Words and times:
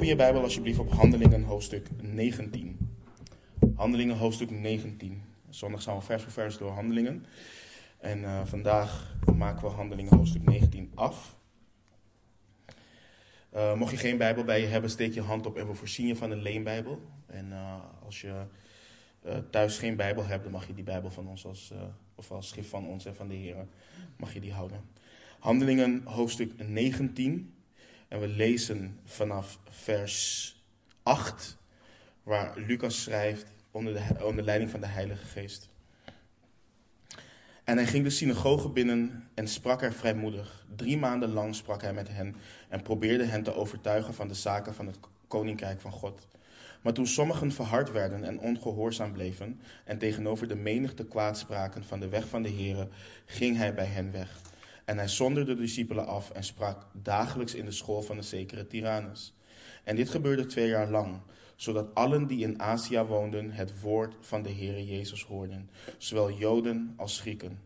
Open 0.00 0.12
je 0.12 0.18
Bijbel 0.18 0.42
alsjeblieft 0.42 0.78
op 0.78 0.92
Handelingen 0.92 1.42
hoofdstuk 1.42 1.88
19. 2.02 2.78
Handelingen 3.74 4.16
hoofdstuk 4.16 4.50
19. 4.50 5.22
Zondag 5.48 5.82
gaan 5.82 5.96
we 5.96 6.02
vers 6.02 6.22
voor 6.22 6.32
vers 6.32 6.58
door 6.58 6.70
Handelingen. 6.70 7.26
En 7.98 8.20
uh, 8.20 8.44
vandaag 8.44 9.16
maken 9.36 9.62
we 9.62 9.74
Handelingen 9.74 10.16
hoofdstuk 10.16 10.42
19 10.42 10.92
af. 10.94 11.36
Uh, 13.54 13.74
mocht 13.74 13.90
je 13.90 13.96
geen 13.96 14.16
Bijbel 14.16 14.44
bij 14.44 14.60
je 14.60 14.66
hebben, 14.66 14.90
steek 14.90 15.14
je 15.14 15.20
hand 15.20 15.46
op 15.46 15.56
en 15.56 15.66
we 15.66 15.74
voorzien 15.74 16.06
je 16.06 16.16
van 16.16 16.30
een 16.30 16.42
leenbijbel. 16.42 17.00
En 17.26 17.46
uh, 17.46 17.74
als 18.04 18.20
je 18.20 18.34
thuis 19.50 19.78
geen 19.78 19.96
Bijbel 19.96 20.24
hebt, 20.26 20.42
dan 20.42 20.52
mag 20.52 20.66
je 20.66 20.74
die 20.74 20.84
Bijbel 20.84 21.10
van 21.10 21.28
ons 21.28 21.46
als, 21.46 21.72
of 22.14 22.30
als 22.30 22.48
schrift 22.48 22.68
van 22.68 22.86
ons 22.86 23.04
en 23.04 23.14
van 23.14 23.28
de 23.28 23.34
Heer, 23.34 23.66
mag 24.16 24.32
je 24.32 24.40
die 24.40 24.52
houden. 24.52 24.80
Handelingen 25.38 26.02
hoofdstuk 26.04 26.52
19. 26.68 27.54
En 28.10 28.20
we 28.20 28.28
lezen 28.28 28.98
vanaf 29.04 29.58
vers 29.68 30.54
8, 31.02 31.56
waar 32.22 32.58
Lucas 32.58 33.02
schrijft 33.02 33.46
onder, 33.70 33.92
de, 33.92 34.24
onder 34.24 34.44
leiding 34.44 34.70
van 34.70 34.80
de 34.80 34.86
Heilige 34.86 35.26
Geest. 35.26 35.68
En 37.64 37.76
hij 37.76 37.86
ging 37.86 38.04
de 38.04 38.10
synagoge 38.10 38.68
binnen 38.68 39.28
en 39.34 39.48
sprak 39.48 39.82
er 39.82 39.92
vrijmoedig. 39.92 40.66
Drie 40.76 40.98
maanden 40.98 41.32
lang 41.32 41.54
sprak 41.54 41.82
hij 41.82 41.92
met 41.92 42.08
hen 42.08 42.36
en 42.68 42.82
probeerde 42.82 43.24
hen 43.24 43.42
te 43.42 43.54
overtuigen 43.54 44.14
van 44.14 44.28
de 44.28 44.34
zaken 44.34 44.74
van 44.74 44.86
het 44.86 44.98
koninkrijk 45.28 45.80
van 45.80 45.92
God. 45.92 46.26
Maar 46.82 46.92
toen 46.92 47.06
sommigen 47.06 47.52
verhard 47.52 47.92
werden 47.92 48.24
en 48.24 48.40
ongehoorzaam 48.40 49.12
bleven 49.12 49.60
en 49.84 49.98
tegenover 49.98 50.48
de 50.48 50.56
menigte 50.56 51.04
kwaad 51.04 51.38
spraken 51.38 51.84
van 51.84 52.00
de 52.00 52.08
weg 52.08 52.28
van 52.28 52.42
de 52.42 52.50
Here, 52.50 52.88
ging 53.24 53.56
hij 53.56 53.74
bij 53.74 53.86
hen 53.86 54.12
weg. 54.12 54.40
En 54.90 54.98
hij 54.98 55.08
zonderde 55.08 55.54
de 55.54 55.60
discipelen 55.60 56.06
af 56.06 56.30
en 56.30 56.44
sprak 56.44 56.86
dagelijks 56.92 57.54
in 57.54 57.64
de 57.64 57.70
school 57.70 58.02
van 58.02 58.16
de 58.16 58.22
zekere 58.22 58.66
Tyrannus. 58.66 59.34
En 59.84 59.96
dit 59.96 60.10
gebeurde 60.10 60.46
twee 60.46 60.68
jaar 60.68 60.90
lang, 60.90 61.20
zodat 61.56 61.94
allen 61.94 62.26
die 62.26 62.42
in 62.42 62.60
Azië 62.60 63.00
woonden 63.00 63.50
het 63.50 63.80
woord 63.80 64.14
van 64.20 64.42
de 64.42 64.52
Heere 64.52 64.86
Jezus 64.86 65.24
hoorden, 65.24 65.70
zowel 65.98 66.32
Joden 66.32 66.94
als 66.96 67.20
Grieken. 67.20 67.60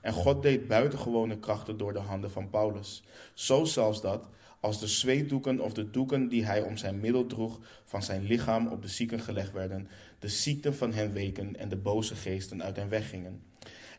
En 0.00 0.12
God 0.12 0.42
deed 0.42 0.68
buitengewone 0.68 1.38
krachten 1.38 1.76
door 1.76 1.92
de 1.92 1.98
handen 1.98 2.30
van 2.30 2.50
Paulus, 2.50 3.02
zo 3.34 3.64
zelfs 3.64 4.00
dat, 4.00 4.28
als 4.60 4.80
de 4.80 4.86
zweetdoeken 4.86 5.60
of 5.60 5.72
de 5.72 5.90
doeken 5.90 6.28
die 6.28 6.44
hij 6.44 6.62
om 6.62 6.76
zijn 6.76 7.00
middel 7.00 7.26
droeg 7.26 7.60
van 7.84 8.02
zijn 8.02 8.22
lichaam 8.22 8.66
op 8.66 8.82
de 8.82 8.88
zieken 8.88 9.20
gelegd 9.20 9.52
werden, 9.52 9.88
de 10.18 10.28
ziekten 10.28 10.74
van 10.74 10.92
hen 10.92 11.12
weken 11.12 11.56
en 11.56 11.68
de 11.68 11.76
boze 11.76 12.14
geesten 12.14 12.62
uit 12.62 12.76
hen 12.76 12.88
weggingen. 12.88 13.47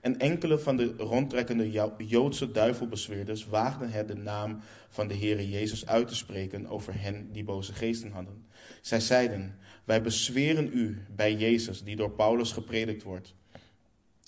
En 0.02 0.20
enkele 0.20 0.60
van 0.60 0.78
de 0.78 0.94
rondtrekkende 0.98 1.72
Joodse 1.98 2.52
duivelbezweerders 2.52 3.46
waagden 3.46 3.92
het 3.92 4.08
de 4.08 4.16
naam 4.16 4.60
van 4.90 5.08
de 5.08 5.16
Heere 5.16 5.50
Jezus 5.50 5.86
uit 5.86 6.08
te 6.08 6.16
spreken 6.16 6.68
over 6.68 7.02
hen 7.02 7.32
die 7.32 7.44
boze 7.44 7.74
geesten 7.74 8.12
hadden. 8.12 8.46
Zij 8.82 9.00
zeiden, 9.00 9.58
wij 9.84 10.02
bezweren 10.02 10.70
u 10.74 11.06
bij 11.16 11.36
Jezus 11.36 11.84
die 11.84 11.96
door 11.96 12.12
Paulus 12.12 12.52
gepredikt 12.52 13.04
wordt. 13.04 13.34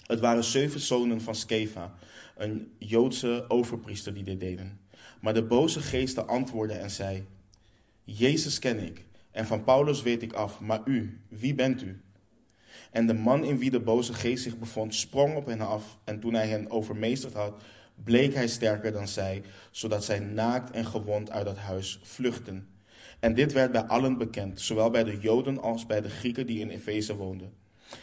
Het 0.05 0.19
waren 0.19 0.43
zeven 0.43 0.79
zonen 0.79 1.21
van 1.21 1.35
Skeva, 1.35 1.95
een 2.37 2.71
Joodse 2.77 3.45
overpriester 3.47 4.13
die 4.13 4.23
dit 4.23 4.39
deden. 4.39 4.79
Maar 5.21 5.33
de 5.33 5.43
boze 5.43 5.79
geesten 5.79 6.27
antwoordden 6.27 6.79
en 6.79 6.91
zei, 6.91 7.25
Jezus 8.03 8.59
ken 8.59 8.79
ik 8.79 9.05
en 9.31 9.45
van 9.45 9.63
Paulus 9.63 10.01
weet 10.01 10.21
ik 10.21 10.33
af, 10.33 10.59
maar 10.59 10.81
u, 10.85 11.19
wie 11.27 11.53
bent 11.53 11.81
u? 11.81 12.01
En 12.91 13.07
de 13.07 13.13
man 13.13 13.43
in 13.43 13.57
wie 13.57 13.71
de 13.71 13.79
boze 13.79 14.13
geest 14.13 14.43
zich 14.43 14.57
bevond, 14.57 14.95
sprong 14.95 15.35
op 15.35 15.45
hen 15.45 15.61
af. 15.61 15.99
En 16.03 16.19
toen 16.19 16.33
hij 16.33 16.47
hen 16.47 16.71
overmeesterd 16.71 17.33
had, 17.33 17.61
bleek 18.03 18.33
hij 18.33 18.47
sterker 18.47 18.91
dan 18.91 19.07
zij, 19.07 19.43
zodat 19.71 20.03
zij 20.03 20.19
naakt 20.19 20.71
en 20.71 20.85
gewond 20.85 21.31
uit 21.31 21.45
dat 21.45 21.57
huis 21.57 21.99
vluchtten. 22.03 22.67
En 23.19 23.33
dit 23.33 23.51
werd 23.51 23.71
bij 23.71 23.81
allen 23.81 24.17
bekend, 24.17 24.61
zowel 24.61 24.89
bij 24.89 25.03
de 25.03 25.19
Joden 25.19 25.61
als 25.61 25.85
bij 25.85 26.01
de 26.01 26.09
Grieken 26.09 26.47
die 26.47 26.59
in 26.59 26.69
Efeze 26.69 27.15
woonden. 27.15 27.53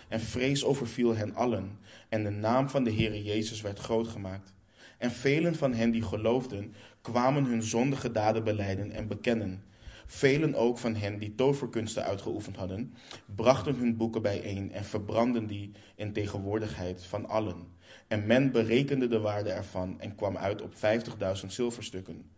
En 0.09 0.21
vrees 0.21 0.65
overviel 0.65 1.17
hen 1.17 1.35
allen, 1.35 1.79
en 2.09 2.23
de 2.23 2.31
naam 2.31 2.69
van 2.69 2.85
de 2.85 2.93
Heere 2.93 3.23
Jezus 3.23 3.61
werd 3.61 3.79
groot 3.79 4.09
gemaakt. 4.09 4.53
En 4.99 5.11
velen 5.11 5.55
van 5.55 5.75
hen 5.75 5.91
die 5.91 6.03
geloofden, 6.03 6.75
kwamen 7.01 7.45
hun 7.45 7.63
zondige 7.63 8.11
daden 8.11 8.45
beleiden 8.45 8.91
en 8.91 9.09
bekennen. 9.09 9.63
Velen 10.11 10.55
ook 10.55 10.79
van 10.79 10.95
hen 10.95 11.19
die 11.19 11.35
toverkunsten 11.35 12.05
uitgeoefend 12.05 12.57
hadden, 12.57 12.95
brachten 13.35 13.75
hun 13.75 13.97
boeken 13.97 14.23
bijeen 14.23 14.73
en 14.73 14.85
verbrandden 14.85 15.47
die 15.47 15.73
in 15.95 16.13
tegenwoordigheid 16.13 17.05
van 17.05 17.29
allen. 17.29 17.67
En 18.07 18.27
men 18.27 18.53
berekende 18.53 19.09
de 19.09 19.19
waarde 19.19 19.51
ervan 19.51 20.01
en 20.01 20.15
kwam 20.15 20.37
uit 20.37 20.63
op 20.63 20.77
vijftigduizend 20.77 21.53
zilverstukken. 21.53 22.31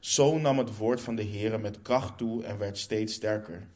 Zo 0.00 0.38
nam 0.38 0.58
het 0.58 0.76
woord 0.76 1.00
van 1.00 1.14
de 1.14 1.24
Heere 1.24 1.58
met 1.58 1.82
kracht 1.82 2.18
toe 2.18 2.44
en 2.44 2.58
werd 2.58 2.78
steeds 2.78 3.14
sterker. 3.14 3.68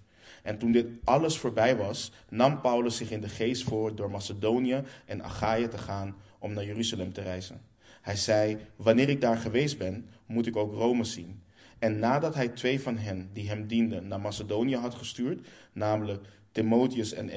En 0.43 0.59
toen 0.59 0.73
dit 0.73 0.87
alles 1.05 1.39
voorbij 1.39 1.77
was, 1.77 2.13
nam 2.29 2.61
Paulus 2.61 2.97
zich 2.97 3.11
in 3.11 3.21
de 3.21 3.29
geest 3.29 3.63
voor 3.63 3.95
door 3.95 4.11
Macedonië 4.11 4.83
en 5.07 5.23
Achaïe 5.23 5.69
te 5.69 5.79
gaan 5.79 6.17
om 6.39 6.53
naar 6.53 6.65
Jeruzalem 6.65 7.13
te 7.13 7.23
reizen. 7.23 7.61
Hij 8.01 8.17
zei: 8.17 8.59
Wanneer 8.77 9.09
ik 9.09 9.21
daar 9.21 9.37
geweest 9.37 9.79
ben, 9.79 10.09
moet 10.27 10.47
ik 10.47 10.57
ook 10.57 10.73
Rome 10.73 11.05
zien. 11.05 11.43
En 11.81 11.99
nadat 11.99 12.35
hij 12.35 12.49
twee 12.49 12.81
van 12.81 12.97
hen 12.97 13.31
die 13.33 13.49
hem 13.49 13.67
dienden 13.67 14.09
naar 14.09 14.21
Macedonië 14.21 14.77
had 14.77 14.95
gestuurd, 14.95 15.49
namelijk 15.73 16.27
Timotheus 16.53 17.13
en 17.13 17.31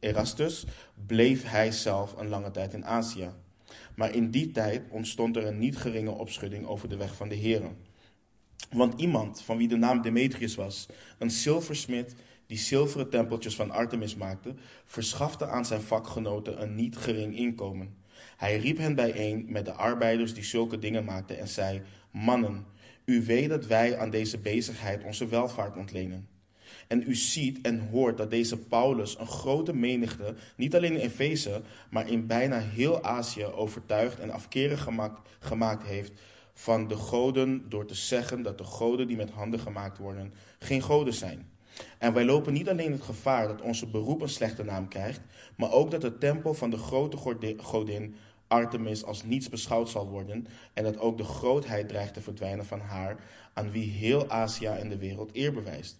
Erastus, 0.00 0.64
bleef 1.06 1.44
hij 1.44 1.72
zelf 1.72 2.16
een 2.16 2.28
lange 2.28 2.50
tijd 2.50 2.74
in 2.74 2.84
Azië. 2.84 3.30
Maar 3.94 4.14
in 4.14 4.30
die 4.30 4.50
tijd 4.50 4.82
ontstond 4.90 5.36
er 5.36 5.46
een 5.46 5.58
niet 5.58 5.76
geringe 5.76 6.10
opschudding 6.10 6.66
over 6.66 6.88
de 6.88 6.96
weg 6.96 7.14
van 7.14 7.28
de 7.28 7.34
Heren. 7.34 7.76
Want 8.70 9.00
iemand, 9.00 9.42
van 9.42 9.56
wie 9.56 9.68
de 9.68 9.76
naam 9.76 10.02
Demetrius 10.02 10.54
was, 10.54 10.86
een 11.18 11.30
zilversmid 11.30 12.14
die 12.46 12.58
zilveren 12.58 13.10
tempeltjes 13.10 13.54
van 13.54 13.70
Artemis 13.70 14.16
maakte, 14.16 14.54
verschafte 14.84 15.46
aan 15.46 15.64
zijn 15.64 15.80
vakgenoten 15.80 16.62
een 16.62 16.74
niet 16.74 16.96
gering 16.96 17.36
inkomen. 17.36 17.96
Hij 18.36 18.58
riep 18.58 18.78
hen 18.78 18.94
bijeen 18.94 19.46
met 19.48 19.64
de 19.64 19.72
arbeiders 19.72 20.34
die 20.34 20.44
zulke 20.44 20.78
dingen 20.78 21.04
maakten 21.04 21.38
en 21.38 21.48
zei: 21.48 21.82
Mannen, 22.10 22.66
u 23.10 23.24
weet 23.24 23.48
dat 23.48 23.66
wij 23.66 23.98
aan 23.98 24.10
deze 24.10 24.38
bezigheid 24.38 25.04
onze 25.04 25.28
welvaart 25.28 25.76
ontlenen. 25.76 26.28
En 26.88 27.04
u 27.06 27.14
ziet 27.14 27.60
en 27.60 27.88
hoort 27.88 28.16
dat 28.16 28.30
deze 28.30 28.58
Paulus 28.58 29.18
een 29.18 29.26
grote 29.26 29.74
menigte, 29.74 30.34
niet 30.56 30.74
alleen 30.74 30.92
in 30.92 31.00
Efeze, 31.00 31.62
maar 31.90 32.08
in 32.08 32.26
bijna 32.26 32.58
heel 32.58 33.02
Azië 33.02 33.44
overtuigd 33.44 34.18
en 34.18 34.30
afkerig 34.30 34.82
gemaakt, 34.82 35.28
gemaakt 35.38 35.86
heeft 35.86 36.12
van 36.54 36.88
de 36.88 36.96
goden 36.96 37.64
door 37.68 37.86
te 37.86 37.94
zeggen 37.94 38.42
dat 38.42 38.58
de 38.58 38.64
goden 38.64 39.06
die 39.06 39.16
met 39.16 39.30
handen 39.30 39.60
gemaakt 39.60 39.98
worden 39.98 40.32
geen 40.58 40.82
goden 40.82 41.14
zijn. 41.14 41.48
En 41.98 42.12
wij 42.12 42.24
lopen 42.24 42.52
niet 42.52 42.68
alleen 42.68 42.92
het 42.92 43.02
gevaar 43.02 43.48
dat 43.48 43.60
onze 43.60 43.86
beroep 43.86 44.20
een 44.20 44.28
slechte 44.28 44.64
naam 44.64 44.88
krijgt, 44.88 45.20
maar 45.56 45.72
ook 45.72 45.90
dat 45.90 46.00
de 46.00 46.18
tempel 46.18 46.54
van 46.54 46.70
de 46.70 46.76
grote 46.76 47.16
godin 47.56 48.14
Artemis 48.50 49.04
als 49.04 49.24
niets 49.24 49.48
beschouwd 49.48 49.88
zal 49.88 50.08
worden 50.08 50.46
en 50.72 50.84
dat 50.84 50.98
ook 50.98 51.16
de 51.16 51.24
grootheid 51.24 51.88
dreigt 51.88 52.14
te 52.14 52.20
verdwijnen 52.20 52.66
van 52.66 52.80
haar, 52.80 53.16
aan 53.54 53.70
wie 53.70 53.90
heel 53.90 54.30
Azië 54.30 54.66
en 54.66 54.88
de 54.88 54.98
wereld 54.98 55.30
eer 55.32 55.52
bewijst. 55.52 55.98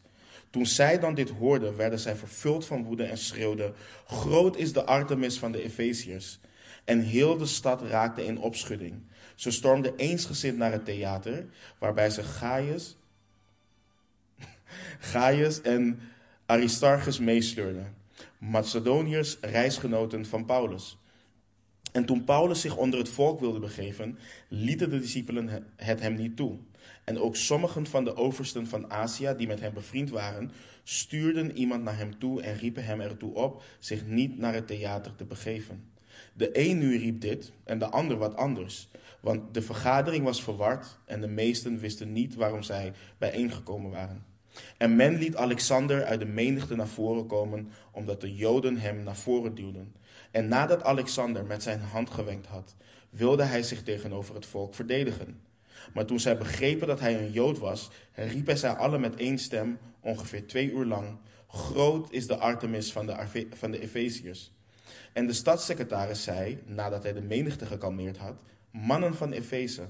Toen 0.50 0.66
zij 0.66 0.98
dan 0.98 1.14
dit 1.14 1.30
hoorden, 1.30 1.76
werden 1.76 1.98
zij 1.98 2.16
vervuld 2.16 2.66
van 2.66 2.84
woede 2.84 3.04
en 3.04 3.18
schreeuwden: 3.18 3.74
Groot 4.06 4.56
is 4.56 4.72
de 4.72 4.84
Artemis 4.84 5.38
van 5.38 5.52
de 5.52 5.62
Efeziërs. 5.62 6.38
En 6.84 7.00
heel 7.00 7.36
de 7.36 7.46
stad 7.46 7.82
raakte 7.82 8.24
in 8.24 8.38
opschudding. 8.38 9.02
Ze 9.34 9.50
stormden 9.50 9.96
eensgezind 9.96 10.56
naar 10.56 10.72
het 10.72 10.84
theater, 10.84 11.46
waarbij 11.78 12.10
ze 12.10 12.22
Gaius, 12.22 12.96
Gaius 15.12 15.60
en 15.60 16.00
Aristarchus 16.46 17.18
meesleurden, 17.18 17.96
Macedoniërs, 18.38 19.38
reisgenoten 19.40 20.26
van 20.26 20.44
Paulus. 20.44 20.98
En 21.92 22.04
toen 22.04 22.24
Paulus 22.24 22.60
zich 22.60 22.76
onder 22.76 22.98
het 22.98 23.08
volk 23.08 23.40
wilde 23.40 23.58
begeven, 23.58 24.18
lieten 24.48 24.90
de 24.90 25.00
discipelen 25.00 25.64
het 25.76 26.00
hem 26.00 26.14
niet 26.14 26.36
toe. 26.36 26.56
En 27.04 27.18
ook 27.18 27.36
sommigen 27.36 27.86
van 27.86 28.04
de 28.04 28.16
oversten 28.16 28.66
van 28.66 28.90
Azië, 28.90 29.34
die 29.36 29.46
met 29.46 29.60
hem 29.60 29.74
bevriend 29.74 30.10
waren, 30.10 30.50
stuurden 30.82 31.56
iemand 31.56 31.82
naar 31.82 31.96
hem 31.96 32.18
toe 32.18 32.42
en 32.42 32.56
riepen 32.56 32.84
hem 32.84 33.00
ertoe 33.00 33.34
op 33.34 33.62
zich 33.78 34.06
niet 34.06 34.38
naar 34.38 34.54
het 34.54 34.66
theater 34.66 35.16
te 35.16 35.24
begeven. 35.24 35.84
De 36.32 36.50
een 36.52 36.78
nu 36.78 36.98
riep 36.98 37.20
dit 37.20 37.52
en 37.64 37.78
de 37.78 37.88
ander 37.88 38.16
wat 38.16 38.36
anders, 38.36 38.88
want 39.20 39.54
de 39.54 39.62
vergadering 39.62 40.24
was 40.24 40.42
verward 40.42 40.98
en 41.04 41.20
de 41.20 41.28
meesten 41.28 41.78
wisten 41.78 42.12
niet 42.12 42.34
waarom 42.34 42.62
zij 42.62 42.92
bijeengekomen 43.18 43.90
waren. 43.90 44.29
En 44.76 44.96
men 44.96 45.18
liet 45.18 45.36
Alexander 45.36 46.04
uit 46.04 46.20
de 46.20 46.26
menigte 46.26 46.76
naar 46.76 46.88
voren 46.88 47.26
komen, 47.26 47.70
omdat 47.90 48.20
de 48.20 48.34
Joden 48.34 48.76
hem 48.76 49.02
naar 49.02 49.16
voren 49.16 49.54
duwden. 49.54 49.94
En 50.30 50.48
nadat 50.48 50.82
Alexander 50.82 51.44
met 51.44 51.62
zijn 51.62 51.80
hand 51.80 52.10
gewenkt 52.10 52.46
had, 52.46 52.74
wilde 53.10 53.42
hij 53.42 53.62
zich 53.62 53.82
tegenover 53.82 54.34
het 54.34 54.46
volk 54.46 54.74
verdedigen. 54.74 55.40
Maar 55.94 56.04
toen 56.04 56.20
zij 56.20 56.38
begrepen 56.38 56.86
dat 56.86 57.00
hij 57.00 57.18
een 57.18 57.32
Jood 57.32 57.58
was, 57.58 57.90
riepen 58.14 58.58
zij 58.58 58.70
allen 58.70 59.00
met 59.00 59.16
één 59.16 59.38
stem, 59.38 59.78
ongeveer 60.00 60.46
twee 60.46 60.70
uur 60.72 60.84
lang: 60.84 61.18
Groot 61.48 62.12
is 62.12 62.26
de 62.26 62.36
Artemis 62.36 62.92
van 62.92 63.06
de, 63.06 63.46
van 63.50 63.70
de 63.70 63.80
Efeziërs. 63.80 64.52
En 65.12 65.26
de 65.26 65.32
stadssecretaris 65.32 66.22
zei, 66.22 66.62
nadat 66.66 67.02
hij 67.02 67.12
de 67.12 67.22
menigte 67.22 67.66
gekalmeerd 67.66 68.16
had: 68.16 68.36
Mannen 68.70 69.14
van 69.14 69.32
Efeze, 69.32 69.88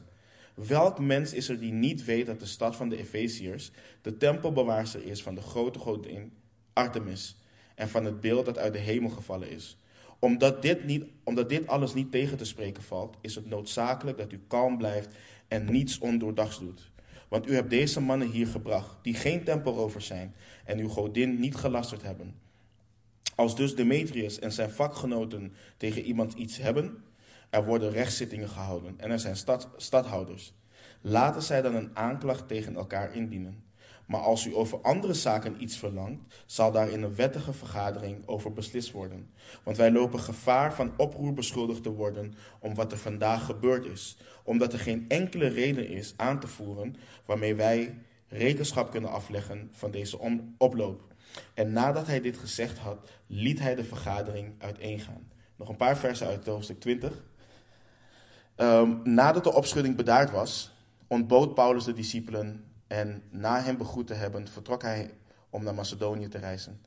Welk 0.67 0.99
mens 0.99 1.33
is 1.33 1.49
er 1.49 1.59
die 1.61 1.73
niet 1.73 2.05
weet 2.05 2.27
dat 2.27 2.41
de 2.41 2.47
stad 2.47 2.77
van 2.77 2.89
de 2.89 2.97
Efeziërs 2.97 3.71
de 4.03 4.17
tempelbewaarster 4.17 5.05
is 5.05 5.23
van 5.23 5.35
de 5.35 5.41
grote 5.41 5.79
godin 5.79 6.33
Artemis 6.73 7.37
en 7.75 7.89
van 7.89 8.05
het 8.05 8.21
beeld 8.21 8.45
dat 8.45 8.59
uit 8.59 8.73
de 8.73 8.79
hemel 8.79 9.11
gevallen 9.11 9.51
is? 9.51 9.79
Omdat 10.19 10.63
dit, 10.63 10.85
niet, 10.85 11.05
omdat 11.25 11.49
dit 11.49 11.67
alles 11.67 11.95
niet 11.95 12.13
tegen 12.13 12.37
te 12.37 12.45
spreken 12.45 12.83
valt, 12.83 13.17
is 13.21 13.35
het 13.35 13.47
noodzakelijk 13.47 14.19
dat 14.19 14.33
u 14.33 14.41
kalm 14.47 14.79
blijft 14.79 15.15
en 15.49 15.73
niets 15.73 15.99
ondoordachts 15.99 16.59
doet. 16.59 16.91
Want 17.29 17.49
u 17.49 17.55
hebt 17.55 17.71
deze 17.71 18.01
mannen 18.01 18.31
hier 18.31 18.47
gebracht, 18.47 18.97
die 19.03 19.15
geen 19.15 19.45
tempelrovers 19.45 20.07
zijn 20.07 20.35
en 20.65 20.79
uw 20.79 20.89
godin 20.89 21.41
niet 21.41 21.55
gelasterd 21.55 22.03
hebben. 22.03 22.35
Als 23.35 23.57
dus 23.57 23.75
Demetrius 23.75 24.39
en 24.39 24.53
zijn 24.53 24.71
vakgenoten 24.71 25.53
tegen 25.77 26.03
iemand 26.03 26.33
iets 26.33 26.57
hebben, 26.57 27.05
er 27.51 27.65
worden 27.65 27.91
rechtszittingen 27.91 28.49
gehouden 28.49 28.95
en 28.97 29.11
er 29.11 29.19
zijn 29.19 29.37
stad, 29.37 29.69
stadhouders. 29.77 30.55
Laten 31.01 31.43
zij 31.43 31.63
dan 31.63 31.75
een 31.75 31.97
aanklacht 31.97 32.49
tegen 32.49 32.77
elkaar 32.77 33.15
indienen. 33.15 33.69
Maar 34.07 34.21
als 34.21 34.47
u 34.47 34.55
over 34.55 34.81
andere 34.81 35.15
zaken 35.15 35.63
iets 35.63 35.77
verlangt, 35.79 36.35
zal 36.47 36.73
daar 36.73 36.91
in 36.91 37.03
een 37.03 37.15
wettige 37.15 37.53
vergadering 37.53 38.27
over 38.27 38.53
beslist 38.53 38.91
worden. 38.91 39.31
Want 39.63 39.77
wij 39.77 39.93
lopen 39.93 40.21
gevaar 40.21 40.75
van 40.75 40.93
oproer 40.97 41.33
beschuldigd 41.33 41.83
te 41.83 41.93
worden 41.93 42.35
om 42.61 42.75
wat 42.75 42.93
er 42.93 42.99
vandaag 42.99 43.45
gebeurd 43.45 43.87
is. 43.87 44.17
Omdat 44.45 44.73
er 44.73 44.79
geen 44.79 45.05
enkele 45.09 45.47
reden 45.47 45.89
is 45.89 46.15
aan 46.17 46.41
te 46.41 46.47
voeren 46.47 46.97
waarmee 47.25 47.55
wij 47.55 47.99
rekenschap 48.29 48.91
kunnen 48.91 49.11
afleggen 49.11 49.69
van 49.73 49.91
deze 49.91 50.19
oploop. 50.59 51.03
En 51.55 51.73
nadat 51.73 52.07
hij 52.07 52.21
dit 52.21 52.37
gezegd 52.37 52.79
had, 52.79 53.11
liet 53.27 53.59
hij 53.59 53.75
de 53.75 53.85
vergadering 53.85 54.55
uiteengaan. 54.59 55.31
Nog 55.57 55.69
een 55.69 55.77
paar 55.77 55.99
versen 55.99 56.27
uit 56.27 56.47
hoofdstuk 56.47 56.81
20. 56.81 57.23
Um, 58.63 59.01
nadat 59.05 59.45
de 59.45 59.53
opschudding 59.53 59.97
bedaard 59.97 60.31
was, 60.31 60.73
ontbood 61.07 61.55
Paulus 61.55 61.85
de 61.85 61.93
discipelen 61.93 62.65
en 62.87 63.23
na 63.31 63.61
hem 63.61 63.77
begroet 63.77 64.07
te 64.07 64.15
hebben, 64.15 64.49
vertrok 64.49 64.83
hij 64.83 65.11
om 65.51 65.65
naar 65.65 65.75
Macedonië 65.75 66.29
te 66.29 66.39
reizen. 66.39 66.81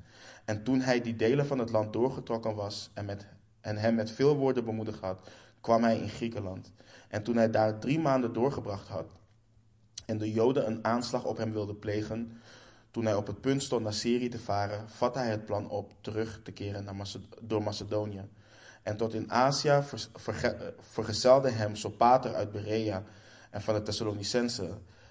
En 0.45 0.63
toen 0.63 0.81
hij 0.81 1.01
die 1.01 1.15
delen 1.15 1.45
van 1.45 1.59
het 1.59 1.69
land 1.69 1.93
doorgetrokken 1.93 2.55
was 2.55 2.89
en, 2.93 3.05
met, 3.05 3.27
en 3.61 3.77
hem 3.77 3.95
met 3.95 4.11
veel 4.11 4.35
woorden 4.35 4.65
bemoedigd 4.65 4.99
had, 4.99 5.29
kwam 5.61 5.83
hij 5.83 5.97
in 5.97 6.09
Griekenland. 6.09 6.71
En 7.07 7.23
toen 7.23 7.35
hij 7.35 7.49
daar 7.49 7.79
drie 7.79 7.99
maanden 7.99 8.33
doorgebracht 8.33 8.87
had 8.87 9.11
en 10.05 10.17
de 10.17 10.31
Joden 10.31 10.67
een 10.67 10.85
aanslag 10.85 11.25
op 11.25 11.37
hem 11.37 11.51
wilden 11.51 11.79
plegen, 11.79 12.41
toen 12.91 13.05
hij 13.05 13.15
op 13.15 13.27
het 13.27 13.41
punt 13.41 13.63
stond 13.63 13.83
naar 13.83 13.93
Syrië 13.93 14.29
te 14.29 14.39
varen, 14.39 14.89
vatte 14.89 15.19
hij 15.19 15.29
het 15.29 15.45
plan 15.45 15.69
op 15.69 15.93
terug 16.01 16.39
te 16.43 16.51
keren 16.51 16.83
naar 16.83 17.11
door 17.41 17.63
Macedonië. 17.63 18.21
En 18.83 18.97
tot 18.97 19.13
in 19.13 19.31
Azië 19.31 19.81
vergezelde 20.79 21.49
hem 21.49 21.75
Sopater 21.75 22.35
uit 22.35 22.51
Berea 22.51 23.03
en 23.49 23.61
van 23.61 23.73
de 23.73 23.81
Thessalonicense, 23.81 24.69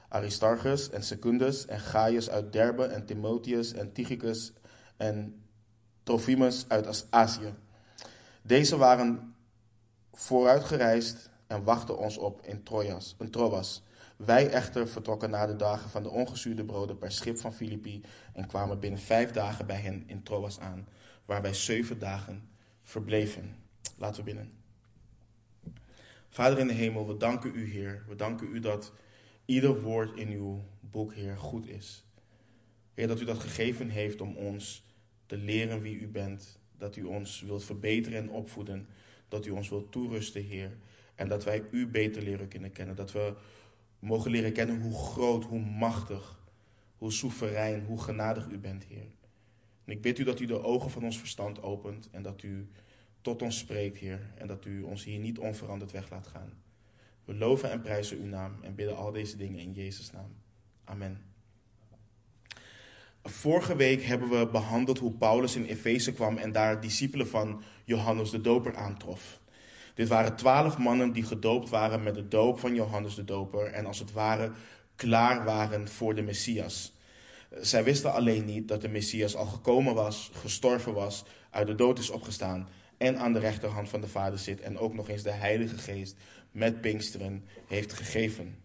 Aristarchus 0.09 0.91
en 0.91 1.03
Secundus 1.03 1.67
en 1.67 1.81
Gaius 1.81 2.31
uit 2.31 2.53
Derbe 2.53 2.85
en 2.85 3.07
Timotheus 3.07 3.73
en 3.73 3.93
Tychicus 3.93 4.53
en 4.97 5.43
Trophimus 6.03 6.65
uit 6.69 7.07
Azië. 7.11 7.55
Deze 8.43 8.77
waren 8.77 9.35
vooruitgereisd 10.13 11.31
en 11.47 11.65
wachten 11.65 11.99
ons 11.99 12.19
op 12.19 12.47
in, 12.47 12.63
Trojas, 12.63 13.17
in 13.19 13.31
Troas. 13.31 13.83
Wij 14.17 14.51
echter 14.51 14.89
vertrokken 14.89 15.31
na 15.31 15.47
de 15.47 15.57
dagen 15.57 15.91
van 15.91 16.03
de 16.03 16.11
ongezuurde 16.11 16.65
broden 16.65 16.99
per 16.99 17.13
schip 17.13 17.39
van 17.39 17.53
Filippi 17.53 18.05
en 18.33 18.47
kwamen 18.47 18.81
binnen 18.81 19.01
vijf 19.01 19.31
dagen 19.31 19.67
bij 19.67 19.77
hen 19.77 20.03
in 20.07 20.23
Troas 20.23 20.61
aan, 20.61 20.89
waar 21.25 21.43
wij 21.43 21.55
zeven 21.55 21.99
dagen 21.99 22.49
verbleven. 22.83 23.62
Laten 24.03 24.25
we 24.25 24.33
binnen. 24.33 24.53
Vader 26.29 26.59
in 26.59 26.67
de 26.67 26.73
hemel, 26.73 27.07
we 27.07 27.17
danken 27.17 27.55
u, 27.55 27.71
Heer. 27.71 28.05
We 28.09 28.17
danken 28.17 28.55
u 28.55 28.61
dat 28.61 28.93
ieder 29.45 29.83
woord 29.83 30.17
in 30.17 30.29
uw 30.29 30.65
boek, 30.81 31.15
Heer, 31.15 31.37
goed 31.37 31.69
is. 31.69 32.05
Heer, 32.95 33.07
dat 33.07 33.21
u 33.21 33.25
dat 33.25 33.39
gegeven 33.39 33.89
heeft 33.89 34.21
om 34.21 34.37
ons 34.37 34.85
te 35.27 35.37
leren 35.37 35.81
wie 35.81 35.99
u 35.99 36.09
bent. 36.09 36.59
Dat 36.79 36.97
u 36.97 37.03
ons 37.05 37.41
wilt 37.41 37.65
verbeteren 37.65 38.19
en 38.19 38.31
opvoeden. 38.31 38.87
Dat 39.29 39.47
u 39.47 39.51
ons 39.51 39.69
wilt 39.69 39.93
toerusten, 39.93 40.43
Heer. 40.43 40.77
En 41.15 41.29
dat 41.29 41.45
wij 41.45 41.65
u 41.71 41.87
beter 41.87 42.23
leren 42.23 42.49
kunnen 42.49 42.73
kennen. 42.73 42.97
Dat 42.97 43.13
we 43.13 43.35
mogen 43.99 44.31
leren 44.31 44.53
kennen 44.53 44.81
hoe 44.81 44.99
groot, 44.99 45.45
hoe 45.45 45.61
machtig, 45.61 46.41
hoe 46.97 47.13
soeverein, 47.13 47.85
hoe 47.85 48.01
genadig 48.01 48.49
u 48.49 48.59
bent, 48.59 48.85
Heer. 48.85 49.11
En 49.85 49.93
ik 49.93 50.03
bid 50.03 50.19
u 50.19 50.25
dat 50.25 50.41
u 50.41 50.47
de 50.47 50.63
ogen 50.63 50.91
van 50.91 51.05
ons 51.05 51.19
verstand 51.19 51.63
opent 51.63 52.09
en 52.11 52.23
dat 52.23 52.43
u 52.43 52.69
tot 53.23 53.43
ons 53.43 53.59
spreekt, 53.59 53.99
Heer. 53.99 54.21
En 54.35 54.47
dat 54.47 54.65
u 54.65 54.83
ons 54.83 55.05
hier 55.05 55.19
niet 55.19 55.39
onveranderd 55.39 55.91
weg 55.91 56.11
laat 56.11 56.27
gaan. 56.27 56.53
We 57.25 57.35
loven 57.35 57.71
en 57.71 57.81
prijzen 57.81 58.19
uw 58.19 58.27
naam 58.27 58.57
en 58.63 58.75
bidden 58.75 58.97
al 58.97 59.13
deze 59.13 59.37
dingen 59.37 59.61
in 59.61 59.73
Jezus' 59.73 60.13
naam. 60.13 60.35
Amen. 60.85 61.21
Vorige 63.25 63.77
week 63.77 64.03
hebben 64.03 64.29
we 64.29 64.47
behandeld 64.47 64.99
hoe 64.99 65.13
Paulus 65.13 65.57
in 65.57 65.65
Efeze 65.65 66.13
kwam 66.13 66.37
en 66.37 66.53
daar 66.53 66.81
discipelen 66.81 67.29
van 67.29 67.63
Johannes 67.85 68.31
de 68.31 68.41
Doper 68.41 68.77
aantrof. 68.77 69.41
Dit 69.95 70.09
waren 70.09 70.37
twaalf 70.37 70.79
mannen 70.79 71.13
die 71.13 71.25
gedoopt 71.25 71.69
waren 71.69 72.03
met 72.03 72.15
de 72.15 72.29
doop 72.29 72.59
van 72.59 72.75
Johannes 72.75 73.15
de 73.15 73.25
Doper 73.25 73.67
en 73.67 73.87
als 73.87 73.99
het 73.99 74.13
ware 74.13 74.53
klaar 74.97 75.45
waren 75.45 75.89
voor 75.89 76.15
de 76.15 76.23
Messias. 76.23 76.93
Zij 77.61 77.85
wisten 77.85 78.13
alleen 78.13 78.45
niet 78.45 78.69
dat 78.69 78.81
de 78.81 78.89
Messias 78.89 79.37
al 79.37 79.47
gekomen 79.47 79.95
was, 79.95 80.31
gestorven 80.35 80.95
was, 80.95 81.25
uit 81.51 81.67
de 81.67 81.75
dood 81.75 81.99
is 81.99 82.11
opgestaan 82.11 82.69
en 83.03 83.19
aan 83.19 83.33
de 83.33 83.39
rechterhand 83.39 83.89
van 83.89 84.01
de 84.01 84.09
Vader 84.09 84.39
zit 84.39 84.61
en 84.61 84.79
ook 84.79 84.95
nog 84.95 85.09
eens 85.09 85.23
de 85.23 85.31
Heilige 85.31 85.79
Geest 85.79 86.17
met 86.51 86.81
Pinksteren 86.81 87.45
heeft 87.67 87.93
gegeven. 87.93 88.59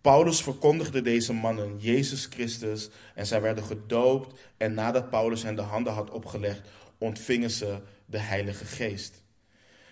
Paulus 0.00 0.42
verkondigde 0.42 1.02
deze 1.02 1.32
mannen 1.32 1.78
Jezus 1.78 2.26
Christus 2.26 2.90
en 3.14 3.26
zij 3.26 3.40
werden 3.40 3.64
gedoopt 3.64 4.40
en 4.56 4.74
nadat 4.74 5.10
Paulus 5.10 5.42
hen 5.42 5.54
de 5.54 5.62
handen 5.62 5.92
had 5.92 6.10
opgelegd, 6.10 6.68
ontvingen 6.98 7.50
ze 7.50 7.78
de 8.06 8.18
Heilige 8.18 8.64
Geest. 8.64 9.22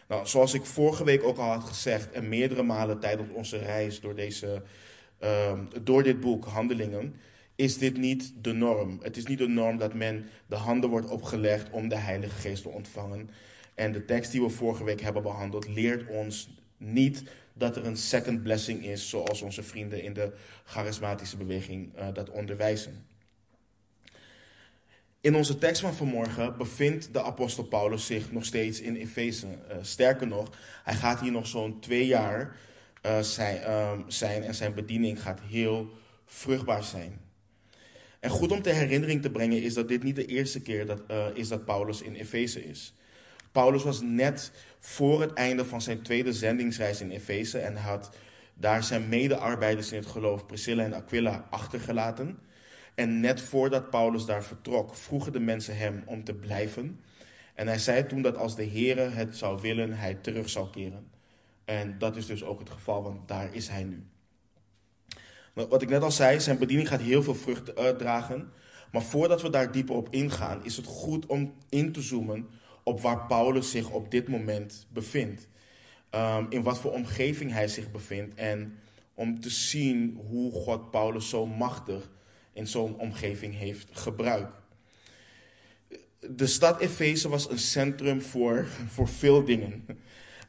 Nou, 0.08 0.26
zoals 0.26 0.54
ik 0.54 0.64
vorige 0.64 1.04
week 1.04 1.22
ook 1.22 1.38
al 1.38 1.48
had 1.48 1.64
gezegd 1.64 2.10
en 2.12 2.28
meerdere 2.28 2.62
malen 2.62 3.00
tijdens 3.00 3.30
onze 3.32 3.58
reis 3.58 4.00
door, 4.00 4.14
deze, 4.14 4.62
uh, 5.22 5.58
door 5.82 6.02
dit 6.02 6.20
boek 6.20 6.44
Handelingen, 6.44 7.14
is 7.60 7.78
dit 7.78 7.96
niet 7.96 8.32
de 8.40 8.52
norm. 8.52 8.98
Het 9.02 9.16
is 9.16 9.26
niet 9.26 9.38
de 9.38 9.48
norm 9.48 9.78
dat 9.78 9.94
men 9.94 10.28
de 10.46 10.56
handen 10.56 10.90
wordt 10.90 11.10
opgelegd 11.10 11.70
om 11.70 11.88
de 11.88 11.96
Heilige 11.96 12.40
Geest 12.40 12.62
te 12.62 12.68
ontvangen. 12.68 13.30
En 13.80 13.92
de 13.92 14.04
tekst 14.04 14.32
die 14.32 14.42
we 14.42 14.48
vorige 14.48 14.84
week 14.84 15.00
hebben 15.00 15.22
behandeld 15.22 15.68
leert 15.68 16.08
ons 16.08 16.48
niet 16.76 17.22
dat 17.52 17.76
er 17.76 17.86
een 17.86 17.96
second 17.96 18.42
blessing 18.42 18.84
is, 18.84 19.08
zoals 19.08 19.42
onze 19.42 19.62
vrienden 19.62 20.02
in 20.02 20.12
de 20.12 20.32
charismatische 20.64 21.36
beweging 21.36 21.98
uh, 21.98 22.08
dat 22.12 22.30
onderwijzen. 22.30 23.06
In 25.20 25.34
onze 25.34 25.58
tekst 25.58 25.80
van 25.80 25.94
vanmorgen 25.94 26.56
bevindt 26.58 27.12
de 27.12 27.22
apostel 27.22 27.64
Paulus 27.64 28.06
zich 28.06 28.32
nog 28.32 28.44
steeds 28.44 28.80
in 28.80 28.96
Efeze. 28.96 29.46
Uh, 29.46 29.76
sterker 29.80 30.26
nog, 30.26 30.50
hij 30.84 30.94
gaat 30.94 31.20
hier 31.20 31.32
nog 31.32 31.46
zo'n 31.46 31.80
twee 31.80 32.06
jaar 32.06 32.56
uh, 33.06 33.20
zijn, 33.20 33.70
um, 33.70 34.04
zijn 34.06 34.42
en 34.42 34.54
zijn 34.54 34.74
bediening 34.74 35.22
gaat 35.22 35.40
heel 35.40 35.90
vruchtbaar 36.26 36.84
zijn. 36.84 37.20
En 38.18 38.30
goed 38.30 38.52
om 38.52 38.62
ter 38.62 38.74
herinnering 38.74 39.22
te 39.22 39.30
brengen 39.30 39.62
is 39.62 39.74
dat 39.74 39.88
dit 39.88 40.02
niet 40.02 40.16
de 40.16 40.26
eerste 40.26 40.60
keer 40.60 40.86
dat, 40.86 41.02
is 41.34 41.48
dat 41.48 41.64
Paulus 41.64 42.02
in 42.02 42.14
Efeze 42.14 42.64
is. 42.64 42.94
Paulus 43.52 43.82
was 43.82 44.00
net 44.00 44.52
voor 44.78 45.20
het 45.20 45.32
einde 45.32 45.64
van 45.64 45.82
zijn 45.82 46.02
tweede 46.02 46.32
zendingsreis 46.32 47.00
in 47.00 47.10
Efeze 47.10 47.58
en 47.58 47.76
had 47.76 48.10
daar 48.54 48.82
zijn 48.82 49.08
medearbeiders 49.08 49.92
in 49.92 49.98
het 49.98 50.08
geloof, 50.08 50.46
Priscilla 50.46 50.84
en 50.84 50.94
Aquila, 50.94 51.46
achtergelaten. 51.50 52.38
En 52.94 53.20
net 53.20 53.40
voordat 53.40 53.90
Paulus 53.90 54.24
daar 54.24 54.44
vertrok, 54.44 54.94
vroegen 54.94 55.32
de 55.32 55.40
mensen 55.40 55.76
hem 55.76 56.02
om 56.06 56.24
te 56.24 56.34
blijven. 56.34 57.00
En 57.54 57.66
hij 57.66 57.78
zei 57.78 58.06
toen 58.06 58.22
dat 58.22 58.36
als 58.36 58.56
de 58.56 58.66
Heere 58.66 59.08
het 59.08 59.36
zou 59.36 59.60
willen, 59.60 59.92
hij 59.92 60.14
terug 60.14 60.48
zou 60.48 60.70
keren. 60.70 61.10
En 61.64 61.98
dat 61.98 62.16
is 62.16 62.26
dus 62.26 62.44
ook 62.44 62.58
het 62.58 62.70
geval, 62.70 63.02
want 63.02 63.28
daar 63.28 63.54
is 63.54 63.68
hij 63.68 63.84
nu. 63.84 64.06
Wat 65.52 65.82
ik 65.82 65.88
net 65.88 66.02
al 66.02 66.10
zei, 66.10 66.40
zijn 66.40 66.58
bediening 66.58 66.88
gaat 66.88 67.00
heel 67.00 67.22
veel 67.22 67.34
vrucht 67.34 67.76
uitdragen. 67.76 68.52
Maar 68.92 69.02
voordat 69.02 69.42
we 69.42 69.50
daar 69.50 69.72
dieper 69.72 69.94
op 69.94 70.08
ingaan, 70.10 70.64
is 70.64 70.76
het 70.76 70.86
goed 70.86 71.26
om 71.26 71.54
in 71.68 71.92
te 71.92 72.02
zoomen 72.02 72.48
op 72.82 73.00
waar 73.00 73.26
Paulus 73.26 73.70
zich 73.70 73.90
op 73.90 74.10
dit 74.10 74.28
moment 74.28 74.86
bevindt. 74.92 75.48
Um, 76.14 76.46
in 76.48 76.62
wat 76.62 76.78
voor 76.78 76.92
omgeving 76.92 77.52
hij 77.52 77.68
zich 77.68 77.90
bevindt. 77.90 78.34
En 78.34 78.78
om 79.14 79.40
te 79.40 79.50
zien 79.50 80.20
hoe 80.28 80.52
God 80.52 80.90
Paulus 80.90 81.28
zo 81.28 81.46
machtig 81.46 82.10
in 82.52 82.66
zo'n 82.66 82.98
omgeving 82.98 83.54
heeft 83.54 83.88
gebruikt. 83.92 84.54
De 86.30 86.46
stad 86.46 86.80
Efeze 86.80 87.28
was 87.28 87.50
een 87.50 87.58
centrum 87.58 88.22
voor, 88.22 88.66
voor 88.88 89.08
veel 89.08 89.44
dingen. 89.44 89.84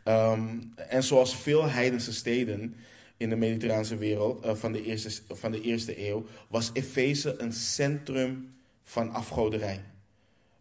Um, 0.06 0.74
en 0.76 1.04
zoals 1.04 1.36
veel 1.36 1.66
heidense 1.66 2.14
steden 2.14 2.76
in 3.18 3.30
de 3.30 3.36
mediterrane 3.36 3.98
wereld 3.98 4.46
uh, 4.46 4.56
van, 4.56 4.72
de 4.72 4.84
eerste, 4.84 5.22
van 5.28 5.52
de 5.52 5.62
eerste 5.62 6.08
eeuw, 6.08 6.26
was 6.48 6.70
Efeze 6.74 7.42
een 7.42 7.54
centrum 7.54 8.54
van 8.84 9.12
afgoderij 9.12 9.84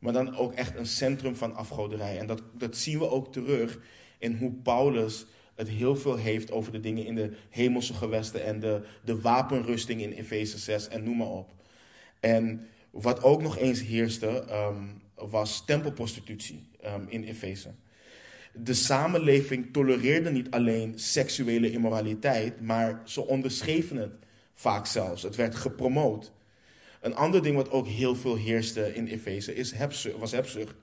maar 0.00 0.12
dan 0.12 0.37
ook 0.37 0.52
echt 0.52 0.76
een 0.76 0.87
centrum 0.87 1.37
van 1.37 1.54
afgoderij. 1.54 2.19
En 2.19 2.26
dat, 2.26 2.42
dat 2.52 2.76
zien 2.76 2.99
we 2.99 3.11
ook 3.11 3.33
terug 3.33 3.78
in 4.19 4.37
hoe 4.37 4.52
Paulus 4.52 5.26
het 5.54 5.69
heel 5.69 5.97
veel 5.97 6.16
heeft 6.16 6.50
over 6.50 6.73
de 6.73 6.80
dingen 6.80 7.07
in 7.07 7.14
de 7.14 7.33
hemelse 7.49 7.95
gewesten 7.95 8.45
en 8.45 8.61
de, 8.61 8.83
de 9.04 9.21
wapenrusting 9.21 10.00
in 10.02 10.12
Efeze 10.12 10.59
6 10.59 10.88
en 10.88 11.02
noem 11.02 11.16
maar 11.16 11.30
op. 11.30 11.52
En 12.21 12.66
wat 12.90 13.23
ook 13.23 13.42
nog 13.42 13.59
eens 13.59 13.83
heerste, 13.83 14.45
ehm, 14.45 14.85
was 15.14 15.64
tempelprostitutie 15.64 16.69
um, 16.85 17.07
in 17.09 17.25
Efeze. 17.25 17.71
De 18.52 18.75
samenleving 18.75 19.73
tolereerde 19.73 20.30
niet 20.30 20.50
alleen 20.50 20.99
seksuele 20.99 21.71
immoraliteit, 21.71 22.61
maar 22.61 23.02
ze 23.04 23.26
onderschreven 23.26 23.97
het 23.97 24.12
vaak 24.52 24.87
zelfs. 24.87 25.23
Het 25.23 25.37
werd 25.37 25.54
gepromoot. 25.54 26.33
Een 27.00 27.14
ander 27.14 27.42
ding 27.42 27.57
wat 27.57 27.71
ook 27.71 27.87
heel 27.87 28.16
veel 28.16 28.37
heerste 28.37 28.95
in 28.95 29.07
Efeze 29.07 30.14
was 30.19 30.33
hebzucht. 30.33 30.75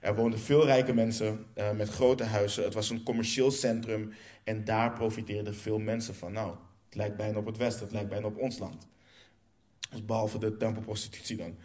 Er 0.00 0.14
woonden 0.14 0.38
veel 0.38 0.64
rijke 0.64 0.94
mensen 0.94 1.46
uh, 1.54 1.70
met 1.70 1.88
grote 1.88 2.24
huizen. 2.24 2.64
Het 2.64 2.74
was 2.74 2.90
een 2.90 3.02
commercieel 3.02 3.50
centrum 3.50 4.12
en 4.44 4.64
daar 4.64 4.92
profiteerden 4.92 5.54
veel 5.54 5.78
mensen 5.78 6.14
van. 6.14 6.32
Nou, 6.32 6.54
het 6.84 6.94
lijkt 6.94 7.16
bijna 7.16 7.38
op 7.38 7.46
het 7.46 7.56
Westen, 7.56 7.82
het 7.82 7.92
lijkt 7.92 8.08
bijna 8.08 8.26
op 8.26 8.38
ons 8.38 8.58
land. 8.58 8.88
Dus 9.90 10.04
behalve 10.04 10.38
de 10.38 10.56
tempelprostitutie 10.56 11.36
dan. 11.36 11.56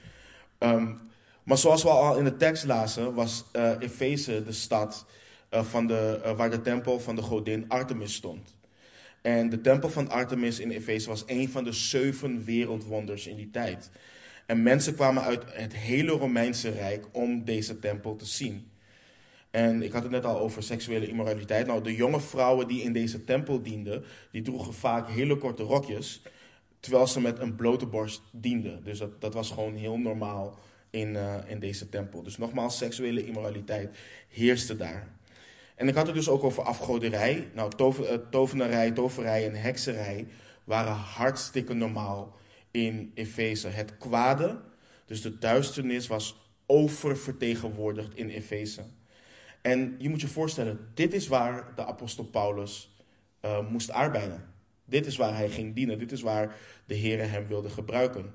Um, 0.59 0.99
maar 1.43 1.57
zoals 1.57 1.83
we 1.83 1.89
al 1.89 2.17
in 2.17 2.23
de 2.23 2.37
tekst 2.37 2.63
lazen, 2.63 3.13
was 3.13 3.45
uh, 3.53 3.71
Efeze 3.79 4.43
de 4.43 4.51
stad 4.51 5.05
uh, 5.51 5.63
van 5.63 5.87
de, 5.87 6.33
waar 6.35 6.49
de 6.49 6.61
tempel 6.61 6.99
van 6.99 7.15
de 7.15 7.21
godin 7.21 7.69
Artemis 7.69 8.13
stond. 8.13 8.55
En 9.23 9.49
de 9.49 9.61
tempel 9.61 9.89
van 9.89 10.09
Artemis 10.09 10.59
in 10.59 10.71
Efeze 10.71 11.09
was 11.09 11.23
een 11.25 11.49
van 11.49 11.63
de 11.63 11.71
zeven 11.71 12.43
wereldwonders 12.43 13.27
in 13.27 13.35
die 13.35 13.49
tijd. 13.51 13.89
En 14.45 14.63
mensen 14.63 14.95
kwamen 14.95 15.23
uit 15.23 15.43
het 15.47 15.75
hele 15.75 16.11
Romeinse 16.11 16.69
Rijk 16.69 17.05
om 17.11 17.43
deze 17.45 17.79
tempel 17.79 18.15
te 18.15 18.25
zien. 18.25 18.71
En 19.51 19.81
ik 19.81 19.91
had 19.91 20.03
het 20.03 20.11
net 20.11 20.25
al 20.25 20.39
over 20.39 20.63
seksuele 20.63 21.07
immoraliteit. 21.07 21.67
Nou, 21.67 21.83
de 21.83 21.95
jonge 21.95 22.19
vrouwen 22.21 22.67
die 22.67 22.81
in 22.81 22.93
deze 22.93 23.23
tempel 23.23 23.61
dienden, 23.61 24.03
die 24.31 24.41
droegen 24.41 24.73
vaak 24.73 25.09
hele 25.09 25.37
korte 25.37 25.63
rokjes, 25.63 26.21
terwijl 26.79 27.07
ze 27.07 27.21
met 27.21 27.39
een 27.39 27.55
blote 27.55 27.85
borst 27.85 28.21
dienden. 28.31 28.83
Dus 28.83 28.99
dat, 28.99 29.21
dat 29.21 29.33
was 29.33 29.51
gewoon 29.51 29.75
heel 29.75 29.97
normaal 29.97 30.59
in, 30.89 31.13
uh, 31.13 31.35
in 31.47 31.59
deze 31.59 31.89
tempel. 31.89 32.23
Dus 32.23 32.37
nogmaals, 32.37 32.77
seksuele 32.77 33.25
immoraliteit 33.25 33.97
heerste 34.27 34.75
daar. 34.75 35.07
En 35.75 35.87
ik 35.87 35.95
had 35.95 36.05
het 36.05 36.15
dus 36.15 36.29
ook 36.29 36.43
over 36.43 36.63
afgoderij. 36.63 37.47
Nou, 37.53 37.71
tover, 37.75 38.11
uh, 38.11 38.17
tovenarij, 38.29 38.91
toverij 38.91 39.47
en 39.47 39.55
hekserij 39.55 40.27
waren 40.63 40.93
hartstikke 40.93 41.73
normaal 41.73 42.35
in 42.71 43.11
Efeze. 43.13 43.67
Het 43.67 43.97
kwade, 43.97 44.61
dus 45.05 45.21
de 45.21 45.37
duisternis, 45.37 46.07
was 46.07 46.51
oververtegenwoordigd 46.65 48.15
in 48.15 48.29
Efeze. 48.29 48.83
En 49.61 49.95
je 49.97 50.09
moet 50.09 50.21
je 50.21 50.27
voorstellen, 50.27 50.91
dit 50.93 51.13
is 51.13 51.27
waar 51.27 51.71
de 51.75 51.85
apostel 51.85 52.23
Paulus 52.23 52.97
uh, 53.45 53.69
moest 53.69 53.91
arbeiden. 53.91 54.53
Dit 54.85 55.05
is 55.05 55.17
waar 55.17 55.35
hij 55.35 55.49
ging 55.49 55.75
dienen. 55.75 55.99
Dit 55.99 56.11
is 56.11 56.21
waar 56.21 56.55
de 56.85 56.95
Heer 56.95 57.29
hem 57.29 57.47
wilde 57.47 57.69
gebruiken. 57.69 58.33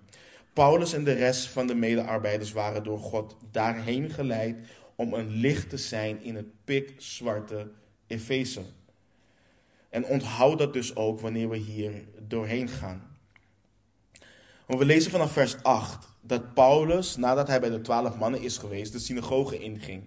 Paulus 0.53 0.93
en 0.93 1.05
de 1.05 1.13
rest 1.13 1.47
van 1.47 1.67
de 1.67 1.75
medearbeiders 1.75 2.53
waren 2.53 2.83
door 2.83 2.99
God 2.99 3.37
daarheen 3.51 4.11
geleid 4.11 4.59
om 4.99 5.15
een 5.15 5.31
licht 5.31 5.71
te 5.71 5.77
zijn 5.77 6.23
in 6.23 6.37
het 6.37 6.65
pikzwarte 6.65 7.71
Efeze. 8.07 8.63
En 9.91 10.05
onthoud 10.05 10.59
dat 10.59 10.73
dus 10.73 10.97
ook 10.97 11.21
wanneer 11.21 11.49
we 11.49 11.57
hier 11.57 11.93
doorheen 12.21 12.69
gaan. 12.69 13.19
We 14.67 14.85
lezen 14.85 15.11
vanaf 15.11 15.33
vers 15.33 15.63
8 15.63 16.09
dat 16.21 16.55
Paulus, 16.55 17.17
nadat 17.17 17.49
hij 17.49 17.61
bij 17.61 17.71
de 17.71 17.81
twaalf 17.81 18.17
mannen 18.17 18.43
is 18.43 18.59
geweest, 18.59 18.93
de 18.93 18.99
synagoge 18.99 19.59
inging. 19.59 20.03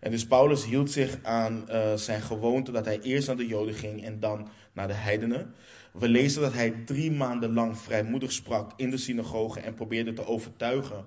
En 0.00 0.10
dus 0.10 0.26
Paulus 0.26 0.64
hield 0.64 0.90
zich 0.90 1.18
aan 1.22 1.64
uh, 1.68 1.94
zijn 1.94 2.22
gewoonte 2.22 2.72
dat 2.72 2.84
hij 2.84 3.00
eerst 3.00 3.26
naar 3.26 3.36
de 3.36 3.46
Joden 3.46 3.74
ging 3.74 4.04
en 4.04 4.20
dan 4.20 4.48
naar 4.72 4.86
de 4.86 4.94
heidenen. 4.94 5.54
We 5.92 6.08
lezen 6.08 6.42
dat 6.42 6.52
hij 6.52 6.70
drie 6.84 7.12
maanden 7.12 7.52
lang 7.52 7.78
vrijmoedig 7.78 8.32
sprak 8.32 8.72
in 8.76 8.90
de 8.90 8.96
synagoge 8.96 9.60
en 9.60 9.74
probeerde 9.74 10.12
te 10.12 10.26
overtuigen 10.26 11.06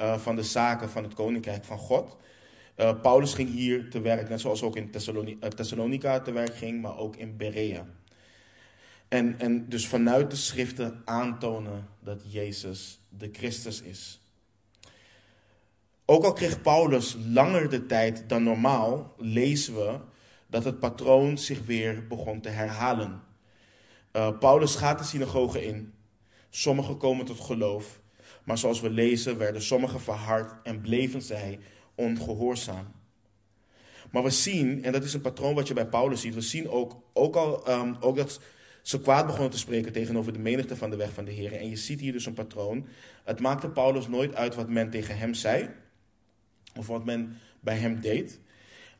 uh, 0.00 0.18
van 0.18 0.36
de 0.36 0.42
zaken 0.42 0.90
van 0.90 1.02
het 1.02 1.14
koninkrijk 1.14 1.64
van 1.64 1.78
God. 1.78 2.16
Uh, 2.80 3.00
Paulus 3.00 3.34
ging 3.34 3.50
hier 3.50 3.90
te 3.90 4.00
werk, 4.00 4.28
net 4.28 4.40
zoals 4.40 4.62
ook 4.62 4.76
in 4.76 4.90
Thessalonica 5.54 6.20
te 6.20 6.32
werk 6.32 6.56
ging, 6.56 6.82
maar 6.82 6.98
ook 6.98 7.16
in 7.16 7.36
Berea. 7.36 7.86
En, 9.08 9.38
en 9.38 9.68
dus 9.68 9.86
vanuit 9.86 10.30
de 10.30 10.36
schriften 10.36 11.02
aantonen 11.04 11.88
dat 12.00 12.22
Jezus 12.32 13.00
de 13.08 13.28
Christus 13.32 13.82
is. 13.82 14.20
Ook 16.04 16.24
al 16.24 16.32
kreeg 16.32 16.62
Paulus 16.62 17.16
langer 17.26 17.70
de 17.70 17.86
tijd 17.86 18.28
dan 18.28 18.42
normaal, 18.42 19.14
lezen 19.16 19.74
we 19.74 19.98
dat 20.46 20.64
het 20.64 20.78
patroon 20.78 21.38
zich 21.38 21.66
weer 21.66 22.06
begon 22.06 22.40
te 22.40 22.48
herhalen. 22.48 23.22
Uh, 24.12 24.38
Paulus 24.38 24.74
gaat 24.74 24.98
de 24.98 25.04
synagoge 25.04 25.64
in. 25.64 25.94
Sommigen 26.50 26.96
komen 26.96 27.24
tot 27.24 27.40
geloof. 27.40 28.00
Maar 28.44 28.58
zoals 28.58 28.80
we 28.80 28.90
lezen, 28.90 29.38
werden 29.38 29.62
sommigen 29.62 30.00
verhard 30.00 30.54
en 30.62 30.80
bleven 30.80 31.22
zij 31.22 31.58
ongehoorzaam. 31.98 32.86
Maar 34.10 34.22
we 34.22 34.30
zien, 34.30 34.84
en 34.84 34.92
dat 34.92 35.04
is 35.04 35.14
een 35.14 35.20
patroon 35.20 35.54
wat 35.54 35.68
je 35.68 35.74
bij 35.74 35.86
Paulus 35.86 36.20
ziet, 36.20 36.34
we 36.34 36.40
zien 36.40 36.68
ook, 36.68 37.02
ook 37.12 37.36
al 37.36 37.70
um, 37.70 37.96
ook 38.00 38.16
dat 38.16 38.40
ze 38.82 39.00
kwaad 39.00 39.26
begonnen 39.26 39.50
te 39.50 39.58
spreken 39.58 39.92
tegenover 39.92 40.32
de 40.32 40.38
menigte 40.38 40.76
van 40.76 40.90
de 40.90 40.96
weg 40.96 41.12
van 41.12 41.24
de 41.24 41.30
Heer. 41.30 41.52
En 41.52 41.68
je 41.68 41.76
ziet 41.76 42.00
hier 42.00 42.12
dus 42.12 42.26
een 42.26 42.34
patroon. 42.34 42.86
Het 43.24 43.40
maakte 43.40 43.68
Paulus 43.68 44.08
nooit 44.08 44.34
uit 44.34 44.54
wat 44.54 44.68
men 44.68 44.90
tegen 44.90 45.18
hem 45.18 45.34
zei, 45.34 45.70
of 46.76 46.86
wat 46.86 47.04
men 47.04 47.36
bij 47.60 47.76
hem 47.76 48.00
deed. 48.00 48.40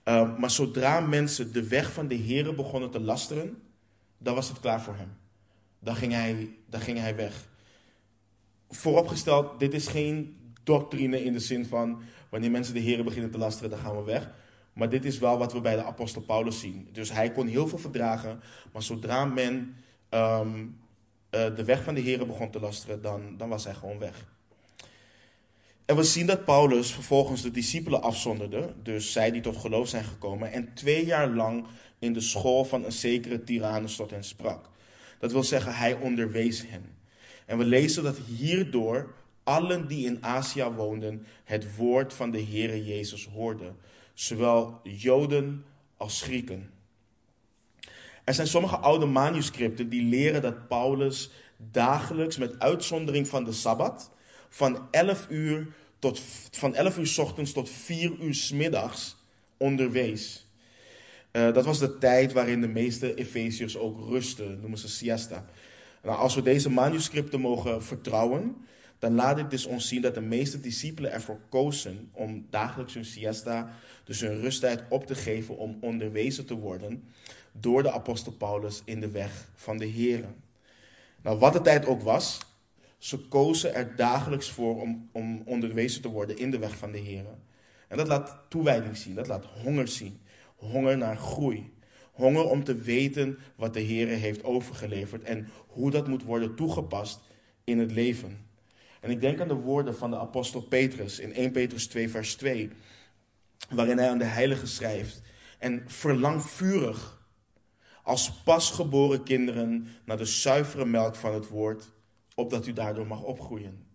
Uh, 0.05 0.39
maar 0.39 0.51
zodra 0.51 1.01
mensen 1.01 1.53
de 1.53 1.69
weg 1.69 1.93
van 1.93 2.09
de 2.09 2.15
Heer 2.15 2.55
begonnen 2.55 2.91
te 2.91 3.01
lasteren, 3.01 3.63
dan 4.19 4.35
was 4.35 4.49
het 4.49 4.61
klaar 4.61 4.83
voor 4.83 4.97
hem. 4.97 5.17
Dan 5.79 5.97
ging 5.97 6.13
hij, 6.13 6.57
dan 6.67 6.81
ging 6.81 6.99
hij 6.99 7.17
weg. 7.17 7.49
Vooropgesteld, 8.69 9.61
dit 9.61 9.75
is 9.75 9.87
geen 9.87 10.37
doctrine 10.65 11.25
in 11.25 11.33
de 11.33 11.41
zin 11.41 11.67
van 11.67 12.03
wanneer 12.29 12.51
mensen 12.51 12.75
de 12.75 12.81
Heer 12.81 13.05
beginnen 13.05 13.31
te 13.31 13.39
lasteren, 13.39 13.71
dan 13.71 13.79
gaan 13.79 13.97
we 13.97 14.03
weg. 14.03 14.31
Maar 14.73 14.89
dit 14.89 15.05
is 15.05 15.19
wel 15.19 15.39
wat 15.39 15.53
we 15.53 15.61
bij 15.61 15.75
de 15.75 15.85
apostel 15.85 16.23
Paulus 16.23 16.61
zien. 16.61 16.89
Dus 16.93 17.13
hij 17.13 17.33
kon 17.33 17.47
heel 17.47 17.69
veel 17.69 17.79
verdragen, 17.79 18.41
maar 18.73 18.83
zodra 18.83 19.25
men 19.25 19.75
um, 20.11 20.77
uh, 21.31 21.57
de 21.57 21.65
weg 21.65 21.83
van 21.83 21.95
de 21.95 22.01
Heer 22.01 22.27
begon 22.27 22.51
te 22.51 22.61
lasteren, 22.61 23.03
dan, 23.03 23.37
dan 23.37 23.49
was 23.49 23.65
hij 23.65 23.75
gewoon 23.75 23.99
weg. 23.99 24.27
En 25.85 25.97
we 25.97 26.05
zien 26.05 26.27
dat 26.27 26.45
Paulus 26.45 26.93
vervolgens 26.93 27.43
de 27.43 27.51
discipelen 27.51 28.03
afzonderde, 28.03 28.75
dus 28.83 29.13
zij 29.13 29.31
die 29.31 29.41
tot 29.41 29.57
geloof 29.57 29.89
zijn 29.89 30.05
gekomen, 30.05 30.53
en 30.53 30.75
twee 30.75 31.07
jaar 31.07 31.29
lang 31.29 31.67
in 31.99 32.13
de 32.13 32.21
school 32.21 32.65
van 32.65 32.85
een 32.85 32.93
zekere 32.93 33.45
Tyrannus 33.45 33.97
tot 33.97 34.11
hen 34.11 34.25
sprak. 34.25 34.69
Dat 35.19 35.33
wil 35.33 35.45
zeggen, 35.45 35.75
hij 35.75 35.95
onderwees 35.95 36.65
hen. 36.69 36.97
En 37.47 37.59
we 37.59 37.65
lezen 37.65 38.03
dat 38.03 38.17
hierdoor 38.17 39.15
allen 39.49 39.87
die 39.87 40.07
in 40.07 40.25
Azië 40.25 40.65
woonden 40.65 41.27
het 41.45 41.77
woord 41.77 42.13
van 42.13 42.31
de 42.31 42.43
Heere 42.43 42.85
Jezus 42.85 43.27
hoorden, 43.27 43.77
zowel 44.15 44.81
Joden 44.83 45.65
als 45.97 46.23
Grieken. 46.23 46.71
Er 48.25 48.35
zijn 48.35 48.47
sommige 48.47 48.77
oude 48.77 49.07
manuscripten 49.07 49.89
die 49.89 50.03
leren 50.03 50.43
dat 50.43 50.69
Paulus 50.69 51.31
dagelijks, 51.57 52.37
met 52.37 52.59
uitzondering 52.59 53.29
van 53.29 53.45
de 53.45 53.53
Sabbat, 53.53 54.11
van 54.49 54.89
11 54.91 55.27
uur, 55.31 55.67
tot, 55.99 56.21
van 56.51 56.75
11 56.75 56.99
uur 56.99 57.15
ochtends 57.21 57.53
tot 57.53 57.71
4 57.71 58.13
uur 58.21 58.35
s 58.35 58.53
middags 58.53 59.17
onderwees. 59.57 60.47
Uh, 61.33 61.53
dat 61.53 61.65
was 61.65 61.79
de 61.79 61.99
tijd 61.99 62.33
waarin 62.33 62.61
de 62.61 62.69
meeste 62.69 63.15
Efeziërs 63.15 63.77
ook 63.77 64.09
rusten, 64.09 64.61
noemen 64.61 64.79
ze 64.79 64.89
siesta. 64.89 65.45
Nou, 66.03 66.19
als 66.19 66.35
we 66.35 66.43
deze 66.43 66.71
manuscripten 66.71 67.41
mogen 67.41 67.83
vertrouwen, 67.83 68.57
dan 68.99 69.15
laat 69.15 69.37
dit 69.37 69.51
dus 69.51 69.67
ons 69.67 69.89
zien 69.89 70.03
dat 70.03 70.15
de 70.15 70.21
meeste 70.21 70.61
discipelen 70.61 71.13
ervoor 71.13 71.41
kozen 71.49 72.11
om 72.13 72.47
dagelijks 72.51 72.95
hun 72.95 73.05
siesta, 73.05 73.71
dus 74.05 74.21
hun 74.21 74.41
rusttijd 74.41 74.83
op 74.89 75.07
te 75.07 75.15
geven 75.15 75.57
om 75.57 75.79
onderwezen 75.81 76.47
te 76.47 76.55
worden 76.55 77.05
door 77.53 77.83
de 77.83 77.93
apostel 77.93 78.33
Paulus 78.33 78.83
in 78.85 79.01
de 79.01 79.11
weg 79.11 79.49
van 79.55 79.79
de 79.79 79.87
Heer. 79.87 80.25
Nou, 81.23 81.39
wat 81.39 81.53
de 81.53 81.61
tijd 81.61 81.87
ook 81.87 82.03
was, 82.03 82.39
ze 82.99 83.19
kozen 83.19 83.75
er 83.75 83.97
dagelijks 83.97 84.51
voor 84.51 84.81
om, 84.81 85.09
om 85.13 85.43
onderwezen 85.45 86.03
te 86.03 86.09
worden 86.09 86.39
in 86.39 86.51
de 86.51 86.59
weg 86.59 86.77
van 86.77 86.93
de 86.93 86.99
Heer. 86.99 87.25
En 87.89 87.97
dat 87.97 88.09
laat 88.09 88.41
toewijding 88.49 88.97
zien, 88.97 89.15
dat 89.15 89.27
laat 89.27 89.45
honger 89.45 89.89
zien. 89.89 90.21
Honger 90.57 90.99
naar 90.99 91.17
groei. 91.17 91.73
Honger 92.13 92.45
om 92.45 92.65
te 92.65 92.75
weten 92.75 93.39
wat 93.57 93.75
de 93.75 93.81
Heer 93.81 94.09
heeft 94.09 94.45
overgeleverd 94.45 95.23
en 95.23 95.49
hoe 95.67 95.91
dat 95.91 96.09
moet 96.09 96.23
worden 96.23 96.55
toegepast 96.55 97.21
in 97.65 97.79
het 97.79 97.93
leven. 97.93 98.48
En 99.09 99.15
ik 99.15 99.21
denk 99.21 99.41
aan 99.41 99.49
de 99.49 99.55
woorden 99.55 99.97
van 99.97 100.11
de 100.11 100.19
apostel 100.19 100.61
Petrus 100.61 101.19
in 101.19 101.33
1 101.33 101.51
Petrus 101.51 101.87
2, 101.87 102.09
vers 102.09 102.35
2, 102.35 102.71
waarin 103.71 103.99
hij 103.99 104.11
aan 104.11 104.19
de 104.19 104.25
heilige 104.25 104.67
schrijft. 104.67 105.23
En 105.59 105.83
verlang 105.87 106.43
vurig 106.43 107.27
als 108.03 108.33
pasgeboren 108.33 109.23
kinderen 109.23 109.89
naar 110.05 110.17
de 110.17 110.25
zuivere 110.25 110.85
melk 110.85 111.15
van 111.15 111.35
het 111.35 111.49
woord, 111.49 111.91
opdat 112.35 112.67
u 112.67 112.73
daardoor 112.73 113.07
mag 113.07 113.23
opgroeien. 113.23 113.87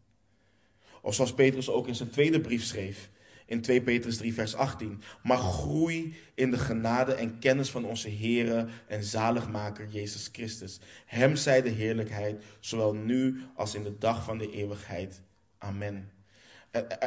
Of 1.02 1.14
zoals 1.14 1.34
Petrus 1.34 1.70
ook 1.70 1.88
in 1.88 1.96
zijn 1.96 2.10
tweede 2.10 2.42
brief 2.42 2.64
schreef, 2.64 3.10
in 3.54 3.62
2 3.62 3.82
Petrus 3.82 4.18
3, 4.18 4.34
vers 4.34 4.56
18. 4.56 5.02
Maar 5.24 5.38
groei 5.38 6.16
in 6.34 6.52
de 6.52 6.58
genade 6.58 7.14
en 7.14 7.40
kennis 7.40 7.70
van 7.70 7.86
onze 7.86 8.10
Heere 8.10 8.68
en 8.88 9.04
zaligmaker 9.04 9.88
Jezus 9.88 10.30
Christus. 10.32 10.80
Hem 11.06 11.36
zij 11.36 11.62
de 11.62 11.70
heerlijkheid, 11.70 12.44
zowel 12.60 12.94
nu 12.94 13.42
als 13.56 13.76
in 13.76 13.84
de 13.84 13.98
dag 13.98 14.24
van 14.24 14.38
de 14.38 14.52
eeuwigheid. 14.52 15.22
Amen. 15.58 16.12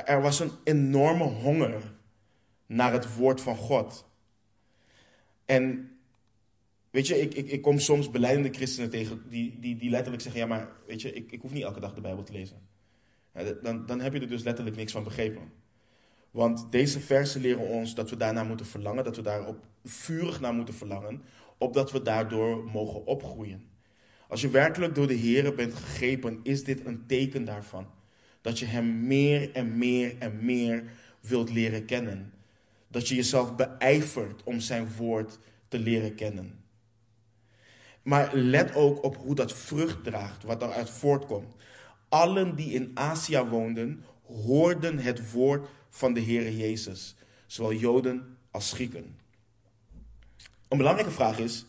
Er, 0.05 0.21
was 0.23 0.41
een 0.41 0.51
enorme 0.65 1.25
honger 1.25 1.95
naar 2.67 2.93
het 2.93 3.17
woord 3.17 3.41
van 3.41 3.57
God. 3.57 4.05
En 5.45 5.91
weet 6.91 7.07
je, 7.07 7.21
ik, 7.21 7.35
ik, 7.35 7.51
ik 7.51 7.63
kom 7.63 7.79
soms 7.79 8.11
beleidende 8.11 8.53
christenen 8.53 8.91
tegen 8.91 9.23
die, 9.29 9.59
die, 9.61 9.77
die 9.77 9.91
letterlijk 9.91 10.23
zeggen: 10.23 10.41
Ja, 10.41 10.47
maar 10.47 10.69
weet 10.87 11.03
je, 11.03 11.13
ik, 11.13 11.33
ik 11.33 11.41
hoef 11.41 11.53
niet 11.53 11.63
elke 11.63 11.81
dag 11.81 11.95
de 11.95 12.01
Bijbel 12.01 12.25
te 12.25 12.33
lezen. 12.33 12.69
dan, 13.63 13.87
dan 13.87 14.01
heb 14.01 14.13
je 14.13 14.21
er 14.21 14.29
dus 14.29 14.43
letterlijk 14.43 14.77
niks 14.77 14.93
van 14.93 15.05
begrepen. 15.05 15.65
Want 16.37 16.67
deze 16.71 17.01
versen 17.01 17.41
leren 17.41 17.67
ons 17.67 17.95
dat 17.95 18.11
we 18.11 18.17
daarna 18.17 18.45
moeten 18.45 18.67
verlangen, 18.67 19.05
dat 19.05 19.17
we 19.17 19.23
daarop 19.23 19.65
vurig 19.85 20.41
naar 20.41 20.55
moeten 20.55 20.75
verlangen, 20.75 21.23
opdat 21.59 21.93
we 21.93 22.03
daardoor 22.03 22.65
mogen 22.65 23.07
opgroeien. 23.07 23.69
Als 24.29 24.41
je 24.41 24.49
werkelijk 24.49 24.95
door 24.95 25.07
de 25.07 25.15
Heer 25.15 25.55
bent 25.55 25.75
gegrepen, 25.75 26.41
is 26.43 26.65
dit 26.65 26.87
een 26.87 27.07
teken 27.07 27.45
daarvan. 27.45 27.87
Dat 28.41 28.59
je 28.59 28.67
Hem 28.67 29.07
meer 29.07 29.53
en 29.53 29.79
meer 29.79 30.15
en 30.19 30.45
meer 30.45 30.85
wilt 31.21 31.51
leren 31.51 31.85
kennen. 31.85 32.33
Dat 32.89 33.09
je 33.09 33.15
jezelf 33.15 33.57
beijvert 33.57 34.43
om 34.45 34.61
Zijn 34.61 34.95
woord 34.97 35.39
te 35.69 35.79
leren 35.79 36.15
kennen. 36.15 36.65
Maar 38.03 38.35
let 38.35 38.75
ook 38.75 39.05
op 39.05 39.17
hoe 39.17 39.35
dat 39.35 39.53
vrucht 39.53 40.05
draagt, 40.05 40.43
wat 40.43 40.63
eruit 40.63 40.91
voortkomt. 40.91 41.55
Allen 42.09 42.57
die 42.57 42.73
in 42.73 42.91
Azië 42.95 43.41
woonden, 43.41 44.05
hoorden 44.23 44.99
het 44.99 45.33
woord 45.33 45.69
van 45.97 46.13
de 46.13 46.23
Heere 46.23 46.57
Jezus, 46.57 47.15
zowel 47.47 47.73
Joden 47.73 48.39
als 48.51 48.73
Grieken. 48.73 49.19
Een 50.69 50.79
belangrijke 50.79 51.11
vraag 51.11 51.39
is: 51.39 51.67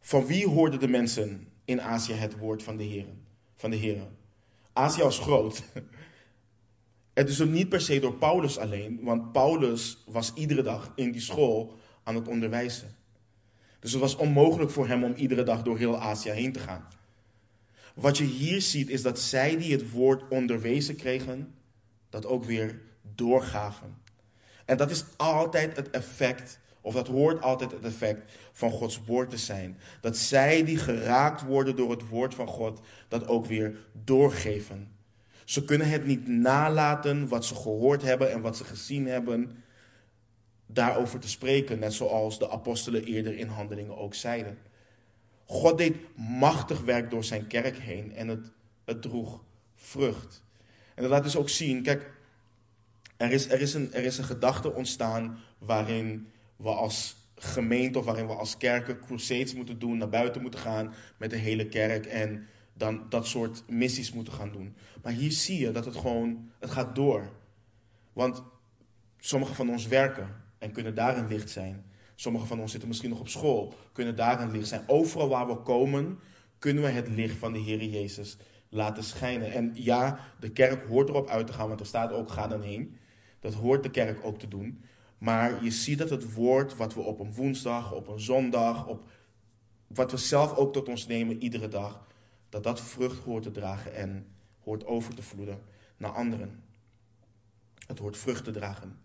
van 0.00 0.26
wie 0.26 0.46
hoorden 0.46 0.80
de 0.80 0.88
mensen 0.88 1.48
in 1.64 1.82
Azië 1.82 2.12
het 2.12 2.38
woord 2.38 2.62
van 2.62 2.76
de 2.76 2.84
Heer? 2.84 3.06
Van 3.54 3.70
de 3.70 3.78
Heere? 3.78 4.08
Azië 4.72 5.02
was 5.02 5.18
groot. 5.18 5.62
Het 7.12 7.28
is 7.28 7.40
ook 7.40 7.48
niet 7.48 7.68
per 7.68 7.80
se 7.80 8.00
door 8.00 8.14
Paulus 8.14 8.58
alleen, 8.58 8.98
want 9.02 9.32
Paulus 9.32 10.02
was 10.06 10.34
iedere 10.34 10.62
dag 10.62 10.92
in 10.94 11.12
die 11.12 11.20
school 11.20 11.78
aan 12.02 12.14
het 12.14 12.28
onderwijzen. 12.28 12.96
Dus 13.80 13.92
het 13.92 14.00
was 14.00 14.16
onmogelijk 14.16 14.70
voor 14.70 14.88
hem 14.88 15.04
om 15.04 15.14
iedere 15.14 15.42
dag 15.42 15.62
door 15.62 15.78
heel 15.78 15.98
Azië 15.98 16.30
heen 16.30 16.52
te 16.52 16.58
gaan. 16.58 16.88
Wat 17.94 18.18
je 18.18 18.24
hier 18.24 18.60
ziet 18.60 18.88
is 18.88 19.02
dat 19.02 19.20
zij 19.20 19.56
die 19.56 19.72
het 19.72 19.90
woord 19.90 20.28
onderwezen 20.28 20.96
kregen, 20.96 21.54
dat 22.08 22.26
ook 22.26 22.44
weer 22.44 22.80
doorgaven. 23.20 23.96
En 24.64 24.76
dat 24.76 24.90
is 24.90 25.04
altijd 25.16 25.76
het 25.76 25.90
effect, 25.90 26.58
of 26.80 26.94
dat 26.94 27.06
hoort 27.06 27.42
altijd 27.42 27.70
het 27.70 27.84
effect 27.84 28.32
van 28.52 28.70
Gods 28.70 29.00
woord 29.06 29.30
te 29.30 29.36
zijn. 29.36 29.78
Dat 30.00 30.16
zij 30.16 30.64
die 30.64 30.76
geraakt 30.76 31.42
worden 31.42 31.76
door 31.76 31.90
het 31.90 32.08
woord 32.08 32.34
van 32.34 32.46
God, 32.46 32.80
dat 33.08 33.26
ook 33.26 33.46
weer 33.46 33.76
doorgeven. 33.92 34.92
Ze 35.44 35.64
kunnen 35.64 35.88
het 35.88 36.06
niet 36.06 36.28
nalaten 36.28 37.28
wat 37.28 37.44
ze 37.44 37.54
gehoord 37.54 38.02
hebben 38.02 38.32
en 38.32 38.40
wat 38.40 38.56
ze 38.56 38.64
gezien 38.64 39.06
hebben, 39.06 39.64
daarover 40.66 41.18
te 41.18 41.28
spreken, 41.28 41.78
net 41.78 41.92
zoals 41.92 42.38
de 42.38 42.50
apostelen 42.50 43.04
eerder 43.04 43.36
in 43.36 43.48
handelingen 43.48 43.96
ook 43.96 44.14
zeiden. 44.14 44.58
God 45.44 45.78
deed 45.78 45.96
machtig 46.16 46.80
werk 46.80 47.10
door 47.10 47.24
zijn 47.24 47.46
kerk 47.46 47.76
heen 47.78 48.14
en 48.14 48.28
het, 48.28 48.50
het 48.84 49.02
droeg 49.02 49.42
vrucht. 49.74 50.42
En 50.94 51.02
dat 51.02 51.10
laat 51.10 51.22
dus 51.22 51.36
ook 51.36 51.48
zien, 51.48 51.82
kijk, 51.82 52.10
er 53.20 53.32
is, 53.32 53.48
er, 53.48 53.60
is 53.60 53.74
een, 53.74 53.92
er 53.92 54.04
is 54.04 54.18
een 54.18 54.24
gedachte 54.24 54.72
ontstaan 54.72 55.38
waarin 55.58 56.26
we 56.56 56.68
als 56.68 57.16
gemeente 57.34 57.98
of 57.98 58.04
waarin 58.04 58.26
we 58.26 58.32
als 58.32 58.56
kerken 58.56 59.00
crusades 59.00 59.54
moeten 59.54 59.78
doen, 59.78 59.98
naar 59.98 60.08
buiten 60.08 60.42
moeten 60.42 60.60
gaan 60.60 60.94
met 61.16 61.30
de 61.30 61.36
hele 61.36 61.68
kerk 61.68 62.06
en 62.06 62.46
dan 62.72 63.06
dat 63.08 63.26
soort 63.26 63.62
missies 63.68 64.12
moeten 64.12 64.32
gaan 64.32 64.52
doen. 64.52 64.76
Maar 65.02 65.12
hier 65.12 65.32
zie 65.32 65.58
je 65.58 65.70
dat 65.70 65.84
het 65.84 65.96
gewoon, 65.96 66.50
het 66.58 66.70
gaat 66.70 66.94
door. 66.94 67.32
Want 68.12 68.42
sommigen 69.18 69.54
van 69.54 69.70
ons 69.70 69.86
werken 69.86 70.28
en 70.58 70.72
kunnen 70.72 70.94
daar 70.94 71.18
een 71.18 71.28
licht 71.28 71.50
zijn. 71.50 71.84
Sommigen 72.14 72.48
van 72.48 72.60
ons 72.60 72.70
zitten 72.70 72.88
misschien 72.88 73.10
nog 73.10 73.20
op 73.20 73.28
school, 73.28 73.74
kunnen 73.92 74.16
daar 74.16 74.40
een 74.40 74.50
licht 74.50 74.68
zijn. 74.68 74.82
Overal 74.86 75.28
waar 75.28 75.46
we 75.46 75.56
komen, 75.56 76.18
kunnen 76.58 76.82
we 76.82 76.88
het 76.88 77.08
licht 77.08 77.36
van 77.36 77.52
de 77.52 77.58
Heer 77.58 77.84
Jezus 77.84 78.36
laten 78.68 79.04
schijnen. 79.04 79.52
En 79.52 79.70
ja, 79.74 80.18
de 80.40 80.50
kerk 80.50 80.88
hoort 80.88 81.08
erop 81.08 81.28
uit 81.28 81.46
te 81.46 81.52
gaan, 81.52 81.68
want 81.68 81.80
er 81.80 81.86
staat 81.86 82.12
ook 82.12 82.30
ga 82.30 82.46
dan 82.46 82.62
heen. 82.62 82.98
Dat 83.40 83.54
hoort 83.54 83.82
de 83.82 83.90
kerk 83.90 84.24
ook 84.24 84.38
te 84.38 84.48
doen. 84.48 84.84
Maar 85.18 85.64
je 85.64 85.70
ziet 85.70 85.98
dat 85.98 86.10
het 86.10 86.34
woord 86.34 86.76
wat 86.76 86.94
we 86.94 87.00
op 87.00 87.20
een 87.20 87.34
woensdag, 87.34 87.92
op 87.92 88.08
een 88.08 88.20
zondag, 88.20 88.86
op 88.86 89.04
wat 89.86 90.10
we 90.10 90.16
zelf 90.16 90.54
ook 90.56 90.72
tot 90.72 90.88
ons 90.88 91.06
nemen 91.06 91.42
iedere 91.42 91.68
dag, 91.68 92.06
dat 92.48 92.62
dat 92.62 92.80
vrucht 92.80 93.24
hoort 93.24 93.42
te 93.42 93.50
dragen 93.50 93.94
en 93.94 94.26
hoort 94.64 94.86
over 94.86 95.14
te 95.14 95.22
vloeden 95.22 95.58
naar 95.96 96.10
anderen. 96.10 96.62
Het 97.86 97.98
hoort 97.98 98.16
vrucht 98.16 98.44
te 98.44 98.50
dragen. 98.50 98.98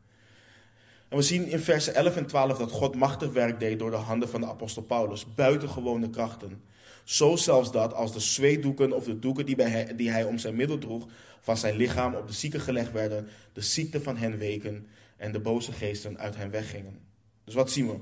En 1.07 1.17
we 1.17 1.23
zien 1.23 1.47
in 1.47 1.59
versen 1.59 1.95
11 1.95 2.15
en 2.15 2.25
12 2.25 2.57
dat 2.57 2.71
God 2.71 2.95
machtig 2.95 3.31
werk 3.31 3.59
deed 3.59 3.79
door 3.79 3.91
de 3.91 3.95
handen 3.95 4.29
van 4.29 4.41
de 4.41 4.47
apostel 4.47 4.81
Paulus, 4.81 5.33
buitengewone 5.33 6.09
krachten. 6.09 6.63
Zo 7.05 7.35
zelfs 7.35 7.71
dat 7.71 7.93
als 7.93 8.13
de 8.13 8.19
zweetdoeken 8.19 8.91
of 8.91 9.03
de 9.03 9.19
doeken 9.19 9.45
die, 9.45 9.55
hij, 9.55 9.95
die 9.95 10.11
hij 10.11 10.23
om 10.23 10.37
zijn 10.37 10.55
middel 10.55 10.77
droeg 10.77 11.07
van 11.39 11.57
zijn 11.57 11.75
lichaam 11.75 12.13
op 12.13 12.27
de 12.27 12.33
zieken 12.33 12.61
gelegd 12.61 12.91
werden, 12.91 13.27
de 13.53 13.61
ziekte 13.61 14.01
van 14.01 14.17
hen 14.17 14.37
weken 14.37 14.87
en 15.17 15.31
de 15.31 15.39
boze 15.39 15.71
geesten 15.71 16.17
uit 16.17 16.35
hen 16.35 16.51
weggingen. 16.51 16.99
Dus 17.43 17.53
wat 17.53 17.71
zien 17.71 17.87
we? 17.87 17.97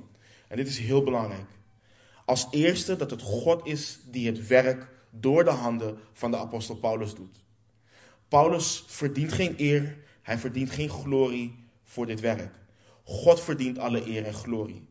En 0.47 0.57
dit 0.57 0.67
is 0.67 0.77
heel 0.77 1.03
belangrijk. 1.03 1.49
Als 2.25 2.47
eerste 2.51 2.95
dat 2.95 3.11
het 3.11 3.21
God 3.21 3.67
is 3.67 3.99
die 4.05 4.27
het 4.27 4.47
werk 4.47 4.87
door 5.09 5.43
de 5.43 5.49
handen 5.49 5.97
van 6.13 6.31
de 6.31 6.37
apostel 6.37 6.75
Paulus 6.75 7.15
doet. 7.15 7.43
Paulus 8.27 8.83
verdient 8.87 9.33
geen 9.33 9.53
eer, 9.57 9.97
hij 10.21 10.37
verdient 10.37 10.71
geen 10.71 10.89
glorie 10.89 11.55
voor 11.83 12.05
dit 12.05 12.19
werk. 12.19 12.55
God 13.03 13.41
verdient 13.41 13.77
alle 13.79 14.07
eer 14.07 14.25
en 14.25 14.33
glorie. 14.33 14.87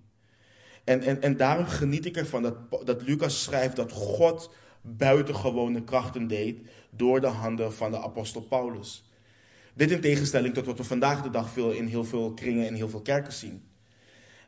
En, 0.84 1.02
en, 1.02 1.22
en 1.22 1.36
daarom 1.36 1.66
geniet 1.66 2.06
ik 2.06 2.16
ervan 2.16 2.42
dat, 2.42 2.56
dat 2.84 3.02
Lucas 3.02 3.42
schrijft 3.42 3.76
dat 3.76 3.92
God 3.92 4.50
buitengewone 4.80 5.84
krachten 5.84 6.26
deed 6.26 6.60
door 6.90 7.20
de 7.20 7.26
handen 7.26 7.74
van 7.74 7.90
de 7.90 8.00
apostel 8.00 8.42
Paulus. 8.42 9.04
Dit 9.74 9.90
in 9.90 10.00
tegenstelling 10.00 10.54
tot 10.54 10.66
wat 10.66 10.78
we 10.78 10.84
vandaag 10.84 11.22
de 11.22 11.30
dag 11.30 11.50
veel 11.50 11.70
in 11.70 11.86
heel 11.86 12.04
veel 12.04 12.32
kringen 12.34 12.66
en 12.66 12.74
heel 12.74 12.88
veel 12.88 13.02
kerken 13.02 13.32
zien. 13.32 13.62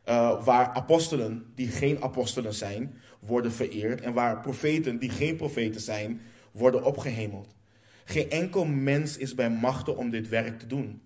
Uh, 0.08 0.44
waar 0.44 0.68
apostelen 0.68 1.52
die 1.54 1.68
geen 1.68 2.02
apostelen 2.02 2.54
zijn, 2.54 2.94
worden 3.20 3.52
vereerd. 3.52 4.00
En 4.00 4.12
waar 4.12 4.40
profeten 4.40 4.98
die 4.98 5.10
geen 5.10 5.36
profeten 5.36 5.80
zijn, 5.80 6.20
worden 6.50 6.84
opgehemeld. 6.84 7.54
Geen 8.04 8.30
enkel 8.30 8.64
mens 8.64 9.16
is 9.16 9.34
bij 9.34 9.50
machten 9.50 9.96
om 9.96 10.10
dit 10.10 10.28
werk 10.28 10.58
te 10.58 10.66
doen. 10.66 11.02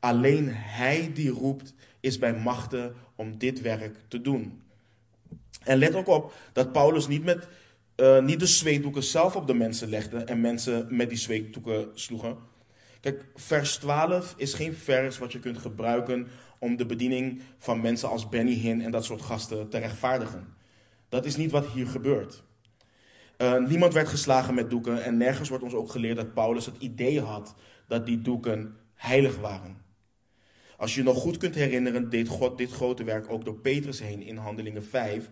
Alleen 0.00 0.48
hij 0.50 1.10
die 1.14 1.30
roept 1.30 1.74
is 2.00 2.18
bij 2.18 2.34
machten 2.34 2.94
om 3.22 3.38
dit 3.38 3.60
werk 3.60 3.96
te 4.08 4.20
doen. 4.20 4.62
En 5.64 5.78
let 5.78 5.94
ook 5.94 6.06
op 6.06 6.34
dat 6.52 6.72
Paulus 6.72 7.08
niet, 7.08 7.24
met, 7.24 7.48
uh, 7.96 8.22
niet 8.22 8.40
de 8.40 8.46
zweetdoeken 8.46 9.02
zelf 9.02 9.36
op 9.36 9.46
de 9.46 9.54
mensen 9.54 9.88
legde 9.88 10.18
en 10.18 10.40
mensen 10.40 10.86
met 10.90 11.08
die 11.08 11.18
zweetdoeken 11.18 11.88
sloegen. 11.94 12.36
Kijk, 13.00 13.24
vers 13.34 13.76
12 13.76 14.34
is 14.36 14.54
geen 14.54 14.74
vers 14.74 15.18
wat 15.18 15.32
je 15.32 15.38
kunt 15.38 15.58
gebruiken 15.58 16.28
om 16.58 16.76
de 16.76 16.86
bediening 16.86 17.40
van 17.58 17.80
mensen 17.80 18.08
als 18.08 18.28
Benny 18.28 18.54
Hinn 18.54 18.80
en 18.80 18.90
dat 18.90 19.04
soort 19.04 19.22
gasten 19.22 19.68
te 19.68 19.78
rechtvaardigen. 19.78 20.54
Dat 21.08 21.24
is 21.24 21.36
niet 21.36 21.50
wat 21.50 21.66
hier 21.66 21.86
gebeurt. 21.86 22.42
Uh, 23.38 23.66
niemand 23.66 23.92
werd 23.92 24.08
geslagen 24.08 24.54
met 24.54 24.70
doeken 24.70 25.04
en 25.04 25.16
nergens 25.16 25.48
wordt 25.48 25.64
ons 25.64 25.74
ook 25.74 25.90
geleerd 25.90 26.16
dat 26.16 26.34
Paulus 26.34 26.66
het 26.66 26.76
idee 26.78 27.20
had 27.20 27.54
dat 27.88 28.06
die 28.06 28.20
doeken 28.20 28.76
heilig 28.94 29.36
waren. 29.36 29.81
Als 30.76 30.94
je 30.94 31.02
nog 31.02 31.18
goed 31.18 31.36
kunt 31.36 31.54
herinneren, 31.54 32.10
deed 32.10 32.28
God 32.28 32.58
dit 32.58 32.70
grote 32.70 33.04
werk 33.04 33.30
ook 33.30 33.44
door 33.44 33.54
Petrus 33.54 34.00
heen 34.00 34.22
in 34.22 34.36
Handelingen 34.36 34.84
5. 34.84 35.28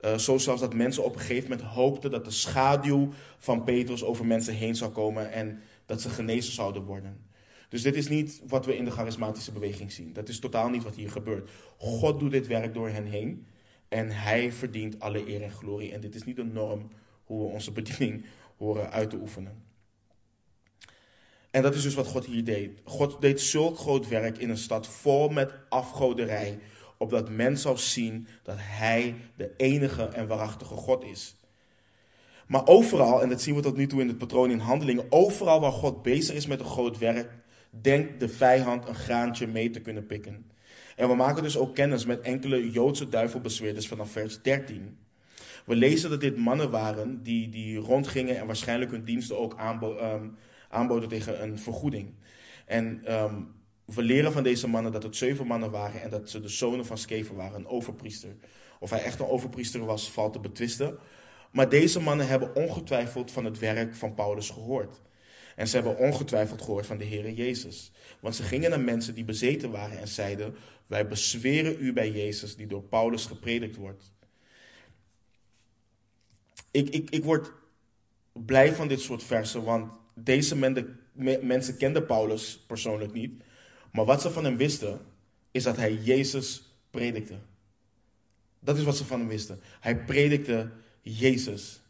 Uh, 0.00 0.12
eh, 0.12 0.18
zo 0.18 0.38
zelfs 0.38 0.60
dat 0.60 0.74
mensen 0.74 1.04
op 1.04 1.14
een 1.14 1.20
gegeven 1.20 1.50
moment 1.50 1.68
hoopten 1.68 2.10
dat 2.10 2.24
de 2.24 2.30
schaduw 2.30 3.08
van 3.38 3.64
Petrus 3.64 4.04
over 4.04 4.26
mensen 4.26 4.54
heen 4.54 4.74
zou 4.76 4.90
komen 4.90 5.32
en 5.32 5.60
dat 5.86 6.00
ze 6.00 6.08
genezen 6.08 6.52
zouden 6.52 6.82
worden. 6.82 7.28
Dus 7.68 7.82
dit 7.82 7.96
is 7.96 8.08
niet 8.08 8.42
wat 8.46 8.66
we 8.66 8.76
in 8.76 8.84
de 8.84 8.90
charismatische 8.90 9.52
beweging 9.52 9.92
zien. 9.92 10.12
Dat 10.12 10.28
is 10.28 10.38
totaal 10.38 10.68
niet 10.68 10.82
wat 10.82 10.96
hier 10.96 11.10
gebeurt. 11.10 11.50
God 11.78 12.20
doet 12.20 12.30
dit 12.30 12.46
werk 12.46 12.74
door 12.74 12.88
hen 12.88 13.04
heen 13.04 13.46
en 13.88 14.10
hij 14.10 14.52
verdient 14.52 15.00
alle 15.00 15.28
eer 15.28 15.42
en 15.42 15.50
glorie. 15.50 15.92
En 15.92 16.00
dit 16.00 16.14
is 16.14 16.24
niet 16.24 16.38
een 16.38 16.52
norm 16.52 16.88
hoe 17.24 17.46
we 17.46 17.52
onze 17.52 17.72
bediening 17.72 18.24
horen 18.56 18.90
uit 18.90 19.10
te 19.10 19.16
oefenen. 19.16 19.69
En 21.50 21.62
dat 21.62 21.74
is 21.74 21.82
dus 21.82 21.94
wat 21.94 22.06
God 22.06 22.24
hier 22.24 22.44
deed. 22.44 22.80
God 22.84 23.20
deed 23.20 23.40
zulk 23.40 23.78
groot 23.78 24.08
werk 24.08 24.38
in 24.38 24.50
een 24.50 24.58
stad 24.58 24.86
vol 24.86 25.28
met 25.28 25.52
afgoderij, 25.68 26.58
opdat 26.98 27.30
men 27.30 27.58
zou 27.58 27.78
zien 27.78 28.26
dat 28.42 28.56
Hij 28.58 29.14
de 29.36 29.50
enige 29.56 30.04
en 30.04 30.26
waarachtige 30.26 30.74
God 30.74 31.04
is. 31.04 31.36
Maar 32.46 32.66
overal, 32.66 33.22
en 33.22 33.28
dat 33.28 33.42
zien 33.42 33.54
we 33.54 33.60
tot 33.60 33.76
nu 33.76 33.86
toe 33.86 34.00
in 34.00 34.08
het 34.08 34.18
patroon 34.18 34.50
in 34.50 34.58
handelingen, 34.58 35.06
overal 35.08 35.60
waar 35.60 35.72
God 35.72 36.02
bezig 36.02 36.34
is 36.34 36.46
met 36.46 36.60
een 36.60 36.66
groot 36.66 36.98
werk, 36.98 37.30
denkt 37.70 38.20
de 38.20 38.28
vijand 38.28 38.88
een 38.88 38.94
graantje 38.94 39.46
mee 39.46 39.70
te 39.70 39.80
kunnen 39.80 40.06
pikken. 40.06 40.50
En 40.96 41.08
we 41.08 41.14
maken 41.14 41.42
dus 41.42 41.56
ook 41.56 41.74
kennis 41.74 42.04
met 42.04 42.20
enkele 42.20 42.70
Joodse 42.70 43.08
duivelbezweerders 43.08 43.88
vanaf 43.88 44.10
vers 44.10 44.42
13. 44.42 44.98
We 45.66 45.74
lezen 45.74 46.10
dat 46.10 46.20
dit 46.20 46.36
mannen 46.36 46.70
waren 46.70 47.22
die, 47.22 47.48
die 47.48 47.78
rondgingen 47.78 48.38
en 48.38 48.46
waarschijnlijk 48.46 48.90
hun 48.90 49.04
diensten 49.04 49.38
ook 49.38 49.56
aanbo 49.56 49.96
ehm, 49.96 50.28
aanboden 50.70 51.08
tegen 51.08 51.42
een 51.42 51.58
vergoeding. 51.58 52.14
En 52.66 53.00
ehm, 53.04 53.42
we 53.84 54.02
leren 54.02 54.32
van 54.32 54.42
deze 54.42 54.68
mannen 54.68 54.92
dat 54.92 55.02
het 55.02 55.16
zeven 55.16 55.46
mannen 55.46 55.70
waren 55.70 56.02
en 56.02 56.10
dat 56.10 56.30
ze 56.30 56.40
de 56.40 56.48
zonen 56.48 56.86
van 56.86 56.98
Skever 56.98 57.36
waren, 57.36 57.58
een 57.58 57.66
overpriester. 57.66 58.36
Of 58.78 58.90
hij 58.90 59.02
echt 59.02 59.20
een 59.20 59.26
overpriester 59.26 59.84
was, 59.84 60.10
valt 60.10 60.32
te 60.32 60.40
betwisten. 60.40 60.98
Maar 61.52 61.68
deze 61.68 62.00
mannen 62.00 62.28
hebben 62.28 62.54
ongetwijfeld 62.54 63.30
van 63.30 63.44
het 63.44 63.58
werk 63.58 63.94
van 63.94 64.14
Paulus 64.14 64.50
gehoord. 64.50 65.00
En 65.56 65.68
ze 65.68 65.74
hebben 65.74 65.96
ongetwijfeld 65.96 66.62
gehoord 66.62 66.86
van 66.86 66.98
de 66.98 67.04
Heer 67.04 67.30
Jezus. 67.30 67.92
Want 68.20 68.34
ze 68.36 68.42
gingen 68.42 68.70
naar 68.70 68.80
mensen 68.80 69.14
die 69.14 69.24
bezeten 69.24 69.70
waren 69.70 69.98
en 69.98 70.08
zeiden: 70.08 70.54
Wij 70.86 71.06
bezweren 71.06 71.76
u 71.78 71.92
bij 71.92 72.10
Jezus, 72.10 72.56
die 72.56 72.66
door 72.66 72.82
Paulus 72.82 73.26
gepredikt 73.26 73.76
wordt. 73.76 74.12
Ik, 76.70 76.88
ik, 76.88 77.10
ik 77.10 77.24
word 77.24 77.52
blij 78.32 78.74
van 78.74 78.88
dit 78.88 79.00
soort 79.00 79.22
versen, 79.22 79.64
want 79.64 79.92
deze 80.24 80.56
mensen 81.42 81.76
kenden 81.76 82.06
Paulus 82.06 82.64
persoonlijk 82.66 83.12
niet. 83.12 83.42
Maar 83.92 84.04
wat 84.04 84.20
ze 84.22 84.30
van 84.30 84.44
hem 84.44 84.56
wisten, 84.56 85.00
is 85.50 85.62
dat 85.62 85.76
hij 85.76 85.94
Jezus 85.94 86.62
predikte. 86.90 87.34
Dat 88.60 88.78
is 88.78 88.84
wat 88.84 88.96
ze 88.96 89.04
van 89.04 89.18
hem 89.18 89.28
wisten. 89.28 89.60
Hij 89.80 90.04
predikte 90.04 90.70
Jezus. 91.00 91.80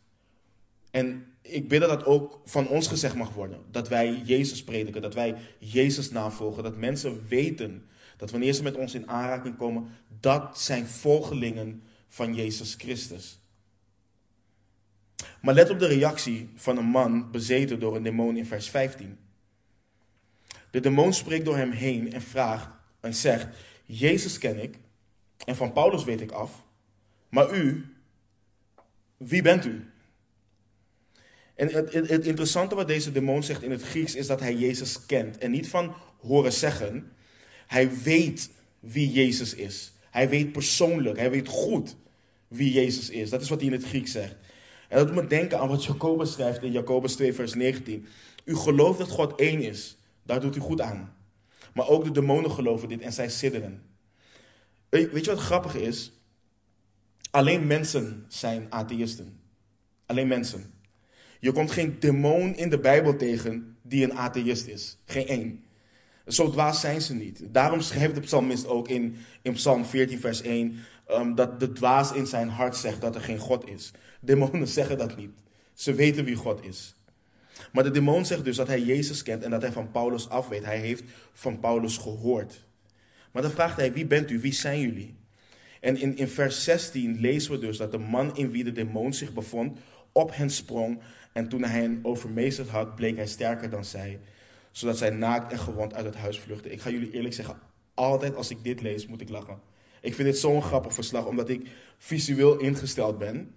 En 0.91 1.27
ik 1.43 1.69
bid 1.69 1.81
dat 1.81 1.89
dat 1.89 2.05
ook 2.05 2.41
van 2.45 2.69
ons 2.69 2.89
gezegd 2.89 3.15
mag 3.15 3.35
worden. 3.35 3.61
Dat 3.71 3.89
wij 3.89 4.23
Jezus 4.25 4.65
prediken, 4.65 5.03
dat 5.03 5.15
wij 5.15 5.37
Jezus 5.59 6.11
navolgen. 6.11 6.63
Dat 6.63 6.77
mensen 6.77 7.27
weten 7.29 7.89
dat 8.17 8.31
wanneer 8.31 8.53
ze 8.53 8.63
met 8.63 8.77
ons 8.77 8.95
in 8.95 9.09
aanraking 9.09 9.57
komen, 9.57 9.89
dat 10.21 10.61
zijn 10.61 10.87
volgelingen 10.87 11.83
van 12.09 12.35
Jezus 12.35 12.75
Christus. 12.75 13.40
Maar 15.41 15.55
let 15.55 15.71
op 15.71 15.79
de 15.79 15.87
reactie 15.87 16.51
van 16.55 16.77
een 16.77 16.85
man 16.85 17.31
bezeten 17.31 17.81
door 17.81 17.97
een 17.97 18.03
demon 18.03 18.37
in 18.37 18.47
vers 18.47 18.71
15. 18.71 19.19
De 20.71 20.81
demon 20.81 21.13
spreekt 21.13 21.45
door 21.45 21.57
hem 21.57 21.71
heen 21.71 22.13
en 22.13 22.23
vraagt 22.23 22.69
en 23.01 23.15
zegt: 23.15 23.47
Jezus 23.85 24.39
ken 24.39 24.63
ik 24.63 24.79
en 25.45 25.57
van 25.57 25.73
Paulus 25.73 26.05
weet 26.05 26.21
ik 26.21 26.31
af, 26.31 26.65
maar 27.29 27.55
u, 27.55 27.95
wie 29.17 29.43
bent 29.43 29.65
u? 29.65 29.91
En 31.55 31.69
het, 31.69 31.93
het, 31.93 32.09
het, 32.09 32.27
interessante 32.27 32.75
wat 32.75 32.89
deze 32.89 33.13
demon 33.13 33.43
zegt 33.43 33.63
in 33.63 33.71
het 33.71 33.83
Grieks 33.83 34.15
is 34.15 34.27
dat 34.27 34.41
hij 34.41 34.55
Jezus 34.55 35.07
kent. 35.07 35.39
En 35.39 35.51
niet 35.51 35.69
van 35.69 35.95
horen 36.21 36.53
zeggen. 36.53 37.13
Hij 37.67 38.01
weet 38.03 38.51
wie 38.79 39.13
Jezus 39.13 39.55
is. 39.55 39.93
Hij 40.11 40.29
weet 40.29 40.53
persoonlijk, 40.53 41.19
hij 41.19 41.31
weet 41.31 41.49
goed 41.49 41.97
wie 42.49 42.73
Jezus 42.73 43.11
is. 43.11 43.31
Dat 43.31 43.41
is 43.43 43.49
wat 43.49 43.59
hij 43.59 43.67
in 43.67 43.75
het 43.75 43.85
Grieks 43.85 44.13
zegt. 44.13 44.37
En 44.91 44.99
dat 44.99 45.07
doet 45.07 45.17
me 45.17 45.27
denken 45.27 45.59
aan 45.61 45.69
wat 45.69 45.85
Jacobus 45.85 46.33
schrijft 46.33 46.63
in 46.63 46.73
Jacobus 46.73 47.15
2, 47.15 47.35
vers 47.35 47.55
19. 47.55 48.07
U 48.45 48.57
gelooft 48.57 48.99
dat 48.99 49.09
God 49.09 49.41
één 49.41 49.63
is. 49.63 49.97
Daar 50.23 50.41
doet 50.41 50.57
u 50.57 50.61
goed 50.61 50.81
aan. 50.81 51.15
Maar 51.75 51.89
ook 51.89 52.05
de 52.05 52.11
demonen 52.11 52.51
geloven 52.51 52.89
dit 52.89 53.01
en 53.01 53.13
zij 53.13 53.29
sidderen. 53.29 53.83
Weet 54.89 55.25
je 55.25 55.31
wat 55.31 55.41
grappig 55.41 55.75
is? 55.75 56.13
Alleen 57.31 57.67
mensen 57.67 58.25
zijn 58.29 58.67
atheïsten. 58.71 59.41
Alleen 60.07 60.29
mensen. 60.29 60.73
Je 61.41 61.53
komt 61.53 61.71
geen 61.71 61.97
demon 62.01 62.57
in 62.57 62.71
de 62.71 62.79
Bijbel 62.79 63.17
tegen 63.17 63.77
die 63.83 64.05
een 64.05 64.15
atheïst 64.15 64.67
is. 64.67 64.97
Geen 65.05 65.27
één. 65.27 65.65
Zo 66.27 66.51
dwaas 66.51 66.81
zijn 66.81 67.01
ze 67.01 67.15
niet. 67.15 67.43
Daarom 67.49 67.81
schrijft 67.81 68.15
de 68.15 68.21
psalmist 68.21 68.67
ook 68.67 68.89
in, 68.89 69.17
in 69.43 69.53
Psalm 69.53 69.85
14, 69.85 70.21
vers 70.21 70.41
1, 70.41 70.77
um, 71.11 71.35
dat 71.35 71.61
de 71.61 71.73
dwaas 71.73 72.13
in 72.13 72.27
zijn 72.27 72.49
hart 72.49 72.77
zegt 72.77 73.01
dat 73.01 73.15
er 73.15 73.21
geen 73.21 73.39
God 73.39 73.69
is. 73.69 73.93
Demonen 74.21 74.69
zeggen 74.79 74.99
dat 74.99 75.17
niet. 75.17 75.31
Ze 75.75 75.95
weten 75.95 76.25
wie 76.25 76.37
God 76.37 76.65
is. 76.65 76.95
Maar 77.73 77.85
de 77.85 77.91
demon 77.91 78.25
zegt 78.25 78.45
dus 78.45 78.57
dat 78.57 78.67
hij 78.67 78.81
Jezus 78.81 79.23
kent 79.23 79.43
en 79.43 79.51
dat 79.51 79.63
hij 79.63 79.73
van 79.73 79.91
Paulus 79.91 80.29
af 80.29 80.49
weet. 80.49 80.65
Hij 80.65 80.79
heeft 80.79 81.03
van 81.33 81.61
Paulus 81.61 81.97
gehoord. 81.97 82.65
Maar 83.33 83.43
dan 83.43 83.51
vraagt 83.51 83.77
hij, 83.77 83.93
wie 83.93 84.07
bent 84.07 84.31
u? 84.31 84.41
Wie 84.41 84.53
zijn 84.53 84.81
jullie? 84.81 85.15
En 85.81 85.97
in, 85.97 86.17
in 86.17 86.29
vers 86.29 86.65
16 86.65 87.21
lezen 87.21 87.53
we 87.53 87.59
dus 87.59 87.77
dat 87.77 87.93
de 87.93 87.99
man 87.99 88.37
in 88.37 88.51
wie 88.51 88.65
de 88.65 88.73
demon 88.73 89.13
zich 89.13 89.33
bevond 89.33 89.79
op 90.13 90.37
hen 90.37 90.51
sprong. 90.51 91.01
En 91.33 91.49
toen 91.49 91.63
hij 91.63 91.81
hen 91.81 92.01
overmeesterd 92.03 92.69
had, 92.69 92.95
bleek 92.95 93.17
hij 93.17 93.27
sterker 93.27 93.71
dan 93.71 93.85
zij. 93.85 94.21
Zodat 94.71 94.99
zij 94.99 95.11
naakt 95.11 95.53
en 95.53 95.59
gewond 95.59 95.95
uit 95.95 96.05
het 96.05 96.17
huis 96.17 96.39
vluchtten. 96.39 96.73
Ik 96.73 96.81
ga 96.81 96.91
jullie 96.91 97.11
eerlijk 97.11 97.35
zeggen, 97.35 97.59
altijd 97.95 98.35
als 98.35 98.51
ik 98.51 98.65
dit 98.65 98.81
lees, 98.81 99.07
moet 99.07 99.21
ik 99.21 99.29
lachen. 99.29 99.61
Ik 100.01 100.15
vind 100.15 100.29
dit 100.29 100.39
zo'n 100.39 100.63
grappig 100.63 100.95
verslag, 100.95 101.27
omdat 101.27 101.49
ik 101.49 101.71
visueel 101.99 102.59
ingesteld 102.59 103.19
ben. 103.19 103.55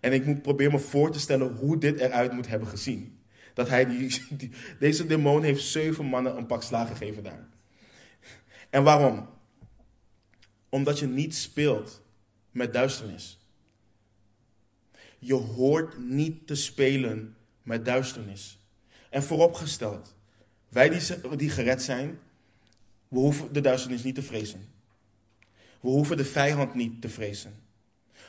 En 0.00 0.12
ik 0.12 0.26
moet 0.26 0.42
proberen 0.42 0.72
me 0.72 0.78
voor 0.78 1.12
te 1.12 1.20
stellen 1.20 1.56
hoe 1.56 1.78
dit 1.78 1.98
eruit 1.98 2.32
moet 2.32 2.48
hebben 2.48 2.68
gezien. 2.68 3.18
Dat 3.54 3.68
hij 3.68 3.86
die, 3.88 4.50
deze 4.78 5.06
demon 5.06 5.42
heeft 5.42 5.64
zeven 5.64 6.04
mannen 6.04 6.36
een 6.36 6.46
pak 6.46 6.62
slagen 6.62 6.96
gegeven 6.96 7.22
daar. 7.22 7.48
En 8.70 8.82
waarom? 8.82 9.28
Omdat 10.68 10.98
je 10.98 11.06
niet 11.06 11.34
speelt 11.34 12.02
met 12.50 12.72
duisternis. 12.72 13.38
Je 15.18 15.34
hoort 15.34 15.98
niet 15.98 16.46
te 16.46 16.54
spelen 16.54 17.36
met 17.62 17.84
duisternis. 17.84 18.58
En 19.10 19.22
vooropgesteld, 19.22 20.14
wij 20.68 20.88
die, 20.88 21.36
die 21.36 21.50
gered 21.50 21.82
zijn, 21.82 22.18
we 23.08 23.18
hoeven 23.18 23.52
de 23.52 23.60
duisternis 23.60 24.02
niet 24.02 24.14
te 24.14 24.22
vrezen. 24.22 24.68
We 25.80 25.88
hoeven 25.88 26.16
de 26.16 26.24
vijand 26.24 26.74
niet 26.74 27.00
te 27.00 27.08
vrezen. 27.08 27.54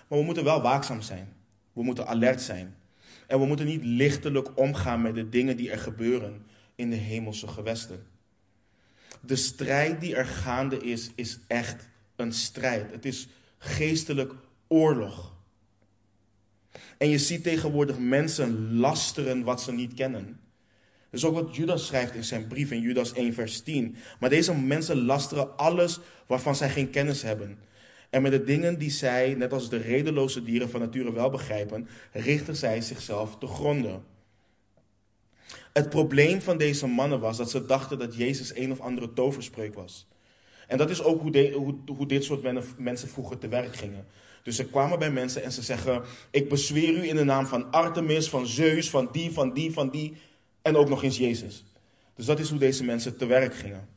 Maar 0.08 0.20
we 0.20 0.26
moeten 0.26 0.44
wel 0.44 0.62
waakzaam 0.62 1.02
zijn. 1.02 1.34
We 1.74 1.84
moeten 1.84 2.08
alert 2.08 2.42
zijn. 2.42 2.76
En 3.28 3.40
we 3.40 3.46
moeten 3.46 3.66
niet 3.66 3.84
lichtelijk 3.84 4.58
omgaan 4.58 5.02
met 5.02 5.16
de 5.16 5.30
dingen 5.30 5.58
die 5.58 5.72
er 5.72 5.80
gebeuren 5.80 6.46
in 6.76 6.90
de 6.90 6.96
hemelse 6.96 7.48
gewesten. 7.48 8.06
De 9.22 9.36
strijd 9.36 10.02
die 10.02 10.16
er 10.16 10.26
gaande 10.26 10.78
is, 10.78 11.12
is 11.16 11.40
echt 11.48 11.90
een 12.16 12.34
strijd. 12.34 12.92
Het 12.92 13.06
is 13.06 13.28
geestelijk 13.58 14.34
oorlog. 14.68 15.34
En 16.98 17.10
je 17.10 17.18
ziet 17.18 17.44
tegenwoordig 17.44 18.00
mensen 18.00 18.74
lasteren 18.74 19.44
wat 19.44 19.62
ze 19.62 19.72
niet 19.72 19.94
kennen. 19.94 20.40
Dat 21.10 21.20
is 21.20 21.26
ook 21.26 21.34
wat 21.34 21.56
Judas 21.56 21.86
schrijft 21.86 22.16
in 22.16 22.24
zijn 22.24 22.48
brief 22.48 22.72
in 22.72 22.82
Judas 22.82 23.14
1, 23.14 23.34
vers 23.34 23.62
10. 23.62 23.96
Maar 24.20 24.30
deze 24.30 24.56
mensen 24.56 25.06
lasteren 25.06 25.58
alles 25.58 26.00
waarvan 26.28 26.56
zij 26.56 26.70
geen 26.70 26.90
kennis 26.90 27.22
hebben. 27.22 27.60
En 28.12 28.22
met 28.22 28.32
de 28.32 28.44
dingen 28.44 28.78
die 28.78 28.90
zij, 28.90 29.34
net 29.34 29.54
als 29.54 29.70
de 29.70 29.78
redeloze 29.78 30.44
dieren 30.44 30.70
van 30.70 30.80
nature 30.80 31.14
wel 31.14 31.30
begrijpen, 31.30 31.88
richten 32.12 32.56
zij 32.56 32.82
zichzelf 32.82 33.38
te 33.38 33.48
gronden. 33.48 34.04
Het 35.74 35.90
probleem 35.90 36.42
van 36.42 36.58
deze 36.58 36.88
mannen 36.88 37.20
was 37.20 37.38
dat 37.38 37.50
ze 37.52 37.66
dachten 37.66 38.00
dat 38.00 38.16
Jezus 38.16 38.56
een 38.56 38.72
of 38.72 38.80
andere 38.80 39.14
toverspreuk 39.14 39.74
was. 39.74 40.08
En 40.68 40.78
dat 40.78 40.90
is 40.90 41.04
ook 41.04 41.22
hoe, 41.22 41.52
hoe, 41.52 41.76
hoe 41.96 42.08
dit 42.08 42.24
soort 42.24 42.78
mensen 42.78 43.10
vroeger 43.10 43.38
te 43.38 43.48
werk 43.48 43.76
gingen. 43.76 44.06
Dus 44.44 44.56
ze 44.56 44.66
kwamen 44.66 45.00
bij 45.00 45.12
mensen 45.12 45.44
en 45.44 45.52
ze 45.52 45.62
zeggen: 45.62 46.02
Ik 46.32 46.50
bezweer 46.50 46.94
u 46.94 47.08
in 47.08 47.16
de 47.16 47.24
naam 47.24 47.46
van 47.46 47.72
Artemis, 47.72 48.30
van 48.30 48.48
Zeus, 48.48 48.90
van 48.90 49.10
die, 49.12 49.32
van 49.32 49.54
die, 49.54 49.72
van 49.72 49.90
die. 49.90 50.14
En 50.62 50.76
ook 50.76 50.90
nog 50.90 51.04
eens 51.04 51.18
Jezus. 51.18 51.64
Dus 52.16 52.26
dat 52.26 52.40
is 52.40 52.50
hoe 52.50 52.60
deze 52.60 52.84
mensen 52.84 53.18
te 53.18 53.26
werk 53.26 53.56
gingen. 53.56 53.88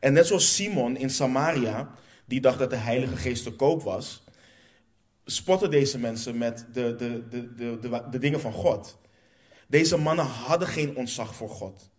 En 0.00 0.12
net 0.12 0.26
zoals 0.26 0.54
Simon 0.54 0.96
in 0.96 1.10
Samaria 1.10 1.94
die 2.30 2.40
dacht 2.40 2.58
dat 2.58 2.70
de 2.70 2.76
Heilige 2.76 3.16
Geest 3.16 3.42
te 3.42 3.52
koop 3.52 3.82
was, 3.82 4.24
spotten 5.24 5.70
deze 5.70 5.98
mensen 5.98 6.38
met 6.38 6.66
de, 6.72 6.96
de, 6.96 7.28
de, 7.28 7.54
de, 7.54 7.78
de, 7.78 8.08
de 8.10 8.18
dingen 8.18 8.40
van 8.40 8.52
God. 8.52 8.98
Deze 9.66 9.96
mannen 9.96 10.24
hadden 10.24 10.68
geen 10.68 10.96
ontzag 10.96 11.34
voor 11.34 11.48
God. 11.48 11.90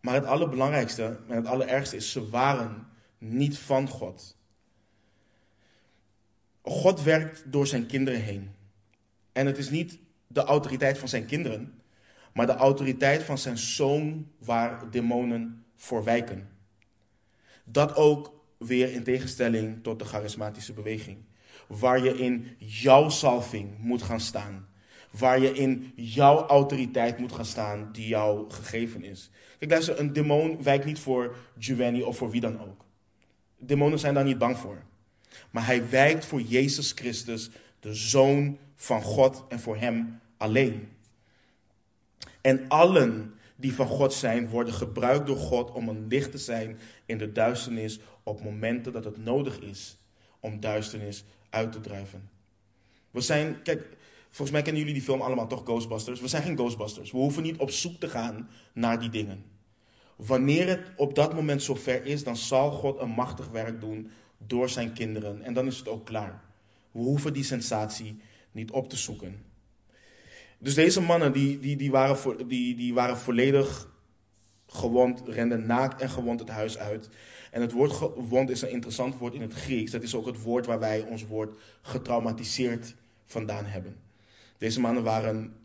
Maar 0.00 0.14
het 0.14 0.24
allerbelangrijkste 0.24 1.18
en 1.28 1.36
het 1.36 1.46
allerergste 1.46 1.96
is, 1.96 2.12
ze 2.12 2.28
waren 2.28 2.88
niet 3.18 3.58
van 3.58 3.88
God. 3.88 4.36
God 6.62 7.02
werkt 7.02 7.52
door 7.52 7.66
zijn 7.66 7.86
kinderen 7.86 8.20
heen. 8.20 8.50
En 9.32 9.46
het 9.46 9.58
is 9.58 9.70
niet 9.70 9.98
de 10.26 10.42
autoriteit 10.44 10.98
van 10.98 11.08
zijn 11.08 11.26
kinderen, 11.26 11.82
maar 12.34 12.46
de 12.46 12.54
autoriteit 12.54 13.22
van 13.22 13.38
zijn 13.38 13.58
zoon 13.58 14.30
waar 14.38 14.90
demonen 14.90 15.64
voor 15.76 16.04
wijken. 16.04 16.50
Dat 17.64 17.94
ook 17.94 18.40
weer 18.66 18.92
in 18.92 19.02
tegenstelling 19.02 19.82
tot 19.82 19.98
de 19.98 20.04
charismatische 20.04 20.72
beweging. 20.72 21.18
Waar 21.66 22.04
je 22.04 22.18
in 22.18 22.56
jouw 22.58 23.08
salving 23.08 23.78
moet 23.78 24.02
gaan 24.02 24.20
staan. 24.20 24.68
Waar 25.10 25.40
je 25.40 25.52
in 25.52 25.92
jouw 25.94 26.46
autoriteit 26.46 27.18
moet 27.18 27.32
gaan 27.32 27.44
staan 27.44 27.88
die 27.92 28.08
jou 28.08 28.50
gegeven 28.50 29.04
is. 29.04 29.30
Kijk, 29.58 29.70
luister, 29.70 29.98
een 29.98 30.12
demon 30.12 30.62
wijkt 30.62 30.84
niet 30.84 30.98
voor 30.98 31.36
Giovanni 31.58 32.02
of 32.02 32.16
voor 32.16 32.30
wie 32.30 32.40
dan 32.40 32.60
ook. 32.60 32.84
Demonen 33.58 33.98
zijn 33.98 34.14
daar 34.14 34.24
niet 34.24 34.38
bang 34.38 34.58
voor. 34.58 34.82
Maar 35.50 35.66
hij 35.66 35.88
wijkt 35.88 36.24
voor 36.24 36.40
Jezus 36.40 36.92
Christus, 36.92 37.50
de 37.80 37.94
Zoon 37.94 38.58
van 38.74 39.02
God 39.02 39.44
en 39.48 39.60
voor 39.60 39.76
Hem 39.76 40.20
alleen. 40.36 40.88
En 42.40 42.68
allen 42.68 43.34
die 43.56 43.74
van 43.74 43.86
God 43.86 44.12
zijn, 44.12 44.48
worden 44.48 44.74
gebruikt 44.74 45.26
door 45.26 45.36
God 45.36 45.70
om 45.70 45.88
een 45.88 46.06
licht 46.08 46.30
te 46.30 46.38
zijn 46.38 46.78
in 47.06 47.18
de 47.18 47.32
duisternis 47.32 48.00
op 48.22 48.42
momenten 48.42 48.92
dat 48.92 49.04
het 49.04 49.24
nodig 49.24 49.58
is 49.58 49.98
om 50.40 50.60
duisternis 50.60 51.24
uit 51.50 51.72
te 51.72 51.80
drijven. 51.80 52.30
We 53.10 53.20
zijn, 53.20 53.62
kijk, 53.62 53.96
volgens 54.28 54.50
mij 54.50 54.62
kennen 54.62 54.80
jullie 54.80 54.96
die 54.96 55.06
film 55.06 55.20
allemaal 55.20 55.46
toch, 55.46 55.62
Ghostbusters? 55.64 56.20
We 56.20 56.28
zijn 56.28 56.42
geen 56.42 56.56
Ghostbusters. 56.56 57.10
We 57.10 57.18
hoeven 57.18 57.42
niet 57.42 57.56
op 57.56 57.70
zoek 57.70 58.00
te 58.00 58.08
gaan 58.08 58.48
naar 58.72 59.00
die 59.00 59.10
dingen. 59.10 59.44
Wanneer 60.16 60.68
het 60.68 60.80
op 60.96 61.14
dat 61.14 61.34
moment 61.34 61.62
zover 61.62 62.04
is, 62.04 62.24
dan 62.24 62.36
zal 62.36 62.70
God 62.70 63.00
een 63.00 63.10
machtig 63.10 63.48
werk 63.48 63.80
doen 63.80 64.10
door 64.38 64.68
zijn 64.68 64.92
kinderen. 64.92 65.42
En 65.42 65.54
dan 65.54 65.66
is 65.66 65.78
het 65.78 65.88
ook 65.88 66.06
klaar. 66.06 66.42
We 66.90 67.00
hoeven 67.00 67.32
die 67.32 67.44
sensatie 67.44 68.20
niet 68.52 68.70
op 68.70 68.88
te 68.88 68.96
zoeken. 68.96 69.51
Dus 70.62 70.74
deze 70.74 71.00
mannen 71.00 71.32
die, 71.32 71.58
die, 71.58 71.76
die, 71.76 71.90
waren, 71.90 72.48
die, 72.48 72.74
die 72.74 72.94
waren 72.94 73.16
volledig 73.16 73.88
gewond, 74.66 75.22
renden 75.26 75.66
naakt 75.66 76.00
en 76.00 76.10
gewond 76.10 76.40
het 76.40 76.48
huis 76.48 76.78
uit. 76.78 77.08
En 77.50 77.60
het 77.60 77.72
woord 77.72 77.92
gewond 77.92 78.50
is 78.50 78.62
een 78.62 78.70
interessant 78.70 79.18
woord 79.18 79.34
in 79.34 79.40
het 79.40 79.52
Grieks. 79.52 79.90
Dat 79.90 80.02
is 80.02 80.14
ook 80.14 80.26
het 80.26 80.42
woord 80.42 80.66
waar 80.66 80.78
wij 80.78 81.00
ons 81.00 81.26
woord 81.26 81.58
getraumatiseerd 81.82 82.94
vandaan 83.24 83.64
hebben. 83.64 83.96
Deze 84.58 84.80
mannen 84.80 85.02
waren 85.02 85.56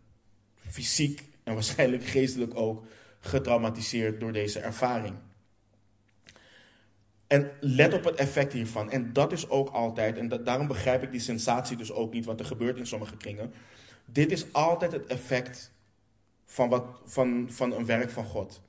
fysiek 0.55 1.23
en 1.43 1.53
waarschijnlijk 1.53 2.03
geestelijk 2.03 2.55
ook 2.55 2.85
getraumatiseerd 3.19 4.19
door 4.19 4.31
deze 4.31 4.59
ervaring. 4.59 5.15
En 7.27 7.51
let 7.59 7.93
op 7.93 8.03
het 8.03 8.15
effect 8.15 8.53
hiervan. 8.53 8.91
En 8.91 9.13
dat 9.13 9.31
is 9.31 9.49
ook 9.49 9.69
altijd, 9.69 10.17
en 10.17 10.43
daarom 10.43 10.67
begrijp 10.67 11.03
ik 11.03 11.11
die 11.11 11.19
sensatie 11.19 11.77
dus 11.77 11.91
ook 11.91 12.13
niet, 12.13 12.25
wat 12.25 12.39
er 12.39 12.45
gebeurt 12.45 12.77
in 12.77 12.87
sommige 12.87 13.17
kringen. 13.17 13.53
Dit 14.11 14.31
is 14.31 14.53
altijd 14.53 14.91
het 14.91 15.05
effect 15.05 15.71
van, 16.45 16.69
wat, 16.69 16.85
van, 17.05 17.47
van 17.49 17.71
een 17.71 17.85
werk 17.85 18.09
van 18.09 18.25
God. 18.25 18.61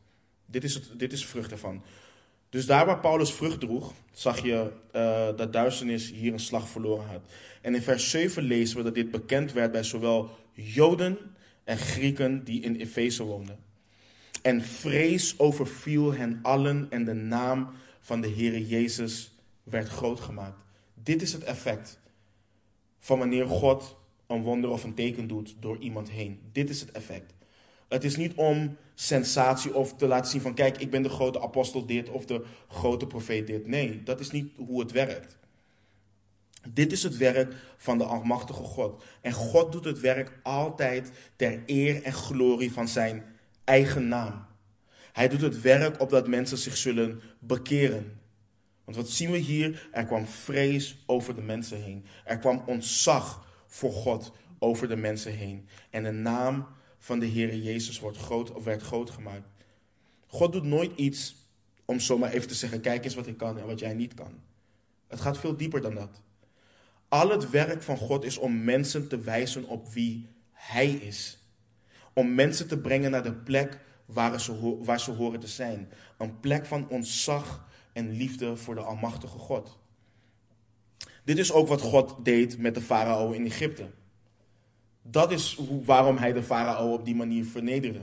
Dit 0.47 0.65
is, 0.65 0.91
dit 0.97 1.13
is 1.13 1.27
vrucht 1.27 1.51
ervan. 1.51 1.83
Dus 2.49 2.67
daar 2.67 2.87
waar 2.87 3.01
Paulus 3.01 3.33
vrucht 3.33 3.61
droeg, 3.61 3.93
zag 4.13 4.43
je 4.43 4.73
uh, 4.95 5.37
dat 5.37 5.53
duisternis 5.53 6.11
hier 6.11 6.33
een 6.33 6.41
slag 6.41 6.69
verloren 6.69 7.07
had. 7.07 7.21
En 7.63 7.75
in 7.75 7.83
vers 7.83 8.11
7 8.11 8.43
lezen 8.43 8.77
we 8.77 8.83
dat 8.83 8.95
dit 8.95 9.11
bekend 9.11 9.53
werd 9.53 9.73
bij 9.73 9.83
zowel 9.83 10.31
Joden 10.53 11.19
en 11.65 11.79
Grieken 11.79 12.45
die 12.45 12.61
in 12.61 12.77
Efeze 12.77 13.23
woonden. 13.23 13.59
En 14.43 14.63
vrees 14.63 15.39
overviel 15.39 16.15
hen 16.15 16.39
allen 16.43 16.87
en 16.91 17.05
de 17.05 17.15
naam 17.15 17.71
van 18.01 18.21
de 18.21 18.29
Heere 18.29 18.67
Jezus 18.67 19.33
werd 19.63 19.89
groot 19.89 20.21
gemaakt. 20.21 20.59
Dit 20.95 21.23
is 21.23 21.33
het 21.33 21.45
effect 21.45 22.01
van 22.99 23.19
wanneer 23.19 23.47
God 23.47 23.98
een 24.29 24.43
wonder 24.43 24.71
of 24.71 24.85
een 24.85 24.95
teken 24.95 25.27
doet 25.27 25.57
door 25.61 25.79
iemand 25.79 26.11
heen. 26.11 26.41
Dit 26.53 26.71
is 26.71 26.81
het 26.81 26.91
effect. 26.91 27.35
Het 27.89 28.05
is 28.05 28.17
niet 28.17 28.35
om 28.35 28.77
sensatie 28.95 29.75
of 29.75 29.95
te 29.95 30.07
laten 30.07 30.31
zien 30.31 30.41
van 30.41 30.55
kijk, 30.55 30.79
ik 30.79 30.91
ben 30.91 31.03
de 31.03 31.09
grote 31.09 31.41
apostel 31.41 31.87
dit 31.87 32.09
of 32.09 32.25
de 32.25 32.45
grote 32.69 33.07
profeet 33.07 33.47
dit. 33.47 33.67
Nee, 33.67 34.03
dat 34.03 34.21
is 34.21 34.31
niet 34.31 34.53
hoe 34.57 34.81
het 34.81 34.93
werkt. 34.93 35.37
Dit 36.69 36.93
is 36.93 37.03
het 37.03 37.17
werk 37.17 37.55
van 37.77 37.99
de 37.99 38.05
Almachtige 38.05 38.63
God. 38.63 39.03
En 39.21 39.33
God 39.33 39.73
doet 39.73 39.85
het 39.85 40.01
werk 40.01 40.41
altijd 40.43 41.11
ter 41.37 41.63
eer 41.67 42.03
en 42.03 42.13
glorie 42.13 42.73
van 42.73 42.89
zijn 42.89 43.25
eigen 43.65 44.09
naam. 44.09 44.47
Hij 45.13 45.29
doet 45.29 45.41
het 45.41 45.61
werk 45.61 46.01
opdat 46.01 46.29
mensen 46.29 46.59
zich 46.59 46.77
zullen 46.77 47.21
bekeren. 47.39 48.21
Want 48.85 48.97
wat 48.97 49.09
zien 49.09 49.31
we 49.31 49.39
hier? 49.39 49.89
Er 49.93 50.05
kwam 50.05 50.27
vrees 50.27 50.97
over 51.07 51.35
de 51.35 51.43
mensen 51.43 51.83
heen. 51.83 52.05
Er 52.25 52.39
kwam 52.39 52.63
ontzag 52.67 53.47
voor 53.69 53.93
God 53.93 54.33
over 54.59 54.89
de 54.89 54.97
mensen 54.97 55.33
heen. 55.33 55.69
En 55.91 56.03
de 56.03 56.11
naam 56.11 56.67
van 56.99 57.19
de 57.19 57.27
Heer 57.27 57.57
Jezus 57.57 58.01
wordt 58.01 58.19
groot, 58.19 58.53
of 58.53 58.65
werd 58.65 58.83
groot 58.83 59.11
gemaakt. 59.11 59.49
God 60.27 60.53
doet 60.53 60.65
nooit 60.65 60.93
iets 60.97 61.37
om 61.85 62.01
zomaar 62.01 62.31
even 62.31 62.49
te 62.49 62.55
zeggen: 62.55 62.81
kijk 62.81 63.05
eens 63.05 63.15
wat 63.15 63.27
ik 63.27 63.37
kan 63.37 63.59
en 63.59 63.67
wat 63.67 63.79
jij 63.79 63.95
niet 63.95 64.15
kan. 64.15 64.33
Het 65.07 65.21
gaat 65.21 65.39
veel 65.39 65.57
dieper 65.57 65.81
dan 65.81 65.95
dat. 65.95 66.23
Al 67.09 67.31
het 67.31 67.51
werk 67.51 67.83
van 67.83 67.97
God 67.97 68.25
is 68.25 68.39
om 68.39 68.65
mensen 68.65 69.09
te 69.09 69.19
wijzen 69.19 69.65
op 69.65 69.89
wie 69.93 70.29
Hij 70.53 70.91
is. 70.91 71.39
Om 72.13 72.35
mensen 72.35 72.69
te 72.69 72.79
brengen 72.79 73.11
naar 73.11 73.23
de 73.23 73.35
plek 73.35 73.81
waar 74.05 74.41
ze, 74.41 74.79
waar 74.85 75.01
ze 75.01 75.11
horen 75.11 75.41
te 75.41 75.47
zijn. 75.47 75.89
Een 76.19 76.41
plek 76.41 76.67
van 76.67 76.89
ontzag 76.89 77.67
en 77.93 78.11
liefde 78.11 78.57
voor 78.57 78.75
de 78.75 78.81
Almachtige 78.81 79.39
God. 79.39 79.78
Dit 81.29 81.39
is 81.39 81.53
ook 81.53 81.69
wat 81.69 81.81
God 81.81 82.15
deed 82.23 82.59
met 82.59 82.75
de 82.75 82.81
farao 82.81 83.31
in 83.31 83.47
Egypte. 83.47 83.91
Dat 85.03 85.33
is 85.33 85.59
waarom 85.85 86.17
hij 86.17 86.33
de 86.33 86.43
farao 86.43 86.93
op 86.93 87.05
die 87.05 87.15
manier 87.15 87.45
vernederde. 87.45 88.01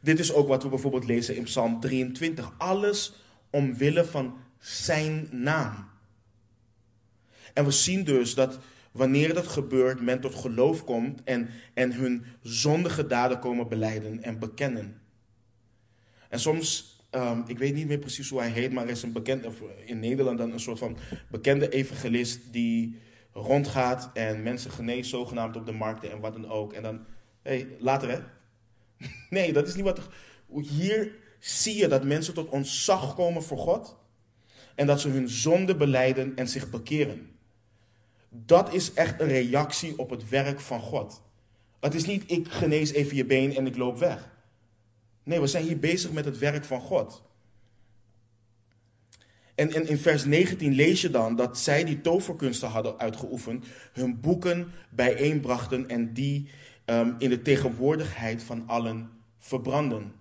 Dit 0.00 0.18
is 0.18 0.32
ook 0.32 0.48
wat 0.48 0.62
we 0.62 0.68
bijvoorbeeld 0.68 1.04
lezen 1.04 1.36
in 1.36 1.42
Psalm 1.42 1.80
23. 1.80 2.52
Alles 2.58 3.12
omwille 3.50 4.04
van 4.04 4.36
zijn 4.58 5.28
naam. 5.30 5.88
En 7.54 7.64
we 7.64 7.70
zien 7.70 8.04
dus 8.04 8.34
dat 8.34 8.58
wanneer 8.92 9.34
dat 9.34 9.46
gebeurt, 9.46 10.00
men 10.00 10.20
tot 10.20 10.34
geloof 10.34 10.84
komt 10.84 11.22
en, 11.22 11.48
en 11.74 11.92
hun 11.92 12.24
zondige 12.40 13.06
daden 13.06 13.38
komen 13.38 13.68
beleiden 13.68 14.22
en 14.22 14.38
bekennen. 14.38 15.00
En 16.28 16.40
soms, 16.40 16.93
um, 17.14 17.44
ik 17.46 17.58
weet 17.58 17.74
niet 17.74 17.86
meer 17.86 17.98
precies 17.98 18.30
hoe 18.30 18.40
hij 18.40 18.50
heet, 18.50 18.72
maar 18.72 18.88
is 18.88 19.02
een 19.02 19.12
bekende, 19.12 19.50
in 19.84 19.98
Nederland 19.98 20.38
dan 20.38 20.52
een 20.52 20.60
soort 20.60 20.78
van 20.78 20.96
bekende 21.30 21.68
evangelist 21.68 22.40
die 22.50 22.98
rondgaat 23.32 24.10
en 24.14 24.42
mensen 24.42 24.70
geneest 24.70 25.10
zogenaamd 25.10 25.56
op 25.56 25.66
de 25.66 25.72
markten 25.72 26.10
en 26.10 26.20
wat 26.20 26.32
dan 26.32 26.48
ook. 26.48 26.72
En 26.72 26.82
dan, 26.82 27.04
hé, 27.42 27.50
hey, 27.50 27.68
later 27.78 28.10
hè? 28.10 28.18
Nee, 29.30 29.52
dat 29.52 29.68
is 29.68 29.74
niet 29.74 29.84
wat. 29.84 30.00
Hier 30.62 31.14
zie 31.38 31.76
je 31.76 31.88
dat 31.88 32.04
mensen 32.04 32.34
tot 32.34 32.48
ontzag 32.48 33.14
komen 33.14 33.42
voor 33.42 33.58
God 33.58 33.96
en 34.74 34.86
dat 34.86 35.00
ze 35.00 35.08
hun 35.08 35.28
zonde 35.28 35.76
beleiden 35.76 36.32
en 36.36 36.48
zich 36.48 36.70
bekeren. 36.70 37.30
Dat 38.28 38.74
is 38.74 38.92
echt 38.92 39.20
een 39.20 39.28
reactie 39.28 39.98
op 39.98 40.10
het 40.10 40.28
werk 40.28 40.60
van 40.60 40.80
God. 40.80 41.22
Het 41.80 41.94
is 41.94 42.06
niet 42.06 42.30
ik 42.30 42.48
genees 42.48 42.92
even 42.92 43.16
je 43.16 43.24
been 43.24 43.56
en 43.56 43.66
ik 43.66 43.76
loop 43.76 43.98
weg. 43.98 44.33
Nee, 45.24 45.40
we 45.40 45.46
zijn 45.46 45.64
hier 45.64 45.78
bezig 45.78 46.12
met 46.12 46.24
het 46.24 46.38
werk 46.38 46.64
van 46.64 46.80
God. 46.80 47.22
En, 49.54 49.88
in 49.88 49.98
vers 49.98 50.24
19 50.24 50.72
lees 50.72 51.00
je 51.00 51.10
dan 51.10 51.36
dat 51.36 51.58
zij 51.58 51.84
die 51.84 52.00
toverkunsten 52.00 52.68
hadden 52.68 52.98
uitgeoefend, 52.98 53.66
hun 53.92 54.20
boeken 54.20 54.72
bijeenbrachten 54.90 55.88
en 55.88 56.12
die 56.12 56.48
um, 56.86 57.14
in 57.18 57.30
de 57.30 57.42
tegenwoordigheid 57.42 58.42
van 58.42 58.62
allen 58.66 59.10
verbranden. 59.38 60.12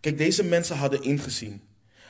Kijk, 0.00 0.18
deze 0.18 0.44
mensen 0.44 0.76
hadden 0.76 1.02
ingezien. 1.02 1.62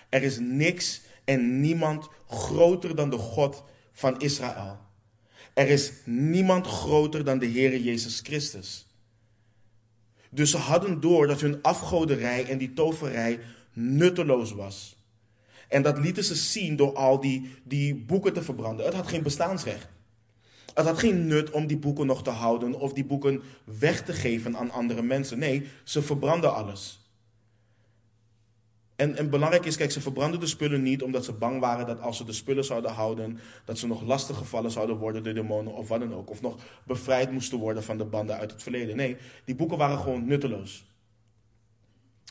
Er 0.09 0.23
is 0.23 0.39
niks 0.39 1.01
en 1.25 1.61
niemand 1.61 2.09
groter 2.27 2.97
dan 2.97 3.11
de 3.11 3.19
God 3.19 3.65
van 3.93 4.21
Israël. 4.21 4.79
Er 5.55 5.69
is 5.69 5.93
niemand 6.05 6.67
groter 6.67 7.25
dan 7.25 7.39
de 7.39 7.49
Heere 7.51 7.83
Jezus 7.83 8.21
Christus. 8.21 8.87
Dus 10.35 10.51
ze 10.51 10.57
hadden 10.57 11.01
door 11.01 11.27
dat 11.27 11.41
hun 11.41 11.63
afgoderij 11.63 12.45
en 12.45 12.59
die 12.59 12.73
toverij 12.73 13.39
nutteloos 13.73 14.53
was. 14.53 14.97
En 15.69 15.83
dat 15.83 15.99
lieten 15.99 16.25
ze 16.25 16.35
zien 16.35 16.77
door 16.77 16.95
al 16.95 17.21
die, 17.21 17.51
die 17.65 17.95
boeken 17.95 18.33
te 18.33 18.43
verbranden. 18.43 18.87
Het 18.87 18.95
had 18.95 19.07
geen 19.07 19.23
bestaansrecht. 19.23 19.89
Het 20.75 20.87
had 20.87 20.99
geen 20.99 21.27
nut 21.27 21.51
om 21.51 21.67
die 21.67 21.79
boeken 21.79 22.07
nog 22.07 22.23
te 22.23 22.31
houden 22.31 22.75
of 22.75 22.93
die 22.93 23.05
boeken 23.05 23.43
weg 23.65 24.05
te 24.05 24.13
geven 24.13 24.57
aan 24.57 24.71
andere 24.71 25.03
mensen. 25.03 25.39
Nee, 25.39 25.67
ze 25.85 26.03
verbranden 26.03 26.55
alles. 26.55 27.02
En, 29.03 29.17
en 29.17 29.31
belangrijk 29.31 29.65
is, 29.65 29.77
kijk, 29.77 29.91
ze 29.91 30.01
verbranden 30.01 30.41
de 30.41 30.47
spullen 30.47 30.83
niet 30.83 31.03
omdat 31.03 31.25
ze 31.25 31.33
bang 31.33 31.61
waren 31.61 31.87
dat 31.87 32.01
als 32.01 32.17
ze 32.17 32.25
de 32.25 32.33
spullen 32.33 32.65
zouden 32.65 32.91
houden, 32.91 33.39
dat 33.65 33.79
ze 33.79 33.87
nog 33.87 34.03
lastig 34.03 34.37
gevallen 34.37 34.71
zouden 34.71 34.97
worden 34.97 35.23
door 35.23 35.35
demonen 35.35 35.75
of 35.75 35.89
wat 35.89 36.01
dan 36.01 36.15
ook. 36.15 36.31
Of 36.31 36.41
nog 36.41 36.57
bevrijd 36.85 37.31
moesten 37.31 37.59
worden 37.59 37.83
van 37.83 37.99
de 37.99 38.05
banden 38.05 38.37
uit 38.37 38.51
het 38.51 38.63
verleden. 38.63 38.97
Nee, 38.97 39.17
die 39.45 39.55
boeken 39.55 39.79
waren 39.79 39.99
gewoon 39.99 40.27
nutteloos. 40.27 40.85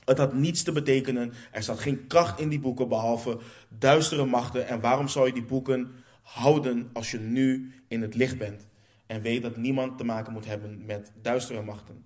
Het 0.05 0.17
had 0.17 0.33
niets 0.33 0.63
te 0.63 0.71
betekenen. 0.71 1.33
Er 1.51 1.63
zat 1.63 1.79
geen 1.79 2.07
kracht 2.07 2.39
in 2.39 2.49
die 2.49 2.59
boeken 2.59 2.87
behalve 2.87 3.37
duistere 3.69 4.25
machten. 4.25 4.67
En 4.67 4.79
waarom 4.79 5.07
zou 5.07 5.27
je 5.27 5.33
die 5.33 5.45
boeken 5.45 5.91
houden 6.21 6.89
als 6.93 7.11
je 7.11 7.19
nu 7.19 7.73
in 7.87 8.01
het 8.01 8.15
licht 8.15 8.37
bent 8.37 8.67
en 9.07 9.21
weet 9.21 9.41
dat 9.41 9.57
niemand 9.57 9.97
te 9.97 10.03
maken 10.03 10.33
moet 10.33 10.45
hebben 10.45 10.85
met 10.85 11.11
duistere 11.21 11.61
machten? 11.61 12.03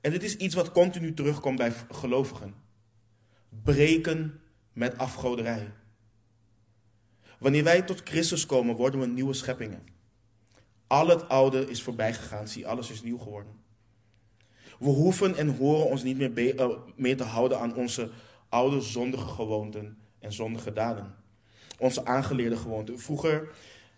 En 0.00 0.10
dit 0.10 0.22
is 0.22 0.36
iets 0.36 0.54
wat 0.54 0.72
continu 0.72 1.14
terugkomt 1.14 1.58
bij 1.58 1.72
gelovigen. 1.90 2.67
Breken 3.48 4.40
met 4.72 4.98
afgoderij. 4.98 5.72
Wanneer 7.38 7.64
wij 7.64 7.82
tot 7.82 8.00
Christus 8.04 8.46
komen, 8.46 8.76
worden 8.76 9.00
we 9.00 9.06
nieuwe 9.06 9.34
scheppingen. 9.34 9.82
Al 10.86 11.08
het 11.08 11.28
oude 11.28 11.70
is 11.70 11.82
voorbij 11.82 12.14
gegaan, 12.14 12.48
zie, 12.48 12.66
alles 12.66 12.90
is 12.90 13.02
nieuw 13.02 13.18
geworden. 13.18 13.52
We 14.78 14.88
hoeven 14.88 15.36
en 15.36 15.56
horen 15.56 15.86
ons 15.86 16.02
niet 16.02 16.18
meer, 16.18 16.60
uh, 16.60 16.68
meer 16.96 17.16
te 17.16 17.24
houden 17.24 17.58
aan 17.58 17.74
onze 17.74 18.10
oude 18.48 18.80
zondige 18.80 19.28
gewoonten 19.28 19.98
en 20.18 20.32
zondige 20.32 20.72
daden. 20.72 21.14
Onze 21.78 22.04
aangeleerde 22.04 22.56
gewoonten. 22.56 22.98
Vroeger, 22.98 23.48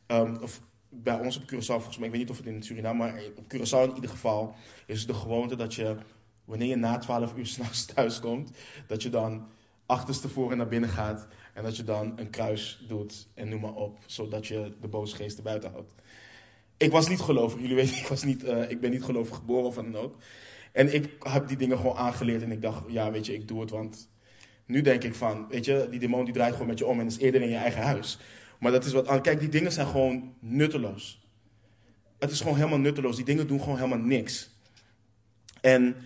um, 0.06 0.36
of 0.42 0.60
bij 0.88 1.18
ons 1.18 1.36
op 1.36 1.42
Curaçao 1.42 1.64
volgens 1.66 1.98
mij, 1.98 2.06
ik 2.06 2.12
weet 2.12 2.20
niet 2.20 2.30
of 2.30 2.36
het 2.36 2.46
in 2.46 2.62
Suriname, 2.62 2.98
maar 2.98 3.22
op 3.36 3.44
Curaçao 3.54 3.88
in 3.88 3.94
ieder 3.94 4.10
geval, 4.10 4.54
is 4.86 5.06
de 5.06 5.14
gewoonte 5.14 5.56
dat 5.56 5.74
je 5.74 5.96
wanneer 6.50 6.68
je 6.68 6.76
na 6.76 6.98
12 6.98 7.36
uur 7.36 7.46
s'nachts 7.54 7.84
thuis 7.84 8.20
komt, 8.20 8.50
dat 8.86 9.02
je 9.02 9.10
dan 9.10 9.48
achterstevoren 9.86 10.56
naar 10.56 10.68
binnen 10.68 10.90
gaat 10.90 11.26
en 11.54 11.62
dat 11.62 11.76
je 11.76 11.84
dan 11.84 12.12
een 12.16 12.30
kruis 12.30 12.84
doet 12.88 13.28
en 13.34 13.48
noem 13.48 13.60
maar 13.60 13.74
op, 13.74 13.98
zodat 14.06 14.46
je 14.46 14.72
de 14.80 14.88
boze 14.88 15.16
geesten 15.16 15.44
buiten 15.44 15.70
houdt. 15.70 15.94
Ik 16.76 16.90
was 16.90 17.08
niet 17.08 17.20
gelovig, 17.20 17.60
jullie 17.60 17.76
weten, 17.82 17.96
ik, 17.96 18.06
was 18.06 18.22
niet, 18.22 18.44
uh, 18.44 18.70
ik 18.70 18.80
ben 18.80 18.90
niet 18.90 19.04
gelovig 19.04 19.36
geboren 19.36 19.66
of 19.66 19.74
dan 19.74 19.96
ook. 19.96 20.16
En 20.72 20.94
ik 20.94 21.16
heb 21.18 21.48
die 21.48 21.56
dingen 21.56 21.76
gewoon 21.76 21.96
aangeleerd 21.96 22.42
en 22.42 22.52
ik 22.52 22.62
dacht, 22.62 22.82
ja 22.88 23.10
weet 23.10 23.26
je, 23.26 23.34
ik 23.34 23.48
doe 23.48 23.60
het, 23.60 23.70
want 23.70 24.08
nu 24.66 24.80
denk 24.80 25.04
ik 25.04 25.14
van, 25.14 25.48
weet 25.48 25.64
je, 25.64 25.86
die 25.90 26.00
demon 26.00 26.24
die 26.24 26.34
draait 26.34 26.52
gewoon 26.52 26.68
met 26.68 26.78
je 26.78 26.86
om 26.86 27.00
en 27.00 27.06
is 27.06 27.18
eerder 27.18 27.42
in 27.42 27.48
je 27.48 27.56
eigen 27.56 27.82
huis. 27.82 28.18
Maar 28.58 28.72
dat 28.72 28.84
is 28.84 28.92
wat, 28.92 29.20
kijk, 29.20 29.40
die 29.40 29.48
dingen 29.48 29.72
zijn 29.72 29.86
gewoon 29.86 30.34
nutteloos. 30.38 31.28
Het 32.18 32.30
is 32.30 32.40
gewoon 32.40 32.56
helemaal 32.56 32.78
nutteloos, 32.78 33.16
die 33.16 33.24
dingen 33.24 33.46
doen 33.46 33.60
gewoon 33.60 33.76
helemaal 33.76 33.98
niks. 33.98 34.50
En 35.60 35.96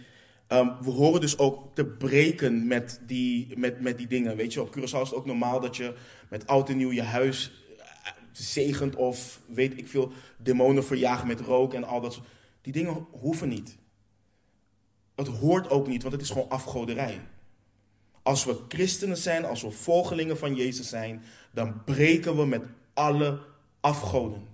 um, 0.55 0.73
we 0.81 0.91
horen 0.91 1.21
dus 1.21 1.39
ook 1.39 1.75
te 1.75 1.85
breken 1.85 2.67
met 2.67 3.01
die, 3.07 3.59
met, 3.59 3.81
met 3.81 3.99
die 3.99 4.07
dingen. 4.07 4.37
Weet 4.37 4.53
je, 4.53 4.63
op 4.63 4.77
Curaçao 4.77 4.81
is 4.81 4.93
het 4.93 5.15
ook 5.15 5.27
normaal 5.27 5.61
dat 5.61 5.77
je 5.77 5.95
met 6.29 6.47
oud 6.47 6.69
en 6.69 6.77
nieuw 6.77 6.93
je 6.93 7.03
huis 7.03 7.65
eh, 7.79 8.13
zegent 8.33 8.97
of 8.97 9.41
weet 9.47 9.79
ik 9.79 9.89
veel, 9.89 10.13
demonen 10.37 10.85
verjaagt 10.85 11.25
met 11.25 11.41
rook 11.41 11.75
en 11.75 11.85
al 11.85 12.01
dat 12.01 12.13
soort. 12.13 12.27
Die 12.61 12.73
dingen 12.73 13.07
hoeven 13.11 13.49
niet. 13.49 13.77
Het 15.15 15.29
hoort 15.29 15.71
ook 15.71 15.87
niet, 15.87 16.03
want 16.03 16.15
het 16.15 16.23
is 16.23 16.31
gewoon 16.31 16.49
afgoderij. 16.49 17.21
Als 18.23 18.45
we 18.45 18.57
christenen 18.69 19.17
zijn, 19.17 19.45
als 19.45 19.63
we 19.63 19.71
volgelingen 19.71 20.39
van 20.39 20.55
Jezus 20.55 20.89
zijn, 20.89 21.23
dan 21.53 21.85
breken 21.85 22.37
we 22.37 22.47
met 22.47 22.63
alle 22.95 23.41
afgoden. 23.81 24.47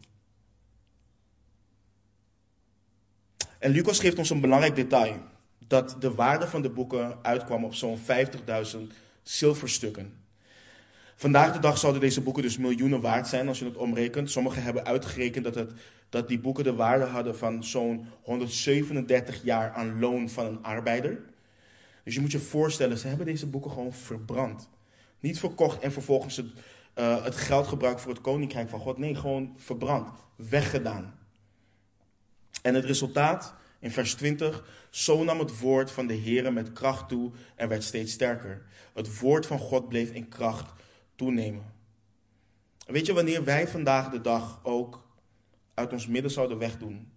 En 3.58 3.70
Lucas 3.70 3.98
geeft 3.98 4.18
ons 4.18 4.30
een 4.30 4.40
belangrijk 4.40 4.74
detail. 4.74 5.29
Dat 5.70 5.96
de 6.00 6.14
waarde 6.14 6.46
van 6.46 6.62
de 6.62 6.70
boeken 6.70 7.18
uitkwam 7.22 7.64
op 7.64 7.74
zo'n 7.74 7.98
50.000 7.98 8.78
zilverstukken. 9.22 10.12
Vandaag 11.16 11.52
de 11.52 11.58
dag 11.58 11.78
zouden 11.78 12.00
deze 12.00 12.20
boeken 12.20 12.42
dus 12.42 12.58
miljoenen 12.58 13.00
waard 13.00 13.28
zijn 13.28 13.48
als 13.48 13.58
je 13.58 13.64
het 13.64 13.76
omrekent. 13.76 14.30
Sommigen 14.30 14.62
hebben 14.62 14.84
uitgerekend 14.84 15.44
dat, 15.44 15.54
het, 15.54 15.72
dat 16.08 16.28
die 16.28 16.40
boeken 16.40 16.64
de 16.64 16.74
waarde 16.74 17.04
hadden 17.04 17.36
van 17.36 17.64
zo'n 17.64 18.06
137 18.22 19.42
jaar 19.42 19.72
aan 19.72 19.98
loon 19.98 20.28
van 20.28 20.46
een 20.46 20.62
arbeider. 20.62 21.20
Dus 22.04 22.14
je 22.14 22.20
moet 22.20 22.32
je 22.32 22.38
voorstellen, 22.38 22.98
ze 22.98 23.08
hebben 23.08 23.26
deze 23.26 23.46
boeken 23.46 23.70
gewoon 23.70 23.92
verbrand. 23.92 24.68
Niet 25.20 25.38
verkocht 25.38 25.82
en 25.82 25.92
vervolgens 25.92 26.36
het, 26.36 26.46
uh, 26.98 27.24
het 27.24 27.36
geld 27.36 27.66
gebruikt 27.66 28.00
voor 28.00 28.12
het 28.12 28.20
koninkrijk 28.20 28.68
van 28.68 28.80
God. 28.80 28.98
Nee, 28.98 29.14
gewoon 29.14 29.54
verbrand, 29.56 30.08
weggedaan. 30.36 31.14
En 32.62 32.74
het 32.74 32.84
resultaat, 32.84 33.54
in 33.80 33.90
vers 33.90 34.14
20, 34.14 34.86
zo 34.90 35.24
nam 35.24 35.38
het 35.38 35.58
woord 35.58 35.90
van 35.90 36.06
de 36.06 36.14
Heer 36.14 36.52
met 36.52 36.72
kracht 36.72 37.08
toe 37.08 37.30
en 37.54 37.68
werd 37.68 37.82
steeds 37.82 38.12
sterker. 38.12 38.62
Het 38.94 39.18
woord 39.18 39.46
van 39.46 39.58
God 39.58 39.88
bleef 39.88 40.10
in 40.10 40.28
kracht 40.28 40.72
toenemen. 41.14 41.72
Weet 42.86 43.06
je, 43.06 43.12
wanneer 43.12 43.44
wij 43.44 43.68
vandaag 43.68 44.10
de 44.10 44.20
dag 44.20 44.60
ook 44.62 45.08
uit 45.74 45.92
ons 45.92 46.06
midden 46.06 46.30
zouden 46.30 46.58
wegdoen, 46.58 47.12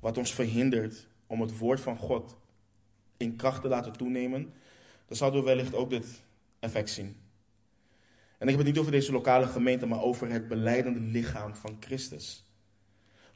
wat 0.00 0.18
ons 0.18 0.34
verhindert 0.34 1.06
om 1.26 1.40
het 1.40 1.58
woord 1.58 1.80
van 1.80 1.96
God 1.96 2.36
in 3.16 3.36
kracht 3.36 3.62
te 3.62 3.68
laten 3.68 3.92
toenemen, 3.92 4.52
dan 5.06 5.16
zouden 5.16 5.40
we 5.40 5.46
wellicht 5.46 5.74
ook 5.74 5.90
dit 5.90 6.22
effect 6.58 6.90
zien. 6.90 7.16
En 8.38 8.48
ik 8.48 8.48
heb 8.48 8.58
het 8.58 8.66
niet 8.66 8.78
over 8.78 8.92
deze 8.92 9.12
lokale 9.12 9.46
gemeente, 9.46 9.86
maar 9.86 10.02
over 10.02 10.30
het 10.30 10.48
beleidende 10.48 11.00
lichaam 11.00 11.54
van 11.54 11.76
Christus. 11.80 12.45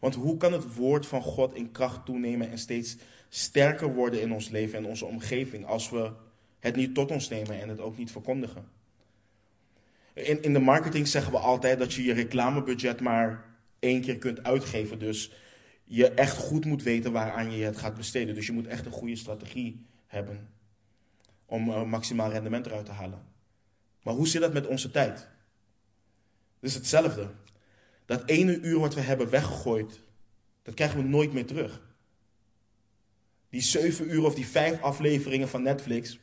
Want 0.00 0.14
hoe 0.14 0.36
kan 0.36 0.52
het 0.52 0.74
woord 0.74 1.06
van 1.06 1.22
God 1.22 1.54
in 1.54 1.70
kracht 1.70 2.04
toenemen 2.04 2.50
en 2.50 2.58
steeds 2.58 2.96
sterker 3.28 3.94
worden 3.94 4.22
in 4.22 4.32
ons 4.32 4.48
leven 4.48 4.78
en 4.78 4.84
onze 4.84 5.04
omgeving 5.04 5.66
als 5.66 5.90
we 5.90 6.10
het 6.58 6.76
niet 6.76 6.94
tot 6.94 7.10
ons 7.10 7.28
nemen 7.28 7.60
en 7.60 7.68
het 7.68 7.80
ook 7.80 7.96
niet 7.96 8.10
verkondigen? 8.10 8.68
In, 10.12 10.42
in 10.42 10.52
de 10.52 10.58
marketing 10.58 11.08
zeggen 11.08 11.32
we 11.32 11.38
altijd 11.38 11.78
dat 11.78 11.92
je 11.92 12.02
je 12.02 12.12
reclamebudget 12.12 13.00
maar 13.00 13.44
één 13.78 14.00
keer 14.00 14.18
kunt 14.18 14.42
uitgeven. 14.42 14.98
Dus 14.98 15.32
je 15.84 16.10
echt 16.10 16.36
goed 16.36 16.64
moet 16.64 16.82
weten 16.82 17.12
waaraan 17.12 17.52
je 17.52 17.64
het 17.64 17.76
gaat 17.76 17.96
besteden. 17.96 18.34
Dus 18.34 18.46
je 18.46 18.52
moet 18.52 18.66
echt 18.66 18.86
een 18.86 18.92
goede 18.92 19.16
strategie 19.16 19.86
hebben 20.06 20.48
om 21.46 21.68
uh, 21.68 21.82
maximaal 21.82 22.30
rendement 22.30 22.66
eruit 22.66 22.86
te 22.86 22.92
halen. 22.92 23.22
Maar 24.02 24.14
hoe 24.14 24.28
zit 24.28 24.40
dat 24.40 24.52
met 24.52 24.66
onze 24.66 24.90
tijd? 24.90 25.18
Het 26.60 26.70
is 26.70 26.74
hetzelfde. 26.74 27.30
Dat 28.10 28.22
ene 28.26 28.60
uur 28.60 28.78
wat 28.78 28.94
we 28.94 29.00
hebben 29.00 29.30
weggegooid, 29.30 30.00
dat 30.62 30.74
krijgen 30.74 31.02
we 31.02 31.08
nooit 31.08 31.32
meer 31.32 31.46
terug. 31.46 31.80
Die 33.48 33.60
zeven 33.60 34.10
uur 34.14 34.24
of 34.24 34.34
die 34.34 34.46
vijf 34.46 34.82
afleveringen 34.82 35.48
van 35.48 35.62
Netflix, 35.62 36.18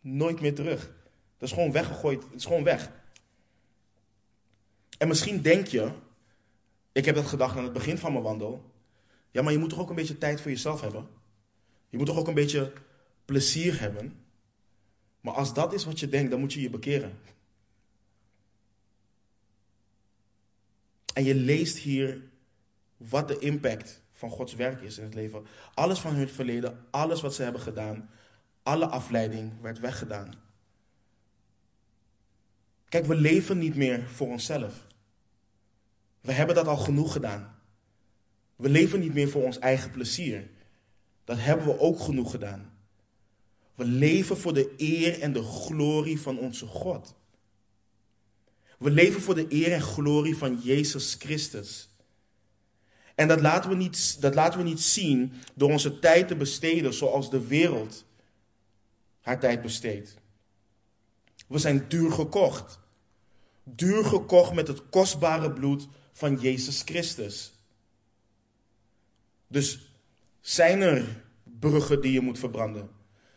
nooit 0.00 0.40
meer 0.40 0.54
terug. 0.54 0.92
Dat 1.38 1.48
is 1.48 1.54
gewoon 1.54 1.72
weggegooid, 1.72 2.22
het 2.22 2.34
is 2.34 2.44
gewoon 2.44 2.64
weg. 2.64 2.90
En 4.98 5.08
misschien 5.08 5.42
denk 5.42 5.66
je, 5.66 5.90
ik 6.92 7.04
heb 7.04 7.14
dat 7.14 7.26
gedacht 7.26 7.56
aan 7.56 7.64
het 7.64 7.72
begin 7.72 7.98
van 7.98 8.12
mijn 8.12 8.24
wandel, 8.24 8.72
ja, 9.30 9.42
maar 9.42 9.52
je 9.52 9.58
moet 9.58 9.70
toch 9.70 9.80
ook 9.80 9.90
een 9.90 9.94
beetje 9.94 10.18
tijd 10.18 10.40
voor 10.40 10.50
jezelf 10.50 10.80
hebben? 10.80 11.08
Je 11.88 11.96
moet 11.96 12.06
toch 12.06 12.18
ook 12.18 12.28
een 12.28 12.34
beetje 12.34 12.72
plezier 13.24 13.80
hebben? 13.80 14.24
Maar 15.20 15.34
als 15.34 15.54
dat 15.54 15.72
is 15.72 15.84
wat 15.84 16.00
je 16.00 16.08
denkt, 16.08 16.30
dan 16.30 16.40
moet 16.40 16.52
je 16.52 16.60
je 16.60 16.70
bekeren. 16.70 17.18
En 21.16 21.24
je 21.24 21.34
leest 21.34 21.76
hier 21.76 22.22
wat 22.96 23.28
de 23.28 23.38
impact 23.38 24.02
van 24.12 24.30
Gods 24.30 24.54
werk 24.54 24.80
is 24.80 24.98
in 24.98 25.04
het 25.04 25.14
leven. 25.14 25.46
Alles 25.74 25.98
van 25.98 26.14
hun 26.14 26.28
verleden, 26.28 26.86
alles 26.90 27.20
wat 27.20 27.34
ze 27.34 27.42
hebben 27.42 27.60
gedaan, 27.60 28.10
alle 28.62 28.86
afleiding 28.86 29.60
werd 29.60 29.78
weggedaan. 29.78 30.34
Kijk, 32.88 33.06
we 33.06 33.14
leven 33.14 33.58
niet 33.58 33.76
meer 33.76 34.08
voor 34.08 34.26
onszelf. 34.26 34.86
We 36.20 36.32
hebben 36.32 36.54
dat 36.54 36.66
al 36.66 36.76
genoeg 36.76 37.12
gedaan. 37.12 37.58
We 38.56 38.68
leven 38.68 39.00
niet 39.00 39.14
meer 39.14 39.28
voor 39.28 39.44
ons 39.44 39.58
eigen 39.58 39.90
plezier. 39.90 40.50
Dat 41.24 41.38
hebben 41.38 41.66
we 41.66 41.78
ook 41.78 42.00
genoeg 42.00 42.30
gedaan. 42.30 42.72
We 43.74 43.84
leven 43.84 44.36
voor 44.36 44.54
de 44.54 44.74
eer 44.76 45.20
en 45.20 45.32
de 45.32 45.42
glorie 45.42 46.20
van 46.20 46.38
onze 46.38 46.66
God. 46.66 47.14
We 48.78 48.90
leven 48.90 49.20
voor 49.20 49.34
de 49.34 49.46
eer 49.48 49.72
en 49.72 49.82
glorie 49.82 50.36
van 50.36 50.60
Jezus 50.62 51.16
Christus. 51.18 51.88
En 53.14 53.28
dat 53.28 53.40
laten, 53.40 53.70
we 53.70 53.76
niet, 53.76 54.20
dat 54.20 54.34
laten 54.34 54.58
we 54.58 54.64
niet 54.64 54.80
zien 54.80 55.32
door 55.54 55.70
onze 55.70 55.98
tijd 55.98 56.28
te 56.28 56.36
besteden 56.36 56.94
zoals 56.94 57.30
de 57.30 57.46
wereld 57.46 58.04
haar 59.20 59.40
tijd 59.40 59.62
besteedt. 59.62 60.16
We 61.46 61.58
zijn 61.58 61.84
duur 61.88 62.12
gekocht. 62.12 62.78
Duur 63.64 64.04
gekocht 64.04 64.54
met 64.54 64.68
het 64.68 64.88
kostbare 64.88 65.52
bloed 65.52 65.88
van 66.12 66.36
Jezus 66.40 66.82
Christus. 66.84 67.52
Dus 69.48 69.90
zijn 70.40 70.80
er 70.80 71.24
bruggen 71.42 72.00
die 72.00 72.12
je 72.12 72.20
moet 72.20 72.38
verbranden? 72.38 72.90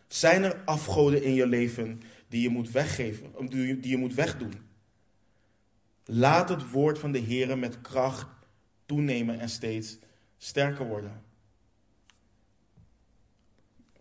Zijn 0.07 0.43
er 0.43 0.61
afgoden 0.65 1.23
in 1.23 1.33
je 1.33 1.47
leven 1.47 2.01
die 2.27 2.41
je 2.41 2.49
moet 2.49 2.71
weggeven, 2.71 3.31
die 3.49 3.87
je 3.87 3.97
moet 3.97 4.13
wegdoen? 4.13 4.68
Laat 6.11 6.49
het 6.49 6.71
woord 6.71 6.99
van 6.99 7.11
de 7.11 7.19
Heer 7.19 7.57
met 7.57 7.81
kracht 7.81 8.27
toenemen 8.85 9.39
en 9.39 9.49
steeds 9.49 9.97
sterker 10.37 10.87
worden. 10.87 11.23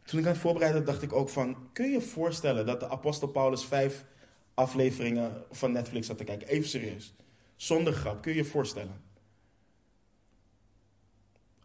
Toen 0.02 0.18
ik 0.18 0.26
aan 0.26 0.32
het 0.32 0.40
voorbereiden 0.40 0.84
dacht 0.84 1.02
ik 1.02 1.12
ook 1.12 1.28
van, 1.28 1.72
kun 1.72 1.86
je 1.86 1.92
je 1.92 2.00
voorstellen 2.00 2.66
dat 2.66 2.80
de 2.80 2.88
apostel 2.88 3.28
Paulus 3.28 3.64
vijf 3.64 4.04
afleveringen 4.54 5.44
van 5.50 5.72
Netflix 5.72 6.08
had 6.08 6.18
te 6.18 6.24
kijken? 6.24 6.48
Even 6.48 6.68
serieus. 6.68 7.14
Zonder 7.56 7.92
grap, 7.92 8.22
kun 8.22 8.32
je 8.32 8.38
je 8.38 8.44
voorstellen? 8.44 9.02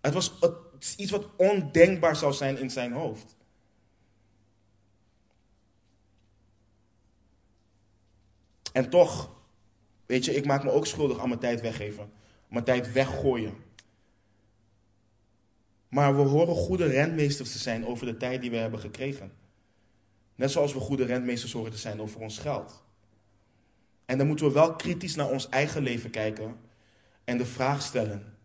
Het 0.01 0.13
was 0.13 0.34
iets 0.97 1.12
wat 1.12 1.29
ondenkbaar 1.38 2.15
zou 2.15 2.34
zijn 2.34 2.58
in 2.58 2.69
zijn 2.69 2.91
hoofd. 2.91 3.36
En 8.71 8.89
toch, 8.89 9.41
weet 10.06 10.25
je, 10.25 10.35
ik 10.35 10.45
maak 10.45 10.63
me 10.63 10.71
ook 10.71 10.87
schuldig 10.87 11.19
aan 11.19 11.27
mijn 11.27 11.39
tijd 11.39 11.62
weggeven. 11.62 12.12
Mijn 12.47 12.63
tijd 12.63 12.91
weggooien. 12.91 13.54
Maar 15.87 16.15
we 16.15 16.21
horen 16.21 16.56
goede 16.56 16.85
rentmeesters 16.85 17.51
te 17.51 17.58
zijn 17.58 17.85
over 17.85 18.06
de 18.06 18.17
tijd 18.17 18.41
die 18.41 18.51
we 18.51 18.58
hebben 18.58 18.79
gekregen. 18.79 19.31
Net 20.35 20.51
zoals 20.51 20.73
we 20.73 20.79
goede 20.79 21.06
rentmeesters 21.06 21.51
horen 21.51 21.71
te 21.71 21.77
zijn 21.77 22.01
over 22.01 22.19
ons 22.19 22.37
geld. 22.37 22.83
En 24.06 24.17
dan 24.17 24.27
moeten 24.27 24.45
we 24.45 24.51
wel 24.51 24.75
kritisch 24.75 25.15
naar 25.15 25.29
ons 25.29 25.49
eigen 25.49 25.83
leven 25.83 26.10
kijken 26.10 26.56
en 27.23 27.37
de 27.37 27.45
vraag 27.45 27.81
stellen: 27.81 28.37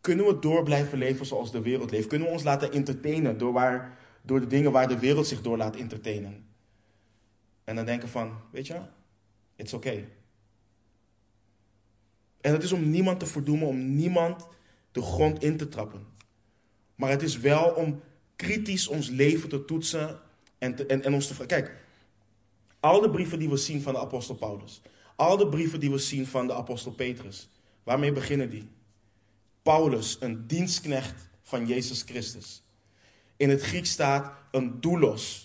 kunnen 0.00 0.26
we 0.26 0.38
door 0.38 0.62
blijven 0.62 0.98
leven 0.98 1.26
zoals 1.26 1.52
de 1.52 1.60
wereld 1.60 1.90
leeft? 1.90 2.06
Kunnen 2.06 2.28
we 2.28 2.34
ons 2.34 2.42
laten 2.42 2.72
entertainen 2.72 3.38
door, 3.38 3.52
waar, 3.52 3.98
door 4.22 4.40
de 4.40 4.46
dingen 4.46 4.72
waar 4.72 4.88
de 4.88 4.98
wereld 4.98 5.26
zich 5.26 5.42
door 5.42 5.56
laat 5.56 5.76
entertainen? 5.76 6.46
En 7.64 7.76
dan 7.76 7.84
denken 7.84 8.08
van, 8.08 8.38
weet 8.50 8.66
je, 8.66 8.80
it's 9.56 9.72
okay. 9.72 10.08
En 12.44 12.52
het 12.52 12.62
is 12.62 12.72
om 12.72 12.90
niemand 12.90 13.20
te 13.20 13.26
verdoemen, 13.26 13.68
om 13.68 13.94
niemand 13.94 14.46
de 14.92 15.02
grond 15.02 15.42
in 15.42 15.56
te 15.56 15.68
trappen. 15.68 16.06
Maar 16.94 17.10
het 17.10 17.22
is 17.22 17.38
wel 17.38 17.70
om 17.70 18.00
kritisch 18.36 18.88
ons 18.88 19.08
leven 19.08 19.48
te 19.48 19.64
toetsen 19.64 20.20
en, 20.58 20.88
en, 20.88 21.02
en 21.04 21.14
ons 21.14 21.26
te 21.26 21.34
vragen. 21.34 21.62
Kijk, 21.62 21.76
al 22.80 23.00
de 23.00 23.10
brieven 23.10 23.38
die 23.38 23.48
we 23.48 23.56
zien 23.56 23.82
van 23.82 23.92
de 23.92 23.98
apostel 23.98 24.34
Paulus, 24.34 24.80
al 25.16 25.36
de 25.36 25.48
brieven 25.48 25.80
die 25.80 25.90
we 25.90 25.98
zien 25.98 26.26
van 26.26 26.46
de 26.46 26.54
apostel 26.54 26.92
Petrus, 26.92 27.48
waarmee 27.82 28.12
beginnen 28.12 28.50
die? 28.50 28.68
Paulus, 29.62 30.16
een 30.20 30.46
dienstknecht 30.46 31.28
van 31.42 31.66
Jezus 31.66 32.02
Christus. 32.02 32.62
In 33.36 33.50
het 33.50 33.62
Grieks 33.62 33.90
staat 33.90 34.32
een 34.50 34.80
doulos. 34.80 35.43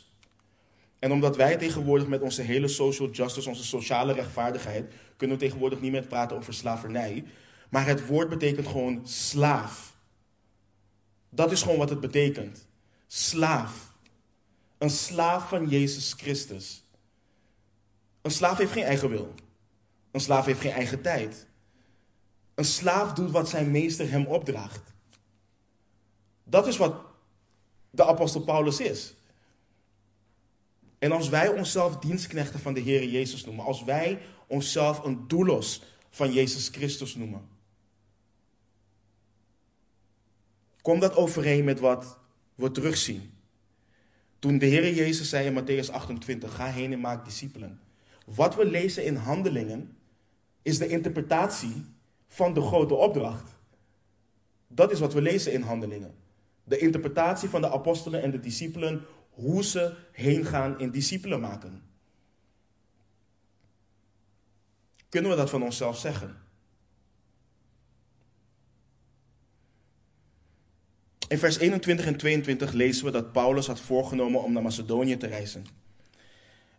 En 1.00 1.12
omdat 1.12 1.36
wij 1.36 1.58
tegenwoordig 1.58 2.08
met 2.08 2.22
onze 2.22 2.41
hele 2.41 2.68
social 2.68 3.10
justice, 3.10 3.50
onze 3.50 3.64
sociale 3.64 4.14
rechtvaardigheid, 4.14 4.93
kunnen 5.18 5.38
we 5.38 5.43
tegenwoordig 5.43 5.82
niet 5.82 5.91
meer 5.91 6.08
praten 6.08 6.38
over 6.38 6.54
slavernij. 6.54 7.26
Maar 7.70 7.86
het 7.86 8.06
woord 8.06 8.30
betekent 8.30 8.68
gewoon 8.68 9.08
slaaf. 9.08 9.97
Dat 11.30 11.52
is 11.52 11.62
gewoon 11.62 11.78
wat 11.78 11.89
het 11.89 12.00
betekent. 12.00 12.68
Slaaf. 13.08 13.93
Een 14.78 14.89
slaaf 14.89 15.50
van 15.50 15.68
Jezus 15.68 16.14
Christus. 16.14 16.84
Een 18.22 18.32
slaaf 18.32 18.58
heeft 18.58 18.72
geen 18.72 18.84
eigen 18.84 19.10
wil. 19.10 19.34
Een 20.12 20.22
slaaf 20.22 20.45
heeft 20.45 20.62
geen 20.62 20.72
eigen 20.72 21.02
tijd. 21.02 21.47
Een 22.56 22.66
slaaf 22.66 23.14
doet 23.14 23.32
wat 23.32 23.50
zijn 23.50 23.72
meester 23.72 24.10
hem 24.10 24.26
opdraagt. 24.26 24.93
Dat 26.43 26.68
is 26.68 26.78
wat 26.78 26.95
de 27.89 28.06
apostel 28.06 28.41
Paulus 28.41 28.80
is. 28.80 29.14
En 31.00 31.12
als 31.12 31.30
wij 31.30 31.47
onszelf 31.47 31.97
dienstknechten 31.97 32.60
van 32.60 32.74
de 32.74 32.80
Heer 32.80 33.06
Jezus 33.06 33.45
noemen, 33.45 33.66
als 33.66 33.84
wij 33.84 34.20
onszelf 34.47 35.04
een 35.04 35.28
doelos 35.28 35.82
van 36.10 36.34
Jezus 36.34 36.68
Christus 36.68 37.16
noemen, 37.16 37.47
komt 40.82 41.02
dat 41.02 41.16
overeen 41.16 41.64
met 41.64 41.80
wat 41.80 42.18
we 42.56 42.72
terugzien. 42.72 43.32
Toen 44.39 44.58
de 44.58 44.66
Heer 44.66 44.93
Jezus 44.93 45.30
zei 45.30 45.45
in 45.45 45.64
Matthäus 45.64 45.91
28, 45.91 46.56
ga 46.56 46.66
heen 46.66 46.91
en 46.91 47.00
maak 47.00 47.26
discipelen. 47.26 47.80
Wat 48.26 48.56
we 48.56 48.66
lezen 48.66 49.06
in 49.06 49.16
handelingen 49.16 49.97
is 50.62 50.78
de 50.78 50.88
interpretatie 50.88 51.86
van 52.28 52.54
de 52.54 52.62
grote 52.62 52.93
opdracht. 52.93 53.56
Dat 54.68 54.91
is 54.91 55.00
wat 55.00 55.14
we 55.14 55.22
lezen 55.22 55.54
in 55.54 55.62
handelingen. 55.62 56.16
De 56.64 56.78
interpretatie 56.78 57.50
van 57.50 57.62
de 57.62 57.72
apostelen 57.72 58.22
en 58.22 58.32
de 58.32 58.39
discipelen, 58.39 59.06
hoe 59.39 59.63
ze 59.63 59.93
heen 60.11 60.45
gaan 60.45 60.79
in 60.79 60.91
discipelen 60.91 61.39
maken. 61.39 61.83
Kunnen 65.09 65.31
we 65.31 65.37
dat 65.37 65.49
van 65.49 65.63
onszelf 65.63 65.97
zeggen? 65.97 66.37
In 71.27 71.37
vers 71.37 71.57
21 71.57 72.05
en 72.05 72.15
22 72.15 72.71
lezen 72.71 73.05
we 73.05 73.11
dat 73.11 73.31
Paulus 73.31 73.67
had 73.67 73.79
voorgenomen 73.79 74.43
om 74.43 74.53
naar 74.53 74.63
Macedonië 74.63 75.17
te 75.17 75.27
reizen. 75.27 75.65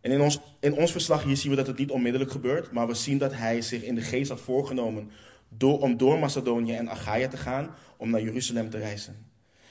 En 0.01 0.11
in 0.11 0.21
ons, 0.21 0.41
in 0.61 0.75
ons 0.75 0.93
verslag 0.93 1.23
hier 1.23 1.37
zien 1.37 1.51
we 1.51 1.57
dat 1.57 1.67
het 1.67 1.79
niet 1.79 1.91
onmiddellijk 1.91 2.31
gebeurt, 2.31 2.73
maar 2.73 2.87
we 2.87 2.95
zien 2.95 3.19
dat 3.19 3.33
hij 3.33 3.63
zich 3.63 3.83
in 3.83 3.95
de 3.95 4.01
geest 4.01 4.31
had 4.31 4.41
voorgenomen 4.41 5.11
door, 5.49 5.81
om 5.81 5.97
door 5.97 6.19
Macedonië 6.19 6.75
en 6.75 6.91
Achaia 6.91 7.29
te 7.29 7.37
gaan, 7.37 7.75
om 7.97 8.11
naar 8.11 8.23
Jeruzalem 8.23 8.71
te 8.71 8.79
reizen. 8.79 9.30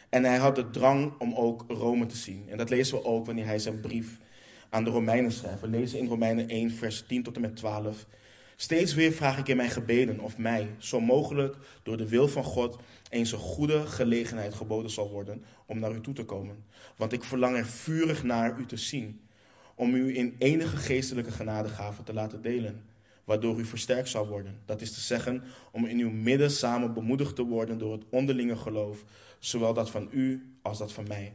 En 0.10 0.24
hij 0.24 0.38
had 0.38 0.56
de 0.56 0.70
drang 0.70 1.14
om 1.20 1.34
ook 1.34 1.66
Rome 1.68 2.06
te 2.06 2.16
zien. 2.16 2.46
En 2.48 2.58
dat 2.58 2.70
lezen 2.70 2.98
we 2.98 3.06
ook 3.06 3.26
wanneer 3.26 3.46
hij 3.46 3.60
zijn 3.60 3.80
brief 3.80 4.18
aan 4.70 4.84
de 4.84 4.90
Romeinen 4.90 5.32
schrijft. 5.32 5.62
We 5.62 5.68
lezen 5.68 6.00
in 6.00 6.08
Romeinen 6.08 6.50
1, 6.50 6.72
vers 6.72 7.04
10 7.08 7.24
tot 7.24 7.36
en 7.36 7.42
met 7.42 7.56
12. 7.56 8.06
Steeds 8.56 8.94
weer 8.94 9.12
vraag 9.12 9.38
ik 9.38 9.48
in 9.48 9.58
mijn 9.58 9.70
gebeden 9.70 10.20
of 10.20 10.38
mij, 10.38 10.68
zo 10.78 11.00
mogelijk 11.00 11.56
door 11.84 11.98
de 11.98 12.08
wil 12.08 12.28
van 12.28 12.44
God, 12.44 12.78
eens 13.10 13.32
een 13.32 13.40
goede 13.40 13.88
gelegenheid 13.88 14.54
geboden 14.54 14.92
zal 14.92 15.10
worden 15.10 15.44
om 15.66 15.80
naar 15.80 15.96
u 15.96 16.02
toe 16.02 16.14
te 16.14 16.24
komen. 16.24 16.64
Want 16.96 17.14
ik 17.14 17.24
verlang 17.24 17.58
er 17.58 17.66
vurig 17.66 18.24
naar 18.24 18.60
u 18.60 18.66
te 18.66 18.78
zien, 18.78 19.22
om 19.76 19.94
u 19.96 20.18
in 20.18 20.36
enige 20.38 20.78
geestelijke 20.78 21.32
genadegaven 21.32 22.04
te 22.04 22.14
laten 22.14 22.42
delen, 22.42 22.84
waardoor 23.24 23.60
u 23.60 23.66
versterkt 23.66 24.10
zal 24.10 24.28
worden. 24.28 24.60
Dat 24.66 24.82
is 24.82 24.94
te 24.94 25.00
zeggen, 25.00 25.44
om 25.72 25.86
in 25.86 26.00
uw 26.00 26.12
midden 26.12 26.52
samen 26.52 26.94
bemoedigd 26.94 27.36
te 27.36 27.44
worden 27.44 27.78
door 27.78 27.92
het 27.92 28.04
onderlinge 28.10 28.56
geloof, 28.56 29.04
zowel 29.40 29.74
dat 29.74 29.90
van 29.90 30.10
u 30.12 30.54
als 30.62 30.78
dat 30.78 30.92
van 30.92 31.08
mij. 31.08 31.34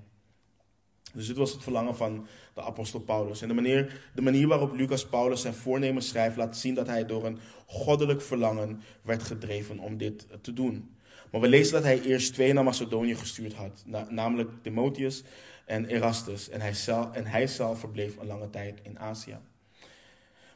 Dus 1.14 1.26
dit 1.26 1.36
was 1.36 1.52
het 1.52 1.62
verlangen 1.62 1.96
van 1.96 2.26
de 2.54 2.62
apostel 2.62 3.00
Paulus. 3.00 3.42
En 3.42 3.48
de 3.48 3.54
manier, 3.54 4.10
de 4.14 4.22
manier 4.22 4.48
waarop 4.48 4.74
Lucas 4.74 5.06
Paulus 5.06 5.40
zijn 5.40 5.54
voornemen 5.54 6.02
schrijft, 6.02 6.36
laat 6.36 6.56
zien 6.56 6.74
dat 6.74 6.86
hij 6.86 7.06
door 7.06 7.26
een 7.26 7.38
goddelijk 7.66 8.22
verlangen 8.22 8.80
werd 9.02 9.22
gedreven 9.22 9.78
om 9.78 9.96
dit 9.96 10.26
te 10.40 10.52
doen. 10.52 10.94
Maar 11.30 11.40
we 11.40 11.48
lezen 11.48 11.72
dat 11.72 11.82
hij 11.82 12.02
eerst 12.02 12.32
twee 12.32 12.52
naar 12.52 12.64
Macedonië 12.64 13.14
gestuurd 13.14 13.54
had, 13.54 13.84
namelijk 14.08 14.50
Timotheus 14.62 15.22
en 15.64 15.86
Erastus. 15.86 16.48
En 16.48 16.60
hij, 16.60 16.74
zelf, 16.74 17.12
en 17.12 17.26
hij 17.26 17.46
zelf 17.46 17.78
verbleef 17.78 18.16
een 18.16 18.26
lange 18.26 18.50
tijd 18.50 18.80
in 18.82 18.98
Azië. 18.98 19.36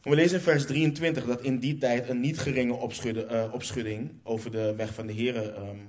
we 0.03 0.15
lezen 0.15 0.37
in 0.37 0.43
vers 0.43 0.67
23 0.67 1.25
dat 1.25 1.43
in 1.43 1.59
die 1.59 1.79
tijd 1.79 2.09
een 2.09 2.21
niet 2.21 2.39
geringe 2.39 2.73
uh, 2.73 3.53
opschudding 3.53 4.11
over 4.23 4.51
de 4.51 4.75
weg 4.75 4.95
van 4.95 5.07
de 5.07 5.13
Heren 5.13 5.69
um, 5.69 5.89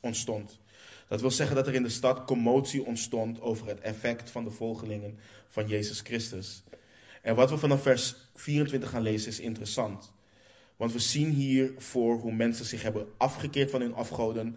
ontstond. 0.00 0.58
Dat 1.08 1.20
wil 1.20 1.30
zeggen 1.30 1.56
dat 1.56 1.66
er 1.66 1.74
in 1.74 1.82
de 1.82 1.88
stad 1.88 2.24
commotie 2.24 2.84
ontstond 2.84 3.40
over 3.40 3.66
het 3.66 3.80
effect 3.80 4.30
van 4.30 4.44
de 4.44 4.50
volgelingen 4.50 5.18
van 5.48 5.68
Jezus 5.68 6.00
Christus. 6.00 6.62
En 7.22 7.34
wat 7.34 7.50
we 7.50 7.58
vanaf 7.58 7.82
vers 7.82 8.14
24 8.34 8.90
gaan 8.90 9.02
lezen 9.02 9.28
is 9.28 9.40
interessant. 9.40 10.12
Want 10.76 10.92
we 10.92 10.98
zien 10.98 11.30
hier 11.30 11.72
voor 11.76 12.18
hoe 12.18 12.32
mensen 12.32 12.64
zich 12.64 12.82
hebben 12.82 13.06
afgekeerd 13.16 13.70
van 13.70 13.80
hun 13.80 13.94
afgoden. 13.94 14.56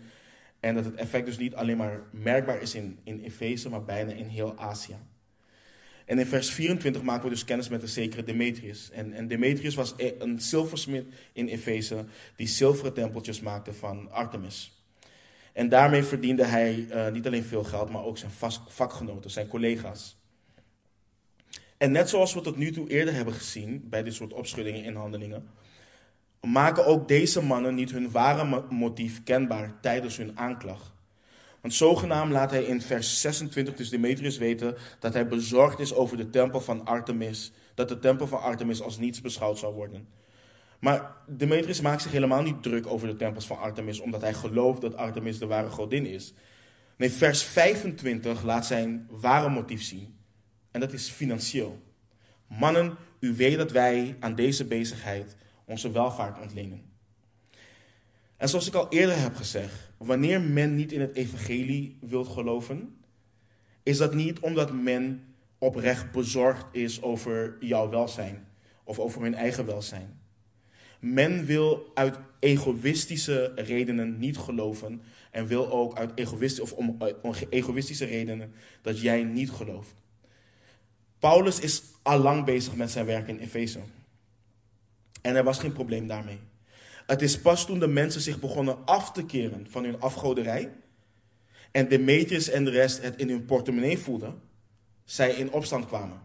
En 0.59 0.75
dat 0.75 0.85
het 0.85 0.95
effect 0.95 1.25
dus 1.25 1.37
niet 1.37 1.55
alleen 1.55 1.77
maar 1.77 2.03
merkbaar 2.11 2.61
is 2.61 2.75
in, 2.75 2.99
in 3.03 3.23
Efeze, 3.23 3.69
maar 3.69 3.83
bijna 3.83 4.11
in 4.11 4.27
heel 4.27 4.57
Azië. 4.57 4.97
En 6.05 6.19
in 6.19 6.25
vers 6.25 6.51
24 6.51 7.01
maken 7.01 7.23
we 7.23 7.29
dus 7.29 7.45
kennis 7.45 7.69
met 7.69 7.81
de 7.81 7.87
zekere 7.87 8.23
Demetrius. 8.23 8.89
En, 8.91 9.13
en 9.13 9.27
Demetrius 9.27 9.75
was 9.75 9.93
e- 9.97 10.13
een 10.19 10.41
zilversmid 10.41 11.05
in 11.33 11.47
Efeze 11.47 12.05
die 12.35 12.47
zilveren 12.47 12.93
tempeltjes 12.93 13.39
maakte 13.39 13.73
van 13.73 14.11
Artemis. 14.11 14.76
En 15.57 15.69
daarmee 15.69 16.03
verdiende 16.03 16.45
hij 16.45 16.75
uh, 16.75 17.07
niet 17.07 17.27
alleen 17.27 17.43
veel 17.43 17.63
geld, 17.63 17.89
maar 17.89 18.03
ook 18.03 18.17
zijn 18.17 18.31
vakgenoten, 18.67 19.31
zijn 19.31 19.47
collega's. 19.47 20.17
En 21.77 21.91
net 21.91 22.09
zoals 22.09 22.33
we 22.33 22.41
tot 22.41 22.57
nu 22.57 22.71
toe 22.71 22.89
eerder 22.89 23.13
hebben 23.13 23.33
gezien 23.33 23.89
bij 23.89 24.03
dit 24.03 24.13
soort 24.13 24.33
opschuddingen 24.33 24.83
en 24.83 24.95
handelingen, 24.95 25.49
maken 26.41 26.85
ook 26.85 27.07
deze 27.07 27.43
mannen 27.43 27.75
niet 27.75 27.91
hun 27.91 28.11
ware 28.11 28.63
motief 28.69 29.23
kenbaar 29.23 29.73
tijdens 29.81 30.17
hun 30.17 30.37
aanklacht. 30.37 30.91
Want 31.61 31.73
zogenaamd 31.73 32.31
laat 32.31 32.51
hij 32.51 32.63
in 32.63 32.81
vers 32.81 33.21
26 33.21 33.75
dus 33.75 33.89
Demetrius 33.89 34.37
weten 34.37 34.75
dat 34.99 35.13
hij 35.13 35.27
bezorgd 35.27 35.79
is 35.79 35.93
over 35.93 36.17
de 36.17 36.29
tempel 36.29 36.61
van 36.61 36.85
Artemis, 36.85 37.51
dat 37.73 37.89
de 37.89 37.99
tempel 37.99 38.27
van 38.27 38.41
Artemis 38.41 38.81
als 38.81 38.97
niets 38.97 39.21
beschouwd 39.21 39.57
zou 39.57 39.73
worden. 39.73 40.07
Maar 40.79 41.15
Demetrius 41.27 41.81
maakt 41.81 42.01
zich 42.01 42.11
helemaal 42.11 42.41
niet 42.41 42.63
druk 42.63 42.87
over 42.87 43.07
de 43.07 43.15
tempels 43.15 43.47
van 43.47 43.59
Artemis, 43.59 43.99
omdat 43.99 44.21
hij 44.21 44.33
gelooft 44.33 44.81
dat 44.81 44.95
Artemis 44.95 45.39
de 45.39 45.45
ware 45.45 45.69
godin 45.69 46.05
is. 46.05 46.33
Nee, 46.97 47.11
vers 47.11 47.43
25 47.43 48.43
laat 48.43 48.65
zijn 48.65 49.07
ware 49.09 49.49
motief 49.49 49.83
zien. 49.83 50.17
En 50.71 50.79
dat 50.79 50.93
is 50.93 51.09
financieel. 51.09 51.81
Mannen, 52.47 52.95
u 53.19 53.35
weet 53.35 53.57
dat 53.57 53.71
wij 53.71 54.17
aan 54.19 54.35
deze 54.35 54.65
bezigheid 54.65 55.35
onze 55.65 55.91
welvaart 55.91 56.41
ontlenen. 56.41 56.81
En 58.37 58.49
zoals 58.49 58.67
ik 58.67 58.73
al 58.73 58.89
eerder 58.89 59.19
heb 59.19 59.35
gezegd, 59.35 59.91
wanneer 59.97 60.41
men 60.41 60.75
niet 60.75 60.91
in 60.91 61.01
het 61.01 61.15
evangelie 61.15 61.97
wilt 62.01 62.27
geloven, 62.27 62.97
is 63.83 63.97
dat 63.97 64.13
niet 64.13 64.39
omdat 64.39 64.71
men 64.71 65.35
oprecht 65.57 66.11
bezorgd 66.11 66.65
is 66.71 67.01
over 67.01 67.57
jouw 67.59 67.89
welzijn 67.89 68.47
of 68.83 68.99
over 68.99 69.21
hun 69.21 69.35
eigen 69.35 69.65
welzijn. 69.65 70.16
Men 70.99 71.45
wil 71.45 71.91
uit 71.93 72.19
egoïstische 72.39 73.51
redenen 73.55 74.19
niet 74.19 74.37
geloven 74.37 75.01
en 75.31 75.47
wil 75.47 75.71
ook 75.71 75.97
uit 75.97 76.11
egoïstische, 76.15 76.61
of 76.61 76.71
om, 76.71 76.97
egoïstische 77.49 78.05
redenen 78.05 78.53
dat 78.81 79.01
jij 79.01 79.23
niet 79.23 79.51
gelooft. 79.51 79.95
Paulus 81.19 81.59
is 81.59 81.83
al 82.01 82.19
lang 82.19 82.45
bezig 82.45 82.75
met 82.75 82.91
zijn 82.91 83.05
werk 83.05 83.27
in 83.27 83.39
Efeze. 83.39 83.79
En 85.21 85.35
er 85.35 85.43
was 85.43 85.59
geen 85.59 85.73
probleem 85.73 86.07
daarmee. 86.07 86.39
Het 87.05 87.21
is 87.21 87.39
pas 87.39 87.65
toen 87.65 87.79
de 87.79 87.87
mensen 87.87 88.21
zich 88.21 88.39
begonnen 88.39 88.85
af 88.85 89.11
te 89.11 89.25
keren 89.25 89.67
van 89.69 89.83
hun 89.83 89.99
afgoderij 89.99 90.71
en 91.71 91.87
Demetrius 91.87 92.49
en 92.49 92.63
de 92.63 92.69
rest 92.69 93.01
het 93.01 93.15
in 93.15 93.29
hun 93.29 93.45
portemonnee 93.45 93.97
voelden, 93.97 94.41
zij 95.03 95.31
in 95.31 95.51
opstand 95.51 95.85
kwamen. 95.85 96.21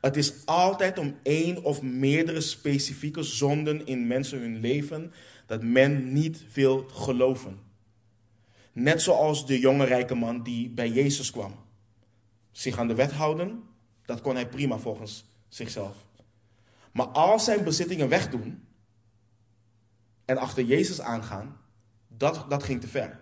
Het 0.00 0.16
is 0.16 0.46
altijd 0.46 0.98
om 0.98 1.18
één 1.22 1.62
of 1.64 1.82
meerdere 1.82 2.40
specifieke 2.40 3.22
zonden 3.22 3.86
in 3.86 4.06
mensen 4.06 4.38
hun 4.38 4.60
leven 4.60 5.12
dat 5.46 5.62
men 5.62 6.12
niet 6.12 6.52
wil 6.52 6.84
geloven. 6.88 7.58
Net 8.72 9.02
zoals 9.02 9.46
de 9.46 9.58
jonge 9.58 9.84
rijke 9.84 10.14
man 10.14 10.42
die 10.42 10.68
bij 10.68 10.88
Jezus 10.88 11.30
kwam. 11.30 11.54
Zich 12.50 12.78
aan 12.78 12.88
de 12.88 12.94
wet 12.94 13.12
houden, 13.12 13.62
dat 14.04 14.20
kon 14.20 14.34
hij 14.34 14.48
prima 14.48 14.78
volgens 14.78 15.24
zichzelf. 15.48 16.06
Maar 16.92 17.06
al 17.06 17.38
zijn 17.38 17.64
bezittingen 17.64 18.08
wegdoen 18.08 18.62
en 20.24 20.36
achter 20.36 20.64
Jezus 20.64 21.00
aangaan, 21.00 21.56
dat, 22.08 22.44
dat 22.48 22.62
ging 22.62 22.80
te 22.80 22.88
ver. 22.88 23.20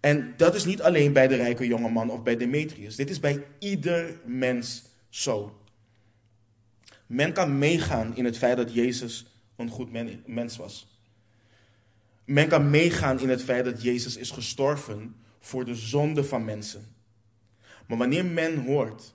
En 0.00 0.34
dat 0.36 0.54
is 0.54 0.64
niet 0.64 0.82
alleen 0.82 1.12
bij 1.12 1.28
de 1.28 1.36
rijke 1.36 1.66
jongeman 1.66 2.10
of 2.10 2.22
bij 2.22 2.36
Demetrius. 2.36 2.96
Dit 2.96 3.10
is 3.10 3.20
bij 3.20 3.46
ieder 3.58 4.20
mens 4.24 4.87
zo. 5.08 5.62
Men 7.06 7.32
kan 7.32 7.58
meegaan 7.58 8.16
in 8.16 8.24
het 8.24 8.38
feit 8.38 8.56
dat 8.56 8.74
Jezus 8.74 9.26
een 9.56 9.70
goed 9.70 9.90
mens 10.26 10.56
was. 10.56 10.86
Men 12.24 12.48
kan 12.48 12.70
meegaan 12.70 13.20
in 13.20 13.28
het 13.28 13.42
feit 13.42 13.64
dat 13.64 13.82
Jezus 13.82 14.16
is 14.16 14.30
gestorven 14.30 15.16
voor 15.38 15.64
de 15.64 15.74
zonde 15.74 16.24
van 16.24 16.44
mensen. 16.44 16.86
Maar 17.86 17.98
wanneer 17.98 18.24
men 18.24 18.64
hoort, 18.64 19.14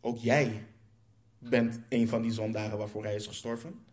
ook 0.00 0.18
jij 0.18 0.66
bent 1.38 1.80
een 1.88 2.08
van 2.08 2.22
die 2.22 2.32
zondaren 2.32 2.78
waarvoor 2.78 3.04
hij 3.04 3.14
is 3.14 3.26
gestorven. 3.26 3.84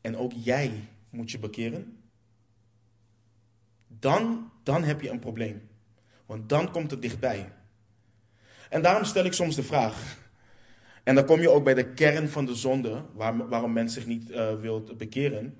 En 0.00 0.16
ook 0.16 0.32
jij 0.32 0.88
moet 1.10 1.30
je 1.30 1.38
bekeren. 1.38 1.98
Dan, 3.88 4.50
dan 4.62 4.82
heb 4.82 5.00
je 5.00 5.10
een 5.10 5.18
probleem. 5.18 5.68
Want 6.26 6.48
dan 6.48 6.70
komt 6.70 6.90
het 6.90 7.02
dichtbij. 7.02 7.52
En 8.74 8.82
daarom 8.82 9.04
stel 9.04 9.24
ik 9.24 9.32
soms 9.32 9.54
de 9.56 9.62
vraag. 9.62 10.18
En 11.02 11.14
dan 11.14 11.24
kom 11.24 11.40
je 11.40 11.50
ook 11.50 11.64
bij 11.64 11.74
de 11.74 11.92
kern 11.92 12.28
van 12.28 12.46
de 12.46 12.54
zonde, 12.54 13.02
waar, 13.12 13.48
waarom 13.48 13.72
men 13.72 13.90
zich 13.90 14.06
niet 14.06 14.30
uh, 14.30 14.60
wil 14.60 14.82
bekeren. 14.96 15.56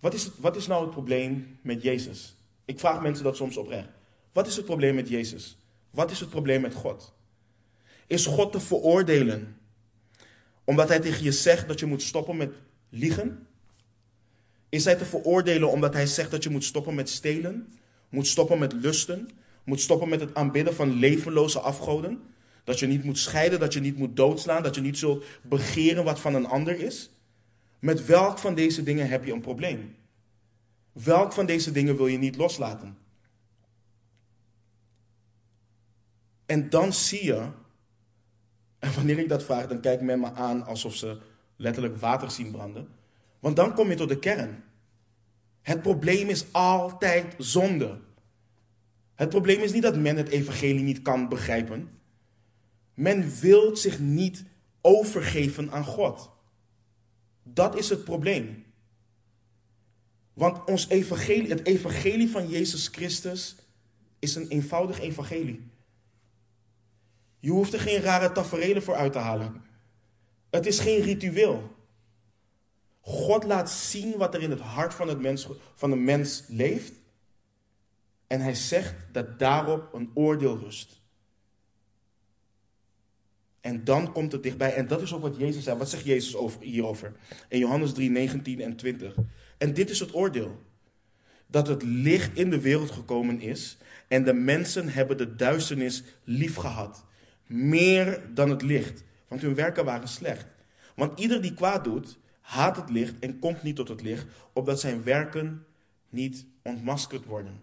Wat 0.00 0.14
is, 0.14 0.30
wat 0.36 0.56
is 0.56 0.66
nou 0.66 0.82
het 0.82 0.90
probleem 0.90 1.58
met 1.62 1.82
Jezus? 1.82 2.36
Ik 2.64 2.78
vraag 2.78 3.02
mensen 3.02 3.24
dat 3.24 3.36
soms 3.36 3.56
oprecht. 3.56 3.88
Wat 4.32 4.46
is 4.46 4.56
het 4.56 4.64
probleem 4.64 4.94
met 4.94 5.08
Jezus? 5.08 5.58
Wat 5.90 6.10
is 6.10 6.20
het 6.20 6.28
probleem 6.30 6.60
met 6.60 6.74
God? 6.74 7.12
Is 8.06 8.26
God 8.26 8.52
te 8.52 8.60
veroordelen 8.60 9.56
omdat 10.64 10.88
hij 10.88 11.00
tegen 11.00 11.24
je 11.24 11.32
zegt 11.32 11.68
dat 11.68 11.80
je 11.80 11.86
moet 11.86 12.02
stoppen 12.02 12.36
met 12.36 12.52
liegen? 12.88 13.46
Is 14.68 14.84
hij 14.84 14.94
te 14.94 15.04
veroordelen 15.04 15.70
omdat 15.70 15.92
hij 15.92 16.06
zegt 16.06 16.30
dat 16.30 16.42
je 16.42 16.50
moet 16.50 16.64
stoppen 16.64 16.94
met 16.94 17.08
stelen? 17.08 17.72
Moet 18.08 18.26
stoppen 18.26 18.58
met 18.58 18.72
lusten? 18.72 19.30
Moet 19.64 19.80
stoppen 19.80 20.08
met 20.08 20.20
het 20.20 20.34
aanbidden 20.34 20.74
van 20.74 20.92
levenloze 20.92 21.60
afgoden? 21.60 22.22
Dat 22.64 22.78
je 22.78 22.86
niet 22.86 23.04
moet 23.04 23.18
scheiden, 23.18 23.60
dat 23.60 23.72
je 23.72 23.80
niet 23.80 23.96
moet 23.96 24.16
doodslaan, 24.16 24.62
dat 24.62 24.74
je 24.74 24.80
niet 24.80 24.98
zult 24.98 25.24
begeren 25.42 26.04
wat 26.04 26.20
van 26.20 26.34
een 26.34 26.46
ander 26.46 26.80
is? 26.80 27.10
Met 27.78 28.06
welk 28.06 28.38
van 28.38 28.54
deze 28.54 28.82
dingen 28.82 29.08
heb 29.08 29.24
je 29.24 29.32
een 29.32 29.40
probleem? 29.40 29.96
Welk 30.92 31.32
van 31.32 31.46
deze 31.46 31.72
dingen 31.72 31.96
wil 31.96 32.06
je 32.06 32.18
niet 32.18 32.36
loslaten? 32.36 32.96
En 36.46 36.70
dan 36.70 36.92
zie 36.92 37.24
je, 37.24 37.48
en 38.78 38.94
wanneer 38.94 39.18
ik 39.18 39.28
dat 39.28 39.44
vraag, 39.44 39.66
dan 39.66 39.80
kijkt 39.80 40.02
men 40.02 40.20
me 40.20 40.32
aan 40.32 40.66
alsof 40.66 40.94
ze 40.94 41.18
letterlijk 41.56 41.96
water 41.96 42.30
zien 42.30 42.50
branden. 42.50 42.88
Want 43.40 43.56
dan 43.56 43.74
kom 43.74 43.88
je 43.88 43.96
tot 43.96 44.08
de 44.08 44.18
kern. 44.18 44.64
Het 45.62 45.82
probleem 45.82 46.28
is 46.28 46.44
altijd 46.52 47.34
zonde. 47.38 47.98
Het 49.14 49.28
probleem 49.28 49.60
is 49.60 49.72
niet 49.72 49.82
dat 49.82 49.96
men 49.96 50.16
het 50.16 50.28
evangelie 50.28 50.82
niet 50.82 51.02
kan 51.02 51.28
begrijpen. 51.28 51.90
Men 52.94 53.38
wil 53.40 53.76
zich 53.76 53.98
niet 53.98 54.44
overgeven 54.80 55.70
aan 55.70 55.84
God. 55.84 56.30
Dat 57.42 57.76
is 57.76 57.88
het 57.88 58.04
probleem. 58.04 58.64
Want 60.32 60.64
ons 60.64 60.88
evangelie, 60.88 61.48
het 61.48 61.66
evangelie 61.66 62.30
van 62.30 62.48
Jezus 62.48 62.88
Christus 62.88 63.56
is 64.18 64.34
een 64.34 64.48
eenvoudig 64.48 65.00
evangelie. 65.00 65.72
Je 67.38 67.50
hoeft 67.50 67.72
er 67.72 67.80
geen 67.80 68.00
rare 68.00 68.32
tafereelen 68.32 68.82
voor 68.82 68.94
uit 68.94 69.12
te 69.12 69.18
halen. 69.18 69.62
Het 70.50 70.66
is 70.66 70.78
geen 70.78 71.00
ritueel. 71.00 71.72
God 73.00 73.44
laat 73.44 73.70
zien 73.70 74.16
wat 74.16 74.34
er 74.34 74.42
in 74.42 74.50
het 74.50 74.60
hart 74.60 74.94
van, 74.94 75.08
het 75.08 75.20
mens, 75.20 75.48
van 75.74 75.90
de 75.90 75.96
mens 75.96 76.44
leeft. 76.48 76.92
En 78.26 78.40
hij 78.40 78.54
zegt 78.54 78.94
dat 79.12 79.38
daarop 79.38 79.94
een 79.94 80.10
oordeel 80.14 80.58
rust. 80.58 81.02
En 83.60 83.84
dan 83.84 84.12
komt 84.12 84.32
het 84.32 84.42
dichtbij. 84.42 84.74
En 84.74 84.86
dat 84.86 85.02
is 85.02 85.14
ook 85.14 85.22
wat 85.22 85.36
Jezus 85.36 85.64
zei. 85.64 85.78
Wat 85.78 85.90
zegt 85.90 86.04
Jezus 86.04 86.36
over, 86.36 86.62
hierover? 86.62 87.12
In 87.48 87.58
Johannes 87.58 87.92
3, 87.92 88.10
19 88.10 88.60
en 88.60 88.76
20. 88.76 89.14
En 89.58 89.74
dit 89.74 89.90
is 89.90 90.00
het 90.00 90.14
oordeel. 90.14 90.62
Dat 91.46 91.66
het 91.66 91.82
licht 91.82 92.38
in 92.38 92.50
de 92.50 92.60
wereld 92.60 92.90
gekomen 92.90 93.40
is. 93.40 93.76
En 94.08 94.24
de 94.24 94.32
mensen 94.32 94.88
hebben 94.88 95.16
de 95.16 95.34
duisternis 95.34 96.02
lief 96.24 96.54
gehad. 96.54 97.04
Meer 97.46 98.22
dan 98.34 98.50
het 98.50 98.62
licht. 98.62 99.04
Want 99.28 99.40
hun 99.40 99.54
werken 99.54 99.84
waren 99.84 100.08
slecht. 100.08 100.46
Want 100.94 101.20
ieder 101.20 101.42
die 101.42 101.54
kwaad 101.54 101.84
doet, 101.84 102.18
haat 102.40 102.76
het 102.76 102.90
licht 102.90 103.18
en 103.18 103.38
komt 103.38 103.62
niet 103.62 103.76
tot 103.76 103.88
het 103.88 104.02
licht, 104.02 104.26
opdat 104.52 104.80
zijn 104.80 105.02
werken 105.02 105.64
niet 106.08 106.46
ontmaskerd 106.62 107.24
worden. 107.24 107.60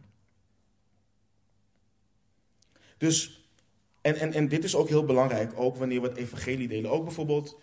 Dus, 3.02 3.45
en, 4.02 4.16
en, 4.16 4.34
en 4.34 4.47
dit 4.47 4.64
is 4.64 4.76
ook 4.76 4.89
heel 4.89 5.06
belangrijk, 5.06 5.60
ook 5.60 5.76
wanneer 5.76 6.02
we 6.02 6.08
het 6.08 6.18
evangelie 6.18 6.68
delen. 6.68 6.91
Ook 6.91 7.04
bijvoorbeeld, 7.04 7.60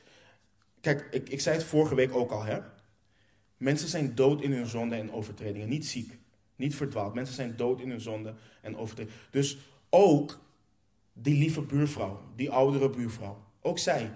kijk, 0.81 1.09
ik, 1.11 1.29
ik 1.29 1.41
zei 1.41 1.57
het 1.57 1.65
vorige 1.65 1.95
week 1.95 2.15
ook 2.15 2.31
al, 2.31 2.43
hè. 2.43 2.59
Mensen 3.57 3.89
zijn 3.89 4.15
dood 4.15 4.43
in 4.43 4.53
hun 4.53 4.67
zonde 4.67 4.97
en 4.97 5.13
overtredingen, 5.13 5.69
niet 5.69 5.87
ziek, 5.87 6.19
niet 6.57 6.75
verdwaald. 6.75 7.15
Mensen 7.15 7.35
zijn 7.35 7.57
dood 7.57 7.81
in 7.81 7.91
hun 7.91 8.01
zonde 8.01 8.35
en 8.63 8.77
overtredingen. 8.77 9.21
Dus 9.31 9.59
ook 9.91 10.41
die 11.13 11.39
lieve 11.39 11.63
buurvrouw, 11.63 12.21
die 12.37 12.51
oudere 12.51 12.91
buurvrouw, 12.91 13.45
ook 13.61 13.79
zij. 13.79 14.11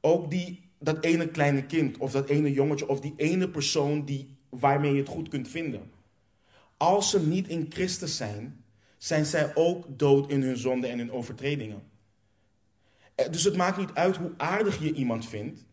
Ook 0.00 0.30
die 0.30 0.70
dat 0.78 1.04
ene 1.04 1.28
kleine 1.28 1.66
kind 1.66 1.98
of 1.98 2.12
dat 2.12 2.28
ene 2.28 2.52
jongetje 2.52 2.88
of 2.88 3.00
die 3.00 3.14
ene 3.16 3.48
persoon 3.48 4.04
die, 4.04 4.36
waarmee 4.48 4.92
je 4.92 5.00
het 5.00 5.08
goed 5.08 5.28
kunt 5.28 5.48
vinden. 5.48 5.90
Als 6.76 7.10
ze 7.10 7.26
niet 7.26 7.48
in 7.48 7.66
Christus 7.70 8.16
zijn, 8.16 8.61
zijn 9.02 9.26
zij 9.26 9.54
ook 9.54 9.98
dood 9.98 10.30
in 10.30 10.42
hun 10.42 10.56
zonde 10.56 10.86
en 10.86 10.98
hun 10.98 11.12
overtredingen. 11.12 11.82
Eh, 13.14 13.30
dus 13.30 13.44
het 13.44 13.56
maakt 13.56 13.78
niet 13.78 13.92
uit 13.92 14.16
hoe 14.16 14.32
aardig 14.36 14.82
je 14.82 14.92
iemand 14.92 15.28
vindt. 15.28 15.64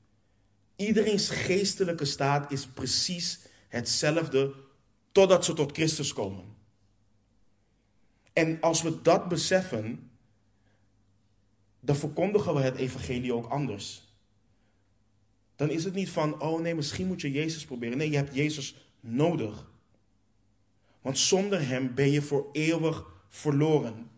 Iedereen's 0.75 1.29
geestelijke 1.29 2.05
staat 2.05 2.51
is 2.51 2.67
precies 2.67 3.39
hetzelfde 3.67 4.53
totdat 5.11 5.45
ze 5.45 5.53
tot 5.53 5.71
Christus 5.71 6.13
komen. 6.13 6.43
En 8.33 8.61
als 8.61 8.81
we 8.81 9.01
dat 9.01 9.27
beseffen, 9.27 10.11
dan 11.79 11.95
verkondigen 11.95 12.53
we 12.53 12.61
het 12.61 12.75
evangelie 12.75 13.33
ook 13.33 13.49
anders 13.49 14.09
dan 15.59 15.69
is 15.69 15.83
het 15.83 15.93
niet 15.93 16.09
van, 16.09 16.41
oh 16.41 16.61
nee, 16.61 16.75
misschien 16.75 17.07
moet 17.07 17.21
je 17.21 17.31
Jezus 17.31 17.65
proberen. 17.65 17.97
Nee, 17.97 18.09
je 18.09 18.15
hebt 18.15 18.35
Jezus 18.35 18.75
nodig. 18.99 19.71
Want 21.01 21.17
zonder 21.17 21.67
Hem 21.67 21.93
ben 21.93 22.11
je 22.11 22.21
voor 22.21 22.49
eeuwig 22.51 23.05
verloren. 23.29 24.09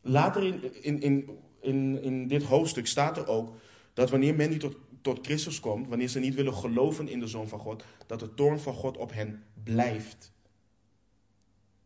Later 0.00 0.44
in, 0.44 0.82
in, 0.82 1.00
in, 1.00 1.38
in, 1.60 2.02
in 2.02 2.28
dit 2.28 2.42
hoofdstuk 2.42 2.86
staat 2.86 3.16
er 3.16 3.26
ook 3.26 3.56
dat 3.94 4.10
wanneer 4.10 4.34
men 4.34 4.50
niet 4.50 4.60
tot, 4.60 4.76
tot 5.00 5.26
Christus 5.26 5.60
komt, 5.60 5.88
wanneer 5.88 6.08
ze 6.08 6.18
niet 6.18 6.34
willen 6.34 6.54
geloven 6.54 7.08
in 7.08 7.20
de 7.20 7.26
Zoon 7.26 7.48
van 7.48 7.58
God, 7.58 7.84
dat 8.06 8.20
de 8.20 8.34
toorn 8.34 8.60
van 8.60 8.74
God 8.74 8.96
op 8.96 9.12
hen 9.12 9.44
blijft. 9.64 10.32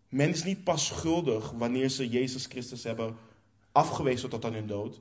Men 0.09 0.29
is 0.29 0.45
niet 0.45 0.65
pas 0.65 0.87
schuldig 0.87 1.51
wanneer 1.51 1.89
ze 1.89 2.09
Jezus 2.09 2.47
Christus 2.47 2.85
hebben 2.85 3.17
afgewezen 3.73 4.29
tot 4.29 4.45
aan 4.45 4.53
hun 4.53 4.67
dood. 4.67 5.01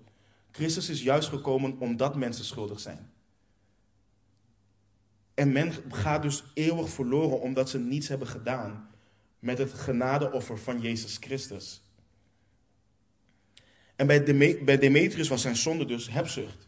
Christus 0.52 0.90
is 0.90 1.04
juist 1.04 1.30
gekomen 1.30 1.80
omdat 1.80 2.16
mensen 2.16 2.46
schuldig 2.46 2.80
zijn. 2.80 3.12
En 5.34 5.52
men 5.52 5.74
gaat 5.90 6.22
dus 6.22 6.44
eeuwig 6.54 6.90
verloren 6.90 7.42
omdat 7.42 7.70
ze 7.70 7.80
niets 7.80 8.08
hebben 8.08 8.28
gedaan 8.28 8.90
met 9.44 9.58
het 9.58 9.74
genadeoffer 9.74 10.58
van 10.58 10.82
Jezus 10.82 11.18
Christus. 11.20 11.82
En 13.96 14.08
bij, 14.08 14.78
Demetrius 14.78 15.28
was 15.28 15.42
zijn 15.42 15.56
zonde 15.56 15.86
dus 15.86 16.10
hebzucht. 16.10 16.68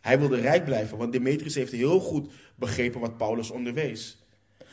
Hij 0.00 0.18
wilde 0.18 0.40
rijk 0.40 0.64
blijven, 0.64 0.98
want 0.98 1.12
Demetrius 1.12 1.54
heeft 1.54 1.72
heel 1.72 2.00
goed 2.00 2.32
begrepen 2.54 3.00
wat 3.00 3.16
Paulus 3.16 3.50
onderwees. 3.50 4.24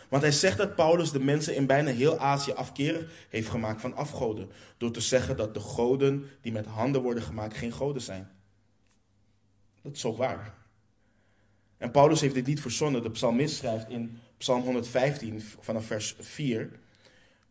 Want 0.10 0.22
hij 0.22 0.32
zegt 0.32 0.58
dat 0.58 0.76
Paulus 0.76 1.12
de 1.12 1.20
mensen 1.20 1.56
in 1.56 1.66
bijna 1.66 1.92
heel 1.92 2.18
Azië 2.18 2.52
afkerig 2.52 3.12
heeft 3.30 3.50
gemaakt 3.50 3.82
van 3.82 3.96
afgoden. 3.96 4.50
Door 4.78 4.92
te 4.92 5.02
zeggen 5.02 5.38
dat 5.38 5.54
de 5.54 5.60
goden 5.60 6.30
die 6.42 6.52
met 6.52 6.66
handen 6.66 7.02
worden 7.02 7.24
gemaakt 7.24 7.58
geen 7.58 7.74
goden 7.74 8.02
zijn. 8.02 8.30
Dat 9.82 9.96
is 9.96 10.06
ook 10.06 10.18
waar. 10.18 10.54
En 11.78 11.92
Paulus 11.92 12.22
heeft 12.22 12.34
dit 12.34 12.46
niet 12.46 12.62
verzonnen. 12.62 13.04
De 13.04 13.12
psalmist 13.12 13.56
schrijft 13.56 13.90
in 13.90 14.20
Psalm 14.38 14.62
115 14.62 15.42
vanaf 15.60 15.86
vers 15.86 16.16
4. 16.20 16.80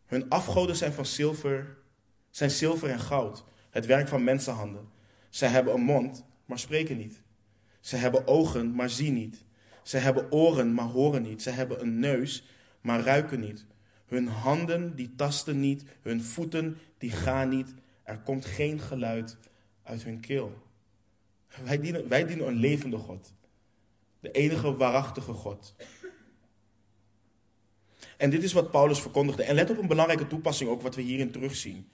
Hun 0.09 0.29
afgoden 0.29 0.77
zijn 0.77 0.93
van 0.93 1.07
zilver, 1.07 1.77
zijn 2.31 2.51
zilver 2.51 2.91
en 2.91 3.01
goud, 3.01 3.45
het 3.71 3.87
werk 3.87 4.09
van 4.09 4.25
mensenhanden. 4.25 4.89
Zij 5.31 5.49
hebben 5.49 5.75
een 5.75 5.81
mond, 5.81 6.25
maar 6.45 6.59
spreken 6.59 6.97
niet. 6.97 7.23
Ze 7.81 7.97
hebben 7.97 8.27
ogen, 8.27 8.75
maar 8.75 8.91
zien 8.91 9.15
niet. 9.15 9.45
Ze 9.83 9.97
hebben 9.97 10.33
oren, 10.33 10.75
maar 10.75 10.87
horen 10.87 11.23
niet. 11.23 11.43
Ze 11.43 11.51
hebben 11.51 11.81
een 11.81 11.99
neus, 11.99 12.49
maar 12.81 13.01
ruiken 13.01 13.41
niet. 13.41 13.67
Hun 14.07 14.27
handen, 14.27 14.95
die 14.95 15.15
tasten 15.15 15.61
niet. 15.61 15.85
Hun 16.03 16.23
voeten, 16.23 16.79
die 16.99 17.11
gaan 17.11 17.49
niet. 17.49 17.75
Er 18.03 18.19
komt 18.19 18.45
geen 18.45 18.81
geluid 18.81 19.37
uit 19.83 20.03
hun 20.03 20.21
keel. 20.21 20.63
Wij 21.65 21.81
dienen, 21.81 22.09
wij 22.09 22.27
dienen 22.27 22.47
een 22.47 22.57
levende 22.57 22.97
God. 22.97 23.33
De 24.21 24.31
enige 24.31 24.77
waarachtige 24.77 25.33
God. 25.33 25.75
En 28.19 28.31
dit 28.31 28.43
is 28.43 28.53
wat 28.53 28.71
Paulus 28.71 29.01
verkondigde. 29.01 29.43
En 29.43 29.55
let 29.55 29.71
op 29.71 29.79
een 29.79 29.87
belangrijke 29.87 30.27
toepassing 30.27 30.71
ook 30.71 30.83
wat 30.83 30.95
we 30.95 31.03
hierin 31.03 31.31
terugzien. 31.31 31.89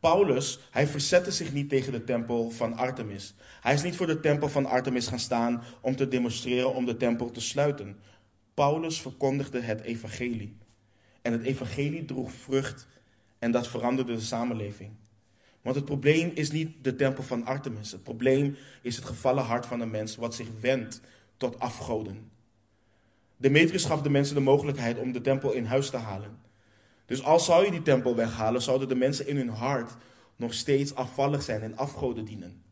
Paulus, 0.00 0.58
hij 0.70 0.86
verzette 0.86 1.30
zich 1.30 1.52
niet 1.52 1.68
tegen 1.68 1.92
de 1.92 2.04
tempel 2.04 2.50
van 2.50 2.76
Artemis. 2.76 3.34
Hij 3.60 3.74
is 3.74 3.82
niet 3.82 3.96
voor 3.96 4.06
de 4.06 4.20
tempel 4.20 4.48
van 4.48 4.66
Artemis 4.66 5.06
gaan 5.06 5.18
staan 5.18 5.62
om 5.80 5.96
te 5.96 6.08
demonstreren 6.08 6.74
om 6.74 6.86
de 6.86 6.96
tempel 6.96 7.30
te 7.30 7.40
sluiten. 7.40 7.96
Paulus 8.54 9.00
verkondigde 9.00 9.60
het 9.60 9.80
evangelie. 9.80 10.56
En 11.22 11.32
het 11.32 11.42
evangelie 11.42 12.04
droeg 12.04 12.32
vrucht 12.32 12.86
en 13.38 13.50
dat 13.50 13.68
veranderde 13.68 14.14
de 14.14 14.20
samenleving. 14.20 14.90
Want 15.62 15.76
het 15.76 15.84
probleem 15.84 16.30
is 16.34 16.50
niet 16.50 16.84
de 16.84 16.96
tempel 16.96 17.22
van 17.22 17.44
Artemis. 17.44 17.92
Het 17.92 18.02
probleem 18.02 18.56
is 18.82 18.96
het 18.96 19.04
gevallen 19.04 19.44
hart 19.44 19.66
van 19.66 19.78
de 19.78 19.86
mens 19.86 20.16
wat 20.16 20.34
zich 20.34 20.48
wendt 20.60 21.00
tot 21.36 21.58
afgoden. 21.58 22.30
Demetrius 23.42 23.84
gaf 23.84 24.02
de 24.02 24.10
mensen 24.10 24.34
de 24.34 24.40
mogelijkheid 24.40 24.98
om 24.98 25.12
de 25.12 25.20
tempel 25.20 25.52
in 25.52 25.64
huis 25.64 25.90
te 25.90 25.96
halen. 25.96 26.38
Dus 27.06 27.22
als 27.22 27.44
zou 27.44 27.64
je 27.64 27.70
die 27.70 27.82
tempel 27.82 28.16
weghalen, 28.16 28.62
zouden 28.62 28.88
de 28.88 28.94
mensen 28.94 29.26
in 29.26 29.36
hun 29.36 29.48
hart 29.48 29.96
nog 30.36 30.54
steeds 30.54 30.94
afvallig 30.94 31.42
zijn 31.42 31.62
en 31.62 31.76
afgoden 31.76 32.24
dienen. 32.24 32.62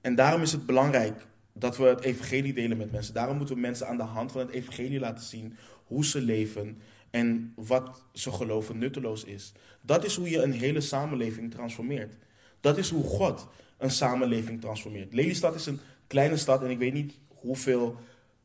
En 0.00 0.14
daarom 0.14 0.42
is 0.42 0.52
het 0.52 0.66
belangrijk 0.66 1.26
dat 1.52 1.76
we 1.76 1.84
het 1.84 2.00
evangelie 2.00 2.52
delen 2.52 2.76
met 2.76 2.92
mensen. 2.92 3.14
Daarom 3.14 3.36
moeten 3.36 3.54
we 3.54 3.60
mensen 3.60 3.86
aan 3.86 3.96
de 3.96 4.02
hand 4.02 4.32
van 4.32 4.40
het 4.40 4.50
evangelie 4.50 5.00
laten 5.00 5.24
zien 5.24 5.56
hoe 5.84 6.04
ze 6.04 6.20
leven 6.20 6.78
en 7.10 7.52
wat 7.56 8.04
ze 8.12 8.32
geloven 8.32 8.78
nutteloos 8.78 9.24
is. 9.24 9.52
Dat 9.80 10.04
is 10.04 10.16
hoe 10.16 10.30
je 10.30 10.42
een 10.42 10.52
hele 10.52 10.80
samenleving 10.80 11.50
transformeert. 11.50 12.14
Dat 12.60 12.78
is 12.78 12.90
hoe 12.90 13.04
God 13.04 13.48
een 13.78 13.90
samenleving 13.90 14.60
transformeert. 14.60 15.14
Lelystad 15.14 15.54
is 15.54 15.66
een 15.66 15.80
kleine 16.06 16.36
stad 16.36 16.62
en 16.62 16.70
ik 16.70 16.78
weet 16.78 16.92
niet 16.92 17.18
hoeveel 17.28 17.96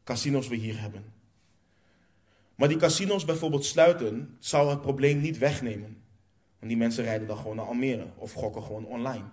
casinos 0.03 0.47
we 0.47 0.55
hier 0.55 0.81
hebben. 0.81 1.03
Maar 2.55 2.67
die 2.67 2.77
casinos 2.77 3.25
bijvoorbeeld 3.25 3.65
sluiten, 3.65 4.35
zou 4.39 4.69
het 4.69 4.81
probleem 4.81 5.21
niet 5.21 5.37
wegnemen. 5.37 5.97
Want 6.59 6.71
die 6.71 6.77
mensen 6.77 7.03
rijden 7.03 7.27
dan 7.27 7.37
gewoon 7.37 7.55
naar 7.55 7.65
Almere 7.65 8.07
of 8.15 8.33
gokken 8.33 8.63
gewoon 8.63 8.85
online. 8.85 9.25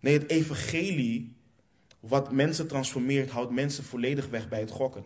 Nee, 0.00 0.18
het 0.18 0.30
evangelie, 0.30 1.36
wat 2.00 2.32
mensen 2.32 2.68
transformeert, 2.68 3.30
houdt 3.30 3.50
mensen 3.50 3.84
volledig 3.84 4.28
weg 4.28 4.48
bij 4.48 4.60
het 4.60 4.70
gokken. 4.70 5.04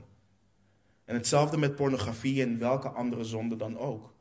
En 1.05 1.15
hetzelfde 1.15 1.57
met 1.57 1.75
pornografie 1.75 2.43
en 2.43 2.59
welke 2.59 2.89
andere 2.89 3.25
zonde 3.25 3.57
dan 3.57 3.79
ook. 3.79 4.15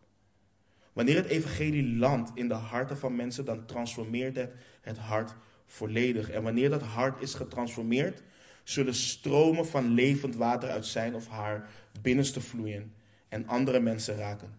Wanneer 0.94 1.16
het 1.16 1.26
evangelie 1.26 1.98
landt 1.98 2.32
in 2.34 2.48
de 2.48 2.54
harten 2.54 2.98
van 2.98 3.16
mensen, 3.16 3.46
dan 3.46 3.66
transformeert 3.66 4.36
het 4.36 4.52
het 4.82 4.98
hart 4.98 5.36
volledig. 5.66 6.30
En 6.30 6.44
wanneer 6.44 6.70
dat 6.70 6.82
hart 6.82 7.22
is 7.22 7.34
getransformeerd, 7.34 8.24
zullen 8.70 8.96
stromen 8.96 9.68
van 9.68 9.94
levend 9.94 10.36
water 10.36 10.70
uit 10.70 10.86
zijn 10.86 11.16
of 11.16 11.28
haar 11.28 11.70
binnenste 12.02 12.42
vloeien 12.42 12.94
en 13.28 13.48
andere 13.48 13.80
mensen 13.80 14.16
raken. 14.16 14.58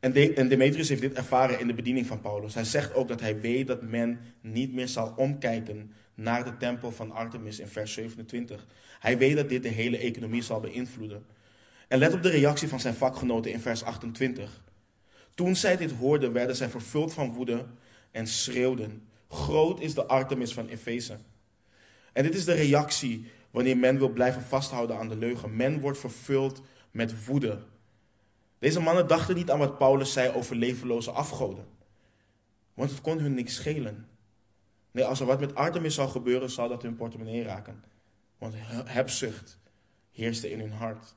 En, 0.00 0.48
Demetrius 0.48 0.88
heeft 0.88 1.00
dit 1.00 1.12
ervaren 1.12 1.60
in 1.60 1.66
de 1.66 1.74
bediening 1.74 2.06
van 2.06 2.20
Paulus. 2.20 2.54
Hij 2.54 2.64
zegt 2.64 2.94
ook 2.94 3.08
dat 3.08 3.20
hij 3.20 3.40
weet 3.40 3.66
dat 3.66 3.82
men 3.82 4.20
niet 4.40 4.72
meer 4.72 4.88
zal 4.88 5.12
omkijken 5.16 5.92
naar 6.14 6.44
de 6.44 6.56
tempel 6.56 6.92
van 6.92 7.12
Artemis 7.12 7.58
in 7.58 7.66
vers 7.66 7.92
27. 7.92 8.66
Hij 9.00 9.18
weet 9.18 9.36
dat 9.36 9.48
dit 9.48 9.62
de 9.62 9.68
hele 9.68 9.98
economie 9.98 10.42
zal 10.42 10.60
beïnvloeden. 10.60 11.24
En 11.88 11.98
let 11.98 12.14
op 12.14 12.22
de 12.22 12.30
reactie 12.30 12.68
van 12.68 12.80
zijn 12.80 12.94
vakgenoten 12.94 13.52
in 13.52 13.60
vers 13.60 13.82
28. 13.82 14.62
Toen 15.34 15.56
zij 15.56 15.76
dit 15.76 15.92
hoorden, 15.92 16.32
werden 16.32 16.56
zij 16.56 16.68
vervuld 16.68 17.14
van 17.14 17.32
woede 17.32 17.66
en 18.10 18.26
schreeuwden: 18.26 19.08
Groot 19.28 19.80
is 19.80 19.94
de 19.94 20.06
Artemis 20.06 20.52
van 20.52 20.68
Efeze. 20.68 21.18
En 22.12 22.22
dit 22.22 22.34
is 22.34 22.44
de 22.44 22.52
reactie 22.52 23.30
wanneer 23.50 23.76
men 23.76 23.98
wil 23.98 24.08
blijven 24.08 24.42
vasthouden 24.42 24.98
aan 24.98 25.08
de 25.08 25.16
leugen. 25.16 25.56
Men 25.56 25.80
wordt 25.80 25.98
vervuld 25.98 26.62
met 26.90 27.24
woede. 27.24 27.62
Deze 28.58 28.80
mannen 28.80 29.06
dachten 29.06 29.34
niet 29.34 29.50
aan 29.50 29.58
wat 29.58 29.78
Paulus 29.78 30.12
zei 30.12 30.32
over 30.34 30.56
levenloze 30.56 31.10
afgoden. 31.10 31.66
Want 32.74 32.90
het 32.90 33.00
kon 33.00 33.18
hun 33.18 33.34
niks 33.34 33.54
schelen. 33.54 34.06
Nee, 34.90 35.04
als 35.04 35.20
er 35.20 35.26
wat 35.26 35.40
met 35.40 35.54
Artemis 35.54 35.94
zou 35.94 36.08
gebeuren, 36.08 36.50
zou 36.50 36.68
dat 36.68 36.82
hun 36.82 36.96
portemonnee 36.96 37.42
raken. 37.42 37.84
Want 38.38 38.54
hebzucht 38.84 39.58
heerste 40.10 40.50
in 40.50 40.60
hun 40.60 40.72
hart. 40.72 41.14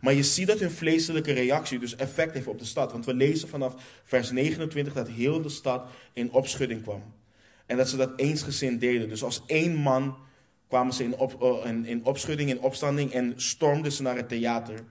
Maar 0.00 0.12
je 0.12 0.22
ziet 0.22 0.46
dat 0.46 0.58
hun 0.58 0.70
vleeselijke 0.70 1.32
reactie 1.32 1.78
dus 1.78 1.96
effect 1.96 2.34
heeft 2.34 2.46
op 2.46 2.58
de 2.58 2.64
stad. 2.64 2.92
Want 2.92 3.04
we 3.04 3.14
lezen 3.14 3.48
vanaf 3.48 4.00
vers 4.04 4.30
29 4.30 4.92
dat 4.92 5.08
heel 5.08 5.42
de 5.42 5.48
stad 5.48 5.86
in 6.12 6.32
opschudding 6.32 6.82
kwam. 6.82 7.02
En 7.66 7.76
dat 7.76 7.88
ze 7.88 7.96
dat 7.96 8.12
eensgezind 8.16 8.80
deden. 8.80 9.08
Dus 9.08 9.22
als 9.22 9.42
één 9.46 9.74
man 9.74 10.16
kwamen 10.68 10.92
ze 10.92 11.04
in, 11.04 11.16
op, 11.16 11.42
uh, 11.42 11.70
in, 11.70 11.86
in 11.86 12.04
opschudding, 12.04 12.50
in 12.50 12.60
opstanding 12.60 13.12
en 13.12 13.32
stormden 13.36 13.92
ze 13.92 14.02
naar 14.02 14.16
het 14.16 14.28
theater. 14.28 14.84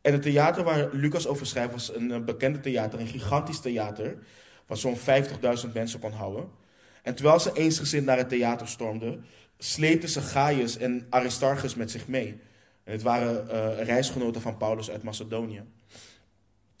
En 0.00 0.12
het 0.12 0.22
theater 0.22 0.64
waar 0.64 0.88
Lucas 0.92 1.26
over 1.26 1.46
schrijft 1.46 1.72
was 1.72 1.94
een, 1.94 2.10
een 2.10 2.24
bekende 2.24 2.60
theater, 2.60 3.00
een 3.00 3.06
gigantisch 3.06 3.60
theater. 3.60 4.18
Wat 4.66 4.78
zo'n 4.78 4.98
50.000 4.98 5.72
mensen 5.72 6.00
kon 6.00 6.12
houden. 6.12 6.50
En 7.02 7.14
terwijl 7.14 7.40
ze 7.40 7.52
eensgezind 7.52 8.04
naar 8.06 8.18
het 8.18 8.28
theater 8.28 8.68
stormden, 8.68 9.24
sleepten 9.58 10.08
ze 10.08 10.20
Gaius 10.20 10.76
en 10.76 11.06
Aristarchus 11.10 11.74
met 11.74 11.90
zich 11.90 12.08
mee. 12.08 12.40
En 12.84 12.92
het 12.92 13.02
waren 13.02 13.46
uh, 13.46 13.84
reisgenoten 13.84 14.40
van 14.40 14.56
Paulus 14.56 14.90
uit 14.90 15.02
Macedonië. 15.02 15.62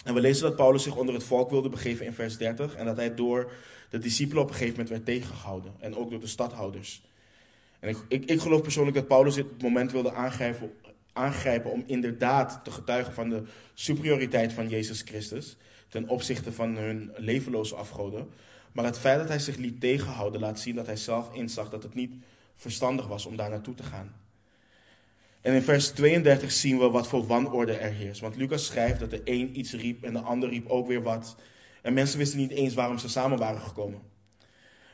En 0.04 0.14
we 0.14 0.20
lezen 0.20 0.42
dat 0.42 0.56
Paulus 0.56 0.82
zich 0.82 0.96
onder 0.96 1.14
het 1.14 1.24
volk 1.24 1.50
wilde 1.50 1.68
begeven 1.68 2.06
in 2.06 2.12
vers 2.12 2.36
30. 2.36 2.74
En 2.74 2.84
dat 2.84 2.96
hij 2.96 3.14
door 3.14 3.52
de 3.90 3.98
discipelen 3.98 4.42
op 4.42 4.48
een 4.48 4.54
gegeven 4.54 4.76
moment 4.76 4.90
werd 4.90 5.04
tegengehouden. 5.04 5.72
En 5.78 5.96
ook 5.96 6.10
door 6.10 6.20
de 6.20 6.26
stadhouders. 6.26 7.02
En 7.80 7.88
ik, 7.88 7.96
ik, 8.08 8.24
ik 8.24 8.40
geloof 8.40 8.62
persoonlijk 8.62 8.96
dat 8.96 9.06
Paulus 9.06 9.34
dit 9.34 9.62
moment 9.62 9.92
wilde 9.92 10.12
aangrijpen, 10.12 10.72
aangrijpen 11.12 11.70
om 11.70 11.82
inderdaad 11.86 12.60
te 12.64 12.70
getuigen 12.70 13.14
van 13.14 13.28
de 13.28 13.42
superioriteit 13.74 14.52
van 14.52 14.68
Jezus 14.68 15.02
Christus. 15.02 15.56
Ten 15.88 16.08
opzichte 16.08 16.52
van 16.52 16.76
hun 16.76 17.12
levenloze 17.16 17.74
afgoden. 17.74 18.28
Maar 18.72 18.84
het 18.84 18.98
feit 18.98 19.18
dat 19.18 19.28
hij 19.28 19.38
zich 19.38 19.56
liet 19.56 19.80
tegenhouden 19.80 20.40
laat 20.40 20.60
zien 20.60 20.74
dat 20.74 20.86
hij 20.86 20.96
zelf 20.96 21.34
inzag 21.34 21.70
dat 21.70 21.82
het 21.82 21.94
niet 21.94 22.14
verstandig 22.56 23.06
was 23.06 23.26
om 23.26 23.36
daar 23.36 23.50
naartoe 23.50 23.74
te 23.74 23.82
gaan. 23.82 24.23
En 25.44 25.54
in 25.54 25.62
vers 25.62 25.88
32 25.90 26.52
zien 26.52 26.78
we 26.78 26.90
wat 26.90 27.08
voor 27.08 27.26
wanorde 27.26 27.72
er 27.72 27.92
heerst. 27.92 28.20
Want 28.20 28.36
Lucas 28.36 28.66
schrijft 28.66 29.00
dat 29.00 29.10
de 29.10 29.20
een 29.24 29.58
iets 29.58 29.72
riep 29.72 30.02
en 30.02 30.12
de 30.12 30.18
ander 30.20 30.48
riep 30.48 30.68
ook 30.68 30.86
weer 30.86 31.02
wat. 31.02 31.36
En 31.82 31.94
mensen 31.94 32.18
wisten 32.18 32.38
niet 32.38 32.50
eens 32.50 32.74
waarom 32.74 32.98
ze 32.98 33.08
samen 33.08 33.38
waren 33.38 33.60
gekomen. 33.60 34.00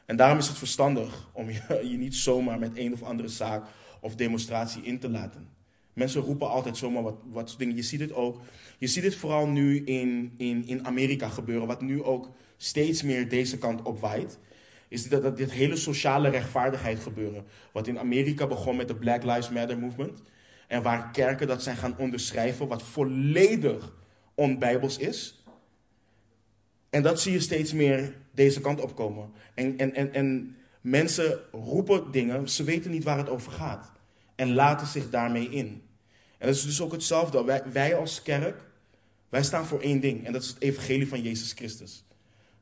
En 0.07 0.17
daarom 0.17 0.39
is 0.39 0.49
het 0.49 0.59
verstandig 0.59 1.29
om 1.33 1.51
je, 1.51 1.81
je 1.91 1.97
niet 1.97 2.15
zomaar 2.15 2.59
met 2.59 2.71
een 2.75 2.93
of 2.93 3.03
andere 3.03 3.29
zaak 3.29 3.65
of 4.01 4.15
demonstratie 4.15 4.83
in 4.83 4.99
te 4.99 5.11
laten. 5.11 5.49
Mensen 5.93 6.23
roepen 6.23 6.49
altijd 6.49 6.77
zomaar 6.77 7.03
wat, 7.03 7.17
wat 7.25 7.55
dingen. 7.59 7.77
Je 7.77 7.83
ziet 7.83 8.01
het 8.01 8.13
ook. 8.13 8.41
Je 8.79 8.87
ziet 8.87 9.05
het 9.05 9.15
vooral 9.15 9.47
nu 9.47 9.85
in, 9.85 10.35
in, 10.37 10.67
in 10.67 10.87
Amerika 10.87 11.29
gebeuren, 11.29 11.67
wat 11.67 11.81
nu 11.81 12.03
ook 12.03 12.31
steeds 12.57 13.03
meer 13.03 13.29
deze 13.29 13.59
kant 13.59 13.83
opwaait. 13.83 14.39
Is 14.89 15.09
dat, 15.09 15.23
dat 15.23 15.37
dit 15.37 15.53
hele 15.53 15.77
sociale 15.77 16.29
rechtvaardigheid 16.29 17.01
gebeuren. 17.01 17.45
Wat 17.73 17.87
in 17.87 17.99
Amerika 17.99 18.47
begon 18.47 18.77
met 18.77 18.89
de 18.89 18.97
Black 18.97 19.23
Lives 19.23 19.51
Matter 19.51 19.79
movement. 19.79 20.23
En 20.71 20.83
waar 20.83 21.11
kerken 21.11 21.47
dat 21.47 21.63
zijn 21.63 21.77
gaan 21.77 21.99
onderschrijven, 21.99 22.69
wat 22.69 22.83
volledig 22.83 23.93
onbijbels 24.35 24.99
is. 24.99 25.45
En 26.91 27.03
dat 27.03 27.21
zie 27.21 27.33
je 27.33 27.41
steeds 27.41 27.73
meer 27.73 28.17
deze 28.31 28.61
kant 28.61 28.81
opkomen. 28.81 29.33
En, 29.55 29.79
en, 29.79 29.95
en, 29.95 30.13
en 30.13 30.57
mensen 30.81 31.39
roepen 31.53 32.11
dingen, 32.11 32.49
ze 32.49 32.65
weten 32.65 32.91
niet 32.91 33.05
waar 33.05 33.19
het 33.19 33.29
over 33.29 33.53
gaat. 33.53 33.93
En 34.35 34.55
laten 34.55 34.87
zich 34.87 35.11
daarmee 35.11 35.49
in. 35.49 35.83
En 36.39 36.47
dat 36.47 36.57
is 36.57 36.65
dus 36.65 36.81
ook 36.81 36.93
hetzelfde. 36.93 37.45
Wij, 37.45 37.63
wij 37.73 37.97
als 37.97 38.23
kerk, 38.23 38.63
wij 39.29 39.43
staan 39.43 39.67
voor 39.67 39.81
één 39.81 40.01
ding. 40.01 40.27
En 40.27 40.33
dat 40.33 40.43
is 40.43 40.49
het 40.49 40.63
evangelie 40.63 41.09
van 41.09 41.23
Jezus 41.23 41.53
Christus. 41.53 42.05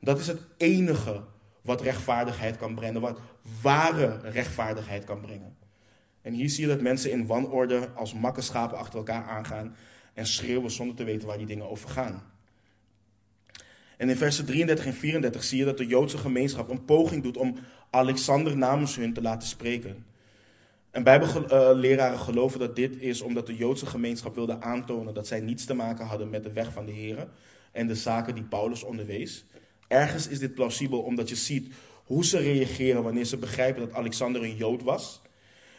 Dat 0.01 0.19
is 0.19 0.27
het 0.27 0.41
enige 0.57 1.25
wat 1.63 1.81
rechtvaardigheid 1.81 2.57
kan 2.57 2.75
brengen. 2.75 3.01
Wat 3.01 3.21
ware 3.63 4.21
rechtvaardigheid 4.23 5.05
kan 5.05 5.21
brengen. 5.21 5.58
En 6.23 6.33
hier 6.33 6.49
zie 6.49 6.67
je 6.67 6.73
dat 6.73 6.81
mensen 6.81 7.11
in 7.11 7.27
wanorde 7.27 7.89
als 7.95 8.15
makkenschapen 8.15 8.79
achter 8.79 8.99
elkaar 8.99 9.25
aangaan 9.25 9.77
en 10.15 10.27
schreeuwen 10.27 10.71
zonder 10.71 10.97
te 10.97 11.05
weten 11.05 11.29
waar 11.29 11.39
die 11.39 11.47
dingen 11.47 11.69
over 11.69 11.89
gaan. 11.89 12.23
En 13.97 14.09
in 14.09 14.17
versen 14.17 14.47
33 14.47 14.87
en 14.87 14.95
34 14.95 15.45
zie 15.45 15.59
je 15.59 15.65
dat 15.65 15.79
de 15.79 15.87
Joodse 15.87 16.19
gemeenschap 16.19 16.71
een 16.71 16.85
poging 16.85 17.23
doet 17.23 17.37
om 17.37 17.57
Alexander 17.91 18.57
namens 18.57 18.97
hun 18.97 19.13
te 19.13 19.23
laten 19.23 19.49
spreken. 19.49 20.05
En 20.91 21.03
Bijbelleraren 21.03 22.19
geloven 22.19 22.59
dat 22.59 22.77
dit 22.77 23.01
is 23.01 23.21
omdat 23.21 23.47
de 23.47 23.57
Joodse 23.57 23.87
gemeenschap 23.87 24.35
wilde 24.35 24.61
aantonen 24.61 25.15
dat 25.15 25.27
zij 25.27 25.41
niets 25.41 25.65
te 25.65 25.75
maken 25.75 26.07
hadden 26.07 26.31
met 26.31 26.43
de 26.43 26.53
weg 26.53 26.73
van 26.73 26.85
de 26.85 26.93
Heer 26.93 27.29
en 27.73 27.87
de 27.87 27.95
zaken 27.95 28.35
die 28.35 28.45
Paulus 28.45 28.83
onderwees. 28.83 29.45
Ergens 29.89 30.29
is 30.29 30.39
dit 30.39 30.55
plausibel 30.55 31.01
omdat 31.01 31.29
je 31.29 31.37
ziet 31.37 31.75
hoe 32.05 32.25
ze 32.25 32.39
reageren 32.39 33.03
wanneer 33.03 33.25
ze 33.25 33.37
begrijpen 33.37 33.81
dat 33.81 33.93
Alexander 33.93 34.43
een 34.43 34.57
Jood 34.57 34.83
was. 34.83 35.21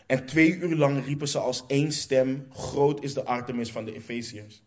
En 0.09 0.25
twee 0.25 0.55
uur 0.55 0.75
lang 0.75 1.05
riepen 1.05 1.27
ze 1.27 1.39
als 1.39 1.63
één 1.67 1.91
stem: 1.91 2.47
Groot 2.51 3.03
is 3.03 3.13
de 3.13 3.25
Artemis 3.25 3.71
van 3.71 3.85
de 3.85 3.95
Efeziërs. 3.95 4.63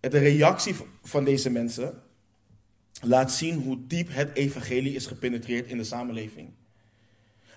De 0.00 0.18
reactie 0.18 0.74
van 1.02 1.24
deze 1.24 1.50
mensen 1.50 2.02
laat 3.00 3.32
zien 3.32 3.62
hoe 3.62 3.86
diep 3.86 4.08
het 4.10 4.34
evangelie 4.34 4.94
is 4.94 5.06
gepenetreerd 5.06 5.66
in 5.66 5.76
de 5.76 5.84
samenleving. 5.84 6.50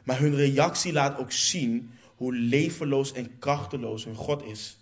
Maar 0.04 0.20
hun 0.20 0.36
reactie 0.36 0.94
laat 0.94 1.18
ook 1.18 1.32
zien 1.32 1.92
hoe 2.16 2.36
levenloos 2.36 3.14
en 3.14 3.40
krachteloos 3.40 4.06
hun 4.06 4.16
God 4.16 4.44
is. 4.44 4.78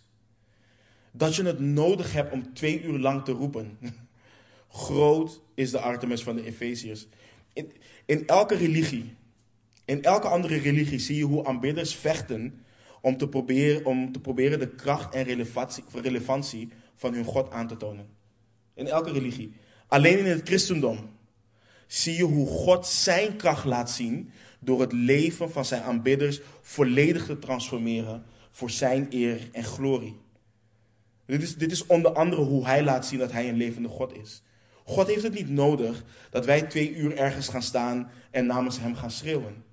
Dat 1.11 1.35
je 1.35 1.43
het 1.43 1.59
nodig 1.59 2.13
hebt 2.13 2.31
om 2.31 2.53
twee 2.53 2.83
uur 2.83 2.99
lang 2.99 3.23
te 3.25 3.31
roepen. 3.31 3.77
Groot 4.69 5.41
is 5.53 5.71
de 5.71 5.79
Artemis 5.79 6.23
van 6.23 6.35
de 6.35 6.45
Efeziërs. 6.45 7.07
In, 7.53 7.71
in 8.05 8.27
elke 8.27 8.55
religie, 8.55 9.15
in 9.85 10.03
elke 10.03 10.27
andere 10.27 10.57
religie 10.57 10.99
zie 10.99 11.17
je 11.17 11.23
hoe 11.23 11.45
aanbidders 11.45 11.95
vechten 11.95 12.63
om 13.01 13.17
te 13.17 13.27
proberen, 13.27 13.85
om 13.85 14.11
te 14.11 14.19
proberen 14.19 14.59
de 14.59 14.69
kracht 14.69 15.13
en 15.13 15.23
relevantie, 15.91 16.69
van 16.95 17.13
hun 17.13 17.25
God 17.25 17.51
aan 17.51 17.67
te 17.67 17.77
tonen. 17.77 18.07
In 18.73 18.87
elke 18.87 19.11
religie. 19.11 19.53
Alleen 19.87 20.17
in 20.17 20.25
het 20.25 20.47
christendom 20.47 21.09
zie 21.87 22.15
je 22.15 22.23
hoe 22.23 22.47
God 22.47 22.87
zijn 22.87 23.35
kracht 23.35 23.65
laat 23.65 23.91
zien 23.91 24.31
door 24.59 24.81
het 24.81 24.91
leven 24.91 25.51
van 25.51 25.65
zijn 25.65 25.83
aanbidders 25.83 26.41
volledig 26.61 27.25
te 27.25 27.39
transformeren 27.39 28.23
voor 28.51 28.69
zijn 28.69 29.07
eer 29.09 29.49
en 29.51 29.63
glorie. 29.63 30.19
Dit 31.25 31.41
is, 31.41 31.55
dit 31.55 31.71
is 31.71 31.85
onder 31.85 32.13
andere 32.13 32.41
hoe 32.41 32.65
hij 32.65 32.83
laat 32.83 33.05
zien 33.05 33.19
dat 33.19 33.31
hij 33.31 33.49
een 33.49 33.57
levende 33.57 33.89
God 33.89 34.17
is. 34.17 34.41
God 34.83 35.07
heeft 35.07 35.23
het 35.23 35.33
niet 35.33 35.49
nodig 35.49 36.03
dat 36.29 36.45
wij 36.45 36.61
twee 36.61 36.95
uur 36.95 37.17
ergens 37.17 37.47
gaan 37.47 37.61
staan 37.61 38.11
en 38.31 38.45
namens 38.45 38.79
hem 38.79 38.95
gaan 38.95 39.11
schreeuwen. 39.11 39.63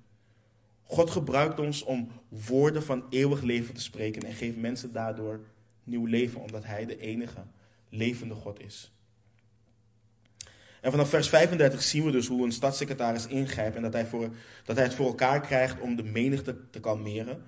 God 0.91 1.09
gebruikt 1.09 1.59
ons 1.59 1.83
om 1.83 2.11
woorden 2.27 2.83
van 2.83 3.05
eeuwig 3.09 3.41
leven 3.41 3.73
te 3.73 3.81
spreken 3.81 4.21
en 4.21 4.33
geeft 4.33 4.57
mensen 4.57 4.91
daardoor 4.91 5.39
nieuw 5.83 6.05
leven, 6.05 6.41
omdat 6.41 6.63
hij 6.63 6.85
de 6.85 6.97
enige 6.97 7.43
levende 7.89 8.33
God 8.33 8.59
is. 8.61 8.91
En 10.81 10.91
vanaf 10.91 11.09
vers 11.09 11.29
35 11.29 11.81
zien 11.81 12.05
we 12.05 12.11
dus 12.11 12.27
hoe 12.27 12.45
een 12.45 12.51
stadssecretaris 12.51 13.27
ingrijpt 13.27 13.75
en 13.75 13.81
dat 13.81 13.93
hij, 13.93 14.05
voor, 14.05 14.29
dat 14.63 14.75
hij 14.75 14.85
het 14.85 14.93
voor 14.93 15.05
elkaar 15.07 15.41
krijgt 15.41 15.79
om 15.79 15.95
de 15.95 16.03
menigte 16.03 16.69
te 16.69 16.79
kalmeren. 16.79 17.41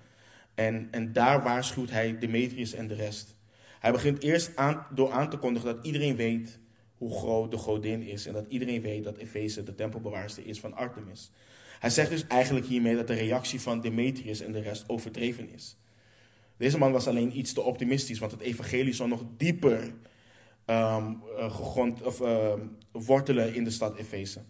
En, 0.56 0.88
en 0.92 1.14
daar 1.14 1.44
waarschuwt 1.44 1.90
hij 1.90 2.20
Demetrius 2.20 2.74
en 2.74 2.88
de 2.88 2.96
rest. 2.96 3.36
Hij 3.80 3.92
begint 3.92 4.24
eerst 4.24 4.56
aan, 4.56 4.86
door 4.94 5.12
aan 5.12 5.30
te 5.30 5.38
kondigen 5.38 5.76
dat 5.76 5.86
iedereen 5.86 6.16
weet 6.16 6.60
hoe 6.98 7.20
groot 7.20 7.52
de 7.52 7.58
godin 7.58 8.02
is 8.02 8.26
en 8.26 8.34
dat 8.34 8.46
iedereen 8.48 8.82
weet 8.82 9.04
dat 9.04 9.18
Efeze 9.18 9.64
de 9.64 9.76
tempelbewaarster 9.76 10.46
is 10.46 10.60
van 10.60 10.74
Artemis. 10.74 11.32
Hij 11.82 11.90
zegt 11.90 12.10
dus 12.10 12.28
eigenlijk 12.28 12.66
hiermee 12.66 12.96
dat 12.96 13.08
de 13.08 13.14
reactie 13.14 13.62
van 13.62 13.82
Demetrius 13.82 14.42
en 14.42 14.52
de 14.52 14.62
rest 14.62 14.84
overdreven 14.88 15.50
is. 15.54 15.78
Deze 16.58 16.78
man 16.78 16.92
was 16.92 17.08
alleen 17.08 17.38
iets 17.38 17.54
te 17.54 17.62
optimistisch, 17.62 18.20
want 18.20 18.32
het 18.32 18.42
evangelie 18.42 18.94
zou 18.94 19.10
nog 19.10 19.24
dieper 19.38 19.94
um, 20.66 21.24
gegrond, 21.38 22.02
of, 22.02 22.22
uh, 22.22 22.54
wortelen 22.92 23.54
in 23.54 23.64
de 23.64 23.70
stad 23.70 23.98
Efeze. 23.98 24.42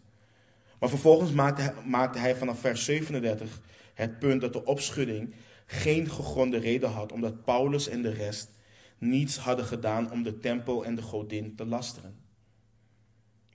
Maar 0.80 0.90
vervolgens 0.90 1.32
maakte 1.32 1.62
hij, 1.62 1.74
maakte 1.86 2.20
hij 2.20 2.36
vanaf 2.36 2.60
vers 2.60 2.86
37 2.86 3.62
het 3.94 4.20
punt 4.20 4.42
dat 4.42 4.54
de 4.54 4.66
opschudding 4.66 5.34
geen 5.66 6.10
gegronde 6.10 6.58
reden 6.58 6.90
had, 6.90 7.12
omdat 7.12 7.44
Paulus 7.44 7.88
en 7.88 8.02
de 8.02 8.14
rest 8.14 8.50
niets 8.98 9.38
hadden 9.38 9.66
gedaan 9.66 10.12
om 10.12 10.24
de 10.24 10.40
tempel 10.40 10.86
en 10.86 10.96
de 10.96 11.02
godin 11.02 11.56
te 11.56 11.66
lasteren. 11.66 12.21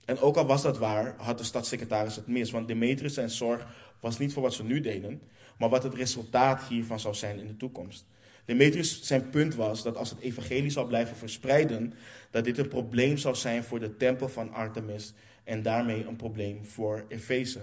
En 0.07 0.19
ook 0.19 0.37
al 0.37 0.45
was 0.45 0.61
dat 0.61 0.77
waar, 0.77 1.15
had 1.17 1.37
de 1.37 1.43
stadssecretaris 1.43 2.15
het 2.15 2.27
mis, 2.27 2.51
want 2.51 2.67
Demetrius 2.67 3.13
zijn 3.13 3.29
zorg 3.29 3.67
was 3.99 4.17
niet 4.17 4.33
voor 4.33 4.41
wat 4.41 4.53
ze 4.53 4.63
nu 4.63 4.81
deden, 4.81 5.21
maar 5.57 5.69
wat 5.69 5.83
het 5.83 5.93
resultaat 5.93 6.63
hiervan 6.63 6.99
zou 6.99 7.15
zijn 7.15 7.39
in 7.39 7.47
de 7.47 7.57
toekomst. 7.57 8.05
Demetrius 8.45 9.01
zijn 9.01 9.29
punt 9.29 9.55
was 9.55 9.83
dat 9.83 9.97
als 9.97 10.09
het 10.09 10.19
evangelie 10.19 10.69
zou 10.69 10.87
blijven 10.87 11.15
verspreiden, 11.15 11.93
dat 12.31 12.43
dit 12.43 12.57
een 12.57 12.67
probleem 12.67 13.17
zou 13.17 13.35
zijn 13.35 13.63
voor 13.63 13.79
de 13.79 13.97
tempel 13.97 14.29
van 14.29 14.53
Artemis 14.53 15.13
en 15.43 15.61
daarmee 15.61 16.05
een 16.07 16.15
probleem 16.15 16.65
voor 16.65 17.05
Efeze. 17.07 17.61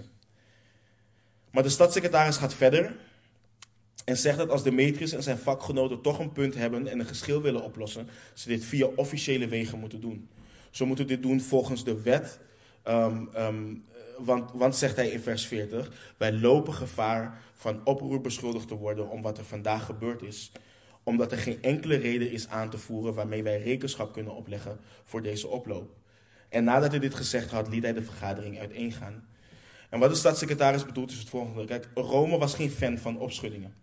Maar 1.51 1.63
de 1.63 1.69
stadssecretaris 1.69 2.37
gaat 2.37 2.53
verder 2.53 2.95
en 4.05 4.17
zegt 4.17 4.37
dat 4.37 4.49
als 4.49 4.63
Demetrius 4.63 5.11
en 5.11 5.23
zijn 5.23 5.37
vakgenoten 5.37 6.01
toch 6.01 6.19
een 6.19 6.31
punt 6.31 6.55
hebben 6.55 6.87
en 6.87 6.99
een 6.99 7.05
geschil 7.05 7.41
willen 7.41 7.63
oplossen, 7.63 8.07
ze 8.33 8.47
dit 8.47 8.65
via 8.65 8.85
officiële 8.85 9.47
wegen 9.47 9.79
moeten 9.79 10.01
doen. 10.01 10.29
Ze 10.75 10.85
moeten 10.85 11.07
dit 11.07 11.21
doen 11.21 11.41
volgens 11.41 11.83
de 11.83 12.01
wet, 12.01 12.39
um, 12.87 13.29
um, 13.37 13.85
want, 14.17 14.51
want 14.53 14.75
zegt 14.75 14.95
hij 14.95 15.09
in 15.09 15.19
vers 15.19 15.45
40, 15.45 16.13
wij 16.17 16.33
lopen 16.33 16.73
gevaar 16.73 17.41
van 17.53 17.85
oproer 17.85 18.21
beschuldigd 18.21 18.67
te 18.67 18.75
worden 18.75 19.09
om 19.09 19.21
wat 19.21 19.37
er 19.37 19.45
vandaag 19.45 19.85
gebeurd 19.85 20.21
is 20.21 20.51
omdat 21.05 21.31
er 21.31 21.37
geen 21.37 21.61
enkele 21.61 21.95
reden 21.95 22.31
is 22.31 22.47
aan 22.47 22.69
te 22.69 22.77
voeren 22.77 23.13
waarmee 23.13 23.43
wij 23.43 23.61
rekenschap 23.61 24.13
kunnen 24.13 24.35
opleggen 24.35 24.79
voor 25.03 25.21
deze 25.21 25.47
oploop. 25.47 25.95
En 26.49 26.63
nadat 26.63 26.91
hij 26.91 26.99
dit 26.99 27.15
gezegd 27.15 27.51
had, 27.51 27.67
liet 27.67 27.83
hij 27.83 27.93
de 27.93 28.03
vergadering 28.03 28.59
uiteengaan. 28.59 29.27
En 29.89 29.99
wat 29.99 30.09
de 30.09 30.15
stadssecretaris 30.15 30.85
bedoelt 30.85 31.11
is 31.11 31.19
het 31.19 31.29
volgende. 31.29 31.65
Kijk, 31.65 31.87
Rome 31.93 32.37
was 32.37 32.53
geen 32.53 32.71
fan 32.71 32.97
van 32.97 33.19
opschuddingen. 33.19 33.75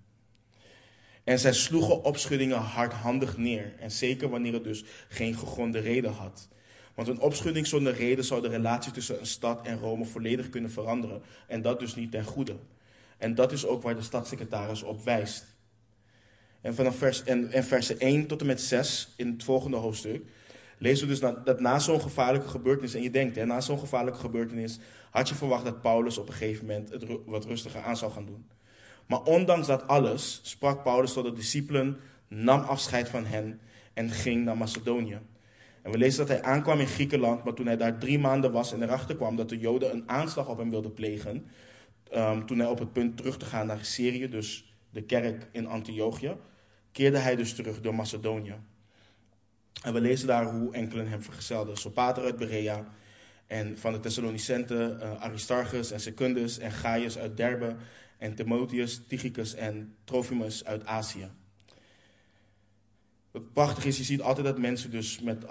En 1.24 1.38
zij 1.38 1.52
sloegen 1.52 2.04
opschuddingen 2.04 2.58
hardhandig 2.58 3.36
neer. 3.36 3.72
En 3.78 3.90
zeker 3.90 4.28
wanneer 4.28 4.52
het 4.52 4.64
dus 4.64 4.84
geen 5.08 5.34
gegronde 5.34 5.78
reden 5.78 6.12
had. 6.12 6.48
Want 6.94 7.08
een 7.08 7.20
opschudding 7.20 7.66
zonder 7.66 7.94
reden 7.94 8.24
zou 8.24 8.42
de 8.42 8.48
relatie 8.48 8.92
tussen 8.92 9.18
een 9.18 9.26
stad 9.26 9.66
en 9.66 9.78
Rome 9.78 10.04
volledig 10.04 10.48
kunnen 10.48 10.70
veranderen. 10.70 11.22
En 11.46 11.62
dat 11.62 11.80
dus 11.80 11.94
niet 11.94 12.10
ten 12.10 12.24
goede. 12.24 12.56
En 13.18 13.34
dat 13.34 13.52
is 13.52 13.66
ook 13.66 13.82
waar 13.82 13.94
de 13.94 14.02
stadssecretaris 14.02 14.82
op 14.82 15.04
wijst. 15.04 15.44
En 16.60 16.74
vanaf 16.74 16.96
vers, 16.96 17.22
en, 17.22 17.52
en 17.52 17.64
versen 17.64 17.98
1 17.98 18.26
tot 18.26 18.40
en 18.40 18.46
met 18.46 18.60
6 18.60 19.12
in 19.16 19.30
het 19.30 19.44
volgende 19.44 19.76
hoofdstuk 19.76 20.24
lezen 20.82 21.08
we 21.08 21.12
dus 21.12 21.32
dat 21.44 21.60
na 21.60 21.78
zo'n 21.78 22.00
gevaarlijke 22.00 22.48
gebeurtenis, 22.48 22.94
en 22.94 23.02
je 23.02 23.10
denkt, 23.10 23.36
hè, 23.36 23.46
na 23.46 23.60
zo'n 23.60 23.78
gevaarlijke 23.78 24.20
gebeurtenis 24.20 24.78
had 25.10 25.28
je 25.28 25.34
verwacht 25.34 25.64
dat 25.64 25.80
Paulus 25.80 26.18
op 26.18 26.28
een 26.28 26.34
gegeven 26.34 26.66
moment 26.66 26.90
het 26.90 27.04
wat 27.26 27.44
rustiger 27.44 27.82
aan 27.82 27.96
zou 27.96 28.12
gaan 28.12 28.26
doen. 28.26 28.46
Maar 29.06 29.22
ondanks 29.22 29.66
dat 29.66 29.86
alles 29.86 30.40
sprak 30.42 30.82
Paulus 30.82 31.12
tot 31.12 31.24
de 31.24 31.32
discipelen, 31.32 31.96
nam 32.28 32.60
afscheid 32.60 33.08
van 33.08 33.24
hen 33.24 33.60
en 33.94 34.10
ging 34.10 34.44
naar 34.44 34.56
Macedonië. 34.56 35.18
En 35.82 35.90
we 35.90 35.98
lezen 35.98 36.18
dat 36.18 36.28
hij 36.28 36.42
aankwam 36.42 36.80
in 36.80 36.86
Griekenland, 36.86 37.44
maar 37.44 37.54
toen 37.54 37.66
hij 37.66 37.76
daar 37.76 37.98
drie 37.98 38.18
maanden 38.18 38.52
was 38.52 38.72
en 38.72 38.82
erachter 38.82 39.16
kwam 39.16 39.36
dat 39.36 39.48
de 39.48 39.58
Joden 39.58 39.92
een 39.92 40.08
aanslag 40.08 40.48
op 40.48 40.58
hem 40.58 40.70
wilden 40.70 40.92
plegen, 40.92 41.46
um, 42.14 42.46
toen 42.46 42.58
hij 42.58 42.68
op 42.68 42.78
het 42.78 42.92
punt 42.92 43.16
terug 43.16 43.36
te 43.36 43.44
gaan 43.44 43.66
naar 43.66 43.84
Syrië, 43.84 44.28
dus 44.28 44.74
de 44.90 45.02
kerk 45.02 45.48
in 45.52 45.66
Antiochië, 45.66 46.36
keerde 46.92 47.18
hij 47.18 47.36
dus 47.36 47.54
terug 47.54 47.80
door 47.80 47.94
Macedonië. 47.94 48.56
En 49.82 49.92
we 49.92 50.00
lezen 50.00 50.26
daar 50.26 50.52
hoe 50.52 50.72
enkelen 50.72 51.08
hem 51.08 51.22
vergezelden. 51.22 51.76
Sopater 51.76 52.24
uit 52.24 52.36
Berea 52.36 52.86
en 53.46 53.78
van 53.78 53.92
de 53.92 54.00
Thessalonicenten 54.00 54.98
uh, 55.02 55.20
Aristarchus 55.20 55.90
en 55.90 56.00
Secundus 56.00 56.58
en 56.58 56.72
Gaius 56.72 57.18
uit 57.18 57.36
Derbe 57.36 57.76
en 58.18 58.34
Timotheus, 58.34 59.00
Tychicus 59.08 59.54
en 59.54 59.96
Trophimus 60.04 60.64
uit 60.64 60.86
Azië. 60.86 61.30
Het 63.32 63.52
prachtige 63.52 63.88
is, 63.88 63.96
je 63.96 64.04
ziet 64.04 64.22
altijd 64.22 64.46
dat 64.46 64.58
mensen 64.58 64.90
dus 64.90 65.20
met... 65.20 65.44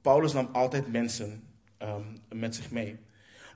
Paulus 0.00 0.32
nam 0.32 0.48
altijd 0.52 0.92
mensen 0.92 1.42
um, 1.82 2.18
met 2.28 2.54
zich 2.54 2.70
mee. 2.70 2.98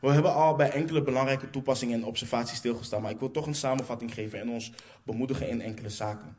We 0.00 0.12
hebben 0.12 0.34
al 0.34 0.57
bij 0.57 0.70
enkele 0.70 1.02
belangrijke 1.02 1.50
toepassingen 1.50 1.94
en 1.94 2.04
observaties 2.04 2.59
stilgestaan, 2.59 3.02
maar 3.02 3.11
ik 3.11 3.18
wil 3.18 3.30
toch 3.30 3.46
een 3.46 3.54
samenvatting 3.54 4.14
geven 4.14 4.40
en 4.40 4.48
ons 4.48 4.72
bemoedigen 5.02 5.48
in 5.48 5.61
enkele 5.61 5.90
zaken. 5.90 6.36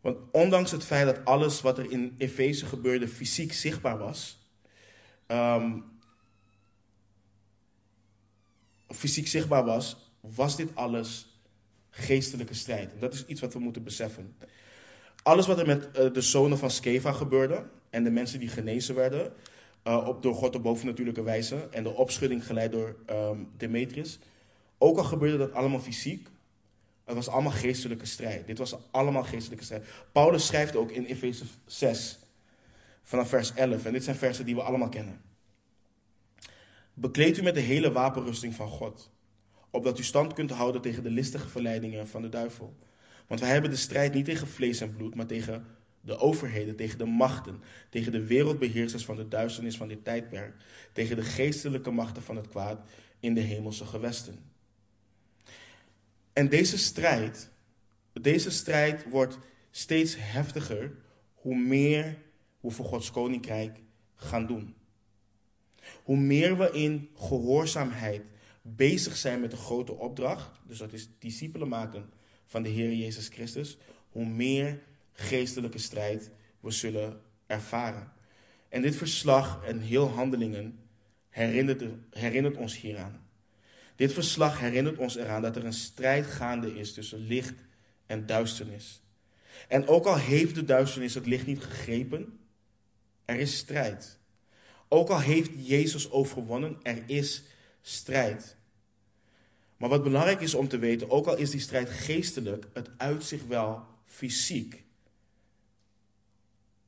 Want 0.00 0.18
ondanks 0.32 0.70
het 0.70 0.84
feit 0.84 1.06
dat 1.06 1.24
alles 1.24 1.60
wat 1.60 1.78
er 1.78 1.90
in 1.90 2.14
Efeze 2.18 2.66
gebeurde 2.66 3.08
fysiek 3.08 3.52
zichtbaar 3.52 3.98
was, 3.98 4.38
um, 5.26 5.84
fysiek 8.88 9.26
zichtbaar 9.26 9.64
was, 9.64 10.12
was 10.20 10.56
dit 10.56 10.74
alles 10.74 11.40
geestelijke 11.90 12.54
strijd. 12.54 12.92
En 12.92 13.00
dat 13.00 13.14
is 13.14 13.26
iets 13.26 13.40
wat 13.40 13.52
we 13.52 13.58
moeten 13.58 13.84
beseffen. 13.84 14.36
Alles 15.22 15.46
wat 15.46 15.58
er 15.58 15.66
met 15.66 15.88
uh, 15.98 16.12
de 16.12 16.20
zonen 16.20 16.58
van 16.58 16.70
Skeva 16.70 17.12
gebeurde 17.12 17.64
en 17.90 18.04
de 18.04 18.10
mensen 18.10 18.40
die 18.40 18.48
genezen 18.48 18.94
werden, 18.94 19.32
uh, 19.84 20.06
op, 20.08 20.22
door 20.22 20.34
God 20.34 20.56
op 20.56 20.62
bovennatuurlijke 20.62 21.22
wijze, 21.22 21.68
en 21.70 21.82
de 21.82 21.94
opschudding 21.94 22.46
geleid 22.46 22.72
door 22.72 22.96
um, 23.10 23.50
Demetrius, 23.56 24.18
ook 24.78 24.98
al 24.98 25.04
gebeurde 25.04 25.38
dat 25.38 25.52
allemaal 25.52 25.80
fysiek, 25.80 26.28
het 27.04 27.14
was 27.14 27.28
allemaal 27.28 27.52
geestelijke 27.52 28.06
strijd. 28.06 28.46
Dit 28.46 28.58
was 28.58 28.76
allemaal 28.90 29.24
geestelijke 29.24 29.64
strijd. 29.64 29.84
Paulus 30.12 30.46
schrijft 30.46 30.76
ook 30.76 30.90
in 30.90 31.04
Efeze 31.04 31.44
6, 31.66 32.18
vanaf 33.02 33.28
vers 33.28 33.54
11. 33.54 33.84
En 33.84 33.92
dit 33.92 34.04
zijn 34.04 34.16
versen 34.16 34.44
die 34.44 34.54
we 34.54 34.62
allemaal 34.62 34.88
kennen. 34.88 35.20
Bekleed 36.94 37.38
u 37.38 37.42
met 37.42 37.54
de 37.54 37.60
hele 37.60 37.92
wapenrusting 37.92 38.54
van 38.54 38.68
God, 38.68 39.10
opdat 39.70 39.98
u 39.98 40.02
stand 40.02 40.32
kunt 40.32 40.50
houden 40.50 40.80
tegen 40.80 41.02
de 41.02 41.10
listige 41.10 41.48
verleidingen 41.48 42.08
van 42.08 42.22
de 42.22 42.28
duivel. 42.28 42.76
Want 43.32 43.44
wij 43.44 43.52
hebben 43.52 43.70
de 43.70 43.76
strijd 43.76 44.14
niet 44.14 44.24
tegen 44.24 44.46
vlees 44.46 44.80
en 44.80 44.96
bloed, 44.96 45.14
maar 45.14 45.26
tegen 45.26 45.66
de 46.00 46.18
overheden, 46.18 46.76
tegen 46.76 46.98
de 46.98 47.04
machten, 47.04 47.62
tegen 47.90 48.12
de 48.12 48.26
wereldbeheersers 48.26 49.04
van 49.04 49.16
de 49.16 49.28
duisternis 49.28 49.76
van 49.76 49.88
dit 49.88 50.04
tijdperk, 50.04 50.54
tegen 50.92 51.16
de 51.16 51.22
geestelijke 51.22 51.90
machten 51.90 52.22
van 52.22 52.36
het 52.36 52.48
kwaad 52.48 52.80
in 53.20 53.34
de 53.34 53.40
hemelse 53.40 53.84
gewesten. 53.84 54.38
En 56.32 56.48
deze 56.48 56.78
strijd, 56.78 57.50
deze 58.12 58.50
strijd 58.50 59.10
wordt 59.10 59.38
steeds 59.70 60.16
heftiger 60.18 60.94
hoe 61.34 61.56
meer 61.56 62.18
we 62.60 62.70
voor 62.70 62.86
Gods 62.86 63.10
koninkrijk 63.10 63.78
gaan 64.14 64.46
doen. 64.46 64.74
Hoe 66.02 66.16
meer 66.16 66.58
we 66.58 66.70
in 66.70 67.08
gehoorzaamheid 67.14 68.22
bezig 68.62 69.16
zijn 69.16 69.40
met 69.40 69.50
de 69.50 69.56
grote 69.56 69.92
opdracht, 69.92 70.60
dus 70.66 70.78
dat 70.78 70.92
is 70.92 71.08
discipelen 71.18 71.68
maken 71.68 72.20
van 72.52 72.62
de 72.62 72.68
Heer 72.68 72.92
Jezus 72.92 73.28
Christus, 73.28 73.78
hoe 74.10 74.26
meer 74.26 74.80
geestelijke 75.12 75.78
strijd 75.78 76.30
we 76.60 76.70
zullen 76.70 77.20
ervaren. 77.46 78.12
En 78.68 78.82
dit 78.82 78.96
verslag 78.96 79.64
en 79.64 79.80
heel 79.80 80.08
handelingen 80.08 80.78
herinnert, 81.28 81.84
herinnert 82.10 82.56
ons 82.56 82.80
hieraan. 82.80 83.26
Dit 83.96 84.12
verslag 84.12 84.58
herinnert 84.58 84.98
ons 84.98 85.16
eraan 85.16 85.42
dat 85.42 85.56
er 85.56 85.64
een 85.64 85.72
strijd 85.72 86.26
gaande 86.26 86.74
is 86.78 86.92
tussen 86.92 87.18
licht 87.18 87.54
en 88.06 88.26
duisternis. 88.26 89.02
En 89.68 89.86
ook 89.86 90.06
al 90.06 90.18
heeft 90.18 90.54
de 90.54 90.64
duisternis 90.64 91.14
het 91.14 91.26
licht 91.26 91.46
niet 91.46 91.62
gegrepen, 91.62 92.38
er 93.24 93.36
is 93.36 93.56
strijd. 93.56 94.18
Ook 94.88 95.08
al 95.08 95.20
heeft 95.20 95.50
Jezus 95.56 96.10
overwonnen, 96.10 96.78
er 96.82 97.02
is 97.06 97.42
strijd. 97.82 98.56
Maar 99.82 99.90
wat 99.90 100.02
belangrijk 100.02 100.40
is 100.40 100.54
om 100.54 100.68
te 100.68 100.78
weten, 100.78 101.10
ook 101.10 101.26
al 101.26 101.36
is 101.36 101.50
die 101.50 101.60
strijd 101.60 101.90
geestelijk, 101.90 102.68
het 102.72 102.90
uit 102.96 103.24
zich 103.24 103.44
wel 103.44 103.82
fysiek. 104.04 104.84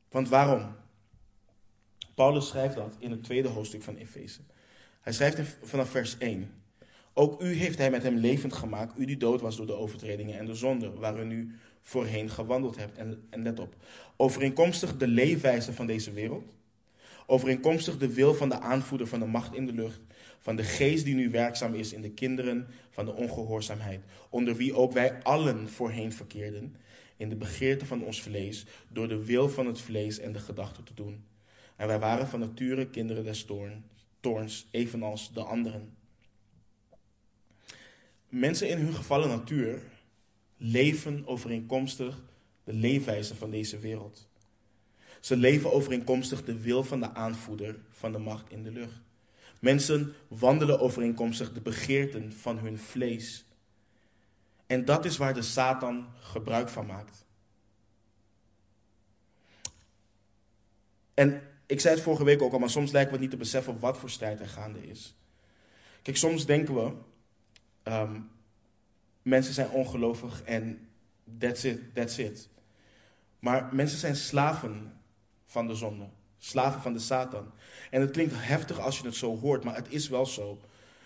Want 0.09 0.29
waarom? 0.29 0.67
Paulus 2.15 2.49
schrijft 2.49 2.75
dat 2.75 2.95
in 2.99 3.11
het 3.11 3.25
tweede 3.25 3.49
hoofdstuk 3.49 3.83
van 3.83 3.97
Efeze. 3.97 4.41
Hij 5.01 5.13
schrijft 5.13 5.57
vanaf 5.63 5.91
vers 5.91 6.19
1. 6.19 6.51
Ook 7.13 7.41
u 7.41 7.53
heeft 7.53 7.79
hij 7.79 7.91
met 7.91 8.03
hem 8.03 8.17
levend 8.17 8.53
gemaakt, 8.53 8.99
u 8.99 9.05
die 9.05 9.17
dood 9.17 9.41
was 9.41 9.57
door 9.57 9.67
de 9.67 9.77
overtredingen 9.77 10.39
en 10.39 10.47
de 10.47 10.55
zonden, 10.55 10.99
waar 10.99 11.21
u 11.21 11.25
nu 11.25 11.55
voorheen 11.81 12.31
gewandeld 12.31 12.77
hebt. 12.77 12.99
En, 12.99 13.27
en 13.31 13.43
let 13.43 13.61
op, 13.61 13.77
overeenkomstig 14.17 14.97
de 14.97 15.09
leefwijze 15.09 15.73
van 15.73 15.87
deze 15.87 16.13
wereld, 16.13 16.45
overeenkomstig 17.27 17.99
de 17.99 18.15
wil 18.15 18.35
van 18.35 18.49
de 18.49 18.61
aanvoerder 18.61 19.07
van 19.07 19.19
de 19.21 19.27
macht 19.27 19.55
in 19.55 19.67
de 19.67 19.73
lucht, 19.73 20.01
van 20.45 20.57
de 20.57 20.63
geest 20.63 21.05
die 21.05 21.15
nu 21.15 21.31
werkzaam 21.31 21.75
is 21.75 21.93
in 21.93 22.01
de 22.01 22.11
kinderen 22.11 22.67
van 22.91 23.05
de 23.05 23.15
ongehoorzaamheid, 23.15 24.01
onder 24.29 24.57
wie 24.57 24.75
ook 24.75 24.93
wij 24.93 25.23
allen 25.23 25.69
voorheen 25.69 26.13
verkeerden, 26.13 26.77
in 27.17 27.29
de 27.29 27.37
begeerte 27.37 27.87
van 27.87 28.03
ons 28.03 28.23
vlees, 28.23 28.67
door 28.89 29.09
de 29.09 29.25
wil 29.25 29.49
van 29.49 29.67
het 29.67 29.81
vlees 29.81 30.19
en 30.19 30.33
de 30.33 30.39
gedachten 30.39 30.85
te 30.85 30.95
doen. 30.95 31.25
En 31.77 31.87
wij 31.87 31.99
waren 31.99 32.29
van 32.29 32.41
nature 32.41 32.91
kinderen 32.91 33.25
des 33.25 33.47
toorns, 34.21 34.67
evenals 34.71 35.33
de 35.33 35.43
anderen. 35.43 35.97
Mensen 38.29 38.69
in 38.69 38.79
hun 38.79 38.95
gevallen 38.95 39.29
natuur 39.29 39.83
leven 40.57 41.27
overeenkomstig 41.27 42.23
de 42.65 42.73
leefwijze 42.73 43.35
van 43.35 43.51
deze 43.51 43.79
wereld. 43.79 44.29
Ze 45.21 45.37
leven 45.37 45.73
overeenkomstig 45.73 46.45
de 46.45 46.61
wil 46.61 46.85
van 46.85 47.01
de 47.01 47.15
aanvoerder 47.15 47.77
van 47.91 48.13
de 48.13 48.19
macht 48.19 48.51
in 48.51 48.63
de 48.63 48.71
lucht. 48.71 49.03
Mensen 49.61 50.15
wandelen 50.29 50.81
overeenkomstig 50.81 51.53
de 51.53 51.61
begeerten 51.61 52.33
van 52.33 52.59
hun 52.59 52.79
vlees. 52.79 53.45
En 54.67 54.85
dat 54.85 55.05
is 55.05 55.17
waar 55.17 55.35
de 55.35 55.43
Satan 55.43 56.07
gebruik 56.21 56.69
van 56.69 56.87
maakt. 56.87 57.25
En 61.15 61.43
ik 61.67 61.81
zei 61.81 61.95
het 61.95 62.05
vorige 62.05 62.25
week 62.25 62.43
ook 62.43 62.53
al, 62.53 62.59
maar 62.59 62.71
soms 62.71 62.93
lijken 62.93 63.15
we 63.15 63.21
niet 63.21 63.31
te 63.31 63.37
beseffen 63.37 63.79
wat 63.79 63.99
voor 63.99 64.11
strijd 64.11 64.41
er 64.41 64.49
gaande 64.49 64.87
is. 64.87 65.15
Kijk, 66.03 66.17
soms 66.17 66.47
denken 66.47 66.75
we, 66.75 66.93
ehm, 67.83 68.21
mensen 69.23 69.55
zijn 69.55 69.71
ongelovig 69.71 70.43
en 70.43 70.89
that's 71.39 71.65
it, 71.65 71.95
that's 71.95 72.19
it. 72.19 72.49
Maar 73.39 73.75
mensen 73.75 73.99
zijn 73.99 74.17
slaven 74.17 75.01
van 75.47 75.67
de 75.67 75.75
zonde, 75.75 76.09
slaven 76.45 76.81
van 76.81 76.93
de 76.93 76.99
Satan. 76.99 77.53
En 77.91 78.01
het 78.01 78.11
klinkt 78.11 78.33
heftig 78.37 78.79
als 78.79 78.99
je 78.99 79.05
het 79.05 79.15
zo 79.15 79.39
hoort, 79.39 79.65
maar 79.65 79.75
het 79.75 79.93
is 79.93 80.09
wel 80.09 80.27
zo. 80.27 80.61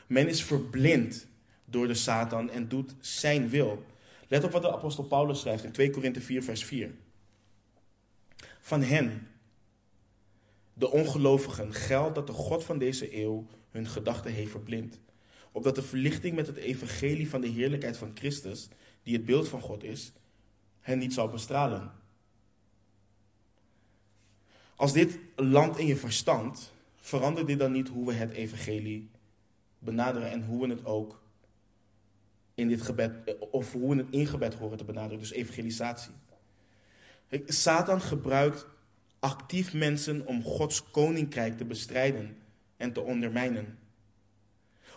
Men 0.06 0.28
is 0.28 0.44
verblind 0.44 1.26
door 1.64 1.86
de 1.86 1.94
Satan 1.94 2.50
en 2.50 2.68
doet 2.68 2.94
zijn 3.00 3.48
wil. 3.48 3.84
Let 4.28 4.44
op 4.44 4.50
wat 4.50 4.62
de 4.62 4.72
apostel 4.72 5.04
Paulus 5.04 5.40
schrijft 5.40 5.64
in 5.64 5.72
2 5.72 5.90
Korinthe 5.90 6.20
4, 6.20 6.42
vers 6.42 6.64
4. 6.64 6.94
Van 8.60 8.82
hen, 8.82 9.28
de 10.74 10.90
ongelovigen, 10.90 11.72
geldt 11.74 12.14
dat 12.14 12.26
de 12.26 12.32
God 12.32 12.64
van 12.64 12.78
deze 12.78 13.22
eeuw 13.22 13.46
hun 13.70 13.86
gedachten 13.86 14.32
heeft 14.32 14.50
verblind. 14.50 15.00
Opdat 15.52 15.74
de 15.74 15.82
verlichting 15.82 16.36
met 16.36 16.46
het 16.46 16.56
evangelie 16.56 17.30
van 17.30 17.40
de 17.40 17.48
heerlijkheid 17.48 17.96
van 17.96 18.10
Christus, 18.14 18.68
die 19.02 19.16
het 19.16 19.24
beeld 19.24 19.48
van 19.48 19.60
God 19.60 19.84
is, 19.84 20.12
hen 20.80 20.98
niet 20.98 21.12
zal 21.12 21.28
bestralen. 21.28 21.92
Als 24.78 24.92
dit 24.92 25.18
landt 25.36 25.78
in 25.78 25.86
je 25.86 25.96
verstand, 25.96 26.72
verandert 26.96 27.46
dit 27.46 27.58
dan 27.58 27.72
niet 27.72 27.88
hoe 27.88 28.06
we 28.06 28.12
het 28.12 28.32
evangelie 28.32 29.10
benaderen 29.78 30.30
en 30.30 30.44
hoe 30.44 30.66
we 30.66 30.72
het 30.72 30.84
ook 30.84 31.22
in 32.54 32.68
dit 32.68 32.82
gebed, 32.82 33.12
of 33.50 33.72
hoe 33.72 33.94
we 33.94 33.96
het 33.96 34.10
in 34.10 34.26
gebed 34.26 34.54
horen 34.54 34.78
te 34.78 34.84
benaderen, 34.84 35.18
dus 35.18 35.32
evangelisatie. 35.32 36.12
Satan 37.46 38.00
gebruikt 38.00 38.66
actief 39.18 39.74
mensen 39.74 40.26
om 40.26 40.42
Gods 40.42 40.90
koninkrijk 40.90 41.56
te 41.56 41.64
bestrijden 41.64 42.36
en 42.76 42.92
te 42.92 43.00
ondermijnen. 43.00 43.78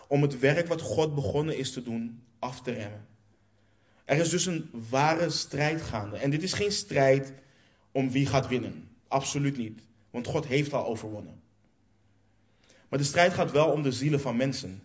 Om 0.08 0.22
het 0.22 0.38
werk 0.38 0.66
wat 0.66 0.80
God 0.80 1.14
begonnen 1.14 1.58
is 1.58 1.72
te 1.72 1.82
doen 1.82 2.22
af 2.38 2.60
te 2.60 2.72
remmen. 2.72 3.06
Er 4.04 4.18
is 4.18 4.30
dus 4.30 4.46
een 4.46 4.70
ware 4.90 5.30
strijd 5.30 5.82
gaande. 5.82 6.16
En 6.16 6.30
dit 6.30 6.42
is 6.42 6.52
geen 6.52 6.72
strijd 6.72 7.32
om 7.92 8.10
wie 8.10 8.26
gaat 8.26 8.48
winnen. 8.48 8.90
Absoluut 9.12 9.56
niet. 9.56 9.80
Want 10.10 10.26
God 10.26 10.46
heeft 10.46 10.72
al 10.72 10.86
overwonnen. 10.86 11.42
Maar 12.88 12.98
de 12.98 13.04
strijd 13.04 13.32
gaat 13.32 13.50
wel 13.50 13.70
om 13.70 13.82
de 13.82 13.92
zielen 13.92 14.20
van 14.20 14.36
mensen. 14.36 14.82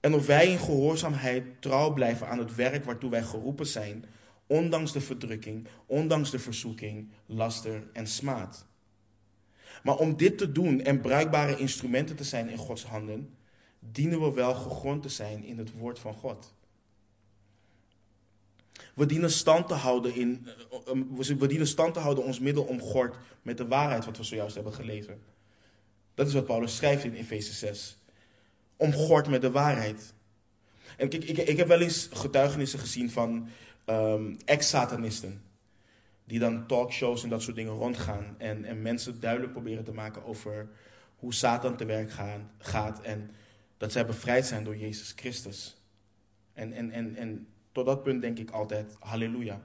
En 0.00 0.14
of 0.14 0.26
wij 0.26 0.50
in 0.50 0.58
gehoorzaamheid 0.58 1.62
trouw 1.62 1.92
blijven 1.92 2.28
aan 2.28 2.38
het 2.38 2.54
werk 2.54 2.84
waartoe 2.84 3.10
wij 3.10 3.22
geroepen 3.22 3.66
zijn, 3.66 4.04
ondanks 4.46 4.92
de 4.92 5.00
verdrukking, 5.00 5.66
ondanks 5.86 6.30
de 6.30 6.38
verzoeking, 6.38 7.10
laster 7.26 7.88
en 7.92 8.06
smaad. 8.06 8.66
Maar 9.82 9.96
om 9.96 10.16
dit 10.16 10.38
te 10.38 10.52
doen 10.52 10.80
en 10.80 11.00
bruikbare 11.00 11.56
instrumenten 11.56 12.16
te 12.16 12.24
zijn 12.24 12.48
in 12.48 12.58
Gods 12.58 12.84
handen, 12.84 13.34
dienen 13.78 14.20
we 14.20 14.32
wel 14.32 14.54
gegrond 14.54 15.02
te 15.02 15.08
zijn 15.08 15.44
in 15.44 15.58
het 15.58 15.72
woord 15.72 15.98
van 15.98 16.14
God. 16.14 16.54
We 18.98 19.06
dienen 19.06 19.30
stand 19.30 19.68
te 19.68 19.74
houden, 19.74 20.14
in, 20.14 20.46
eh, 20.86 21.36
we 21.38 21.46
dienen 21.46 21.66
stand 21.66 21.94
te 21.94 22.00
houden 22.00 22.24
ons 22.24 22.40
middel 22.40 22.62
omgord 22.62 23.16
met 23.42 23.56
de 23.56 23.66
waarheid 23.66 24.04
wat 24.04 24.16
we 24.16 24.24
zojuist 24.24 24.54
hebben 24.54 24.74
gelezen. 24.74 25.20
Dat 26.14 26.26
is 26.26 26.32
wat 26.32 26.46
Paulus 26.46 26.76
schrijft 26.76 27.04
in 27.04 27.14
Efeze 27.14 27.52
6. 27.52 27.98
Omgord 28.76 29.28
met 29.28 29.40
de 29.40 29.50
waarheid. 29.50 30.14
En 30.96 31.08
kijk, 31.08 31.24
ik, 31.24 31.38
ik 31.38 31.56
heb 31.56 31.68
wel 31.68 31.80
eens 31.80 32.08
getuigenissen 32.12 32.78
gezien 32.78 33.10
van 33.10 33.48
um, 33.86 34.38
ex-satanisten. 34.44 35.42
Die 36.24 36.38
dan 36.38 36.66
talkshows 36.66 37.22
en 37.22 37.28
dat 37.28 37.42
soort 37.42 37.56
dingen 37.56 37.72
rondgaan. 37.72 38.34
En, 38.38 38.64
en 38.64 38.82
mensen 38.82 39.20
duidelijk 39.20 39.52
proberen 39.52 39.84
te 39.84 39.92
maken 39.92 40.24
over 40.24 40.68
hoe 41.16 41.34
Satan 41.34 41.76
te 41.76 41.84
werk 41.84 42.10
gaat. 42.58 43.00
En 43.00 43.30
dat 43.76 43.92
zij 43.92 44.06
bevrijd 44.06 44.46
zijn 44.46 44.64
door 44.64 44.76
Jezus 44.76 45.12
Christus. 45.16 45.82
En, 46.52 46.72
en, 46.72 46.90
en, 46.90 47.16
en 47.16 47.46
tot 47.78 47.86
dat 47.86 48.02
punt 48.02 48.22
denk 48.22 48.38
ik 48.38 48.50
altijd, 48.50 48.96
halleluja. 48.98 49.60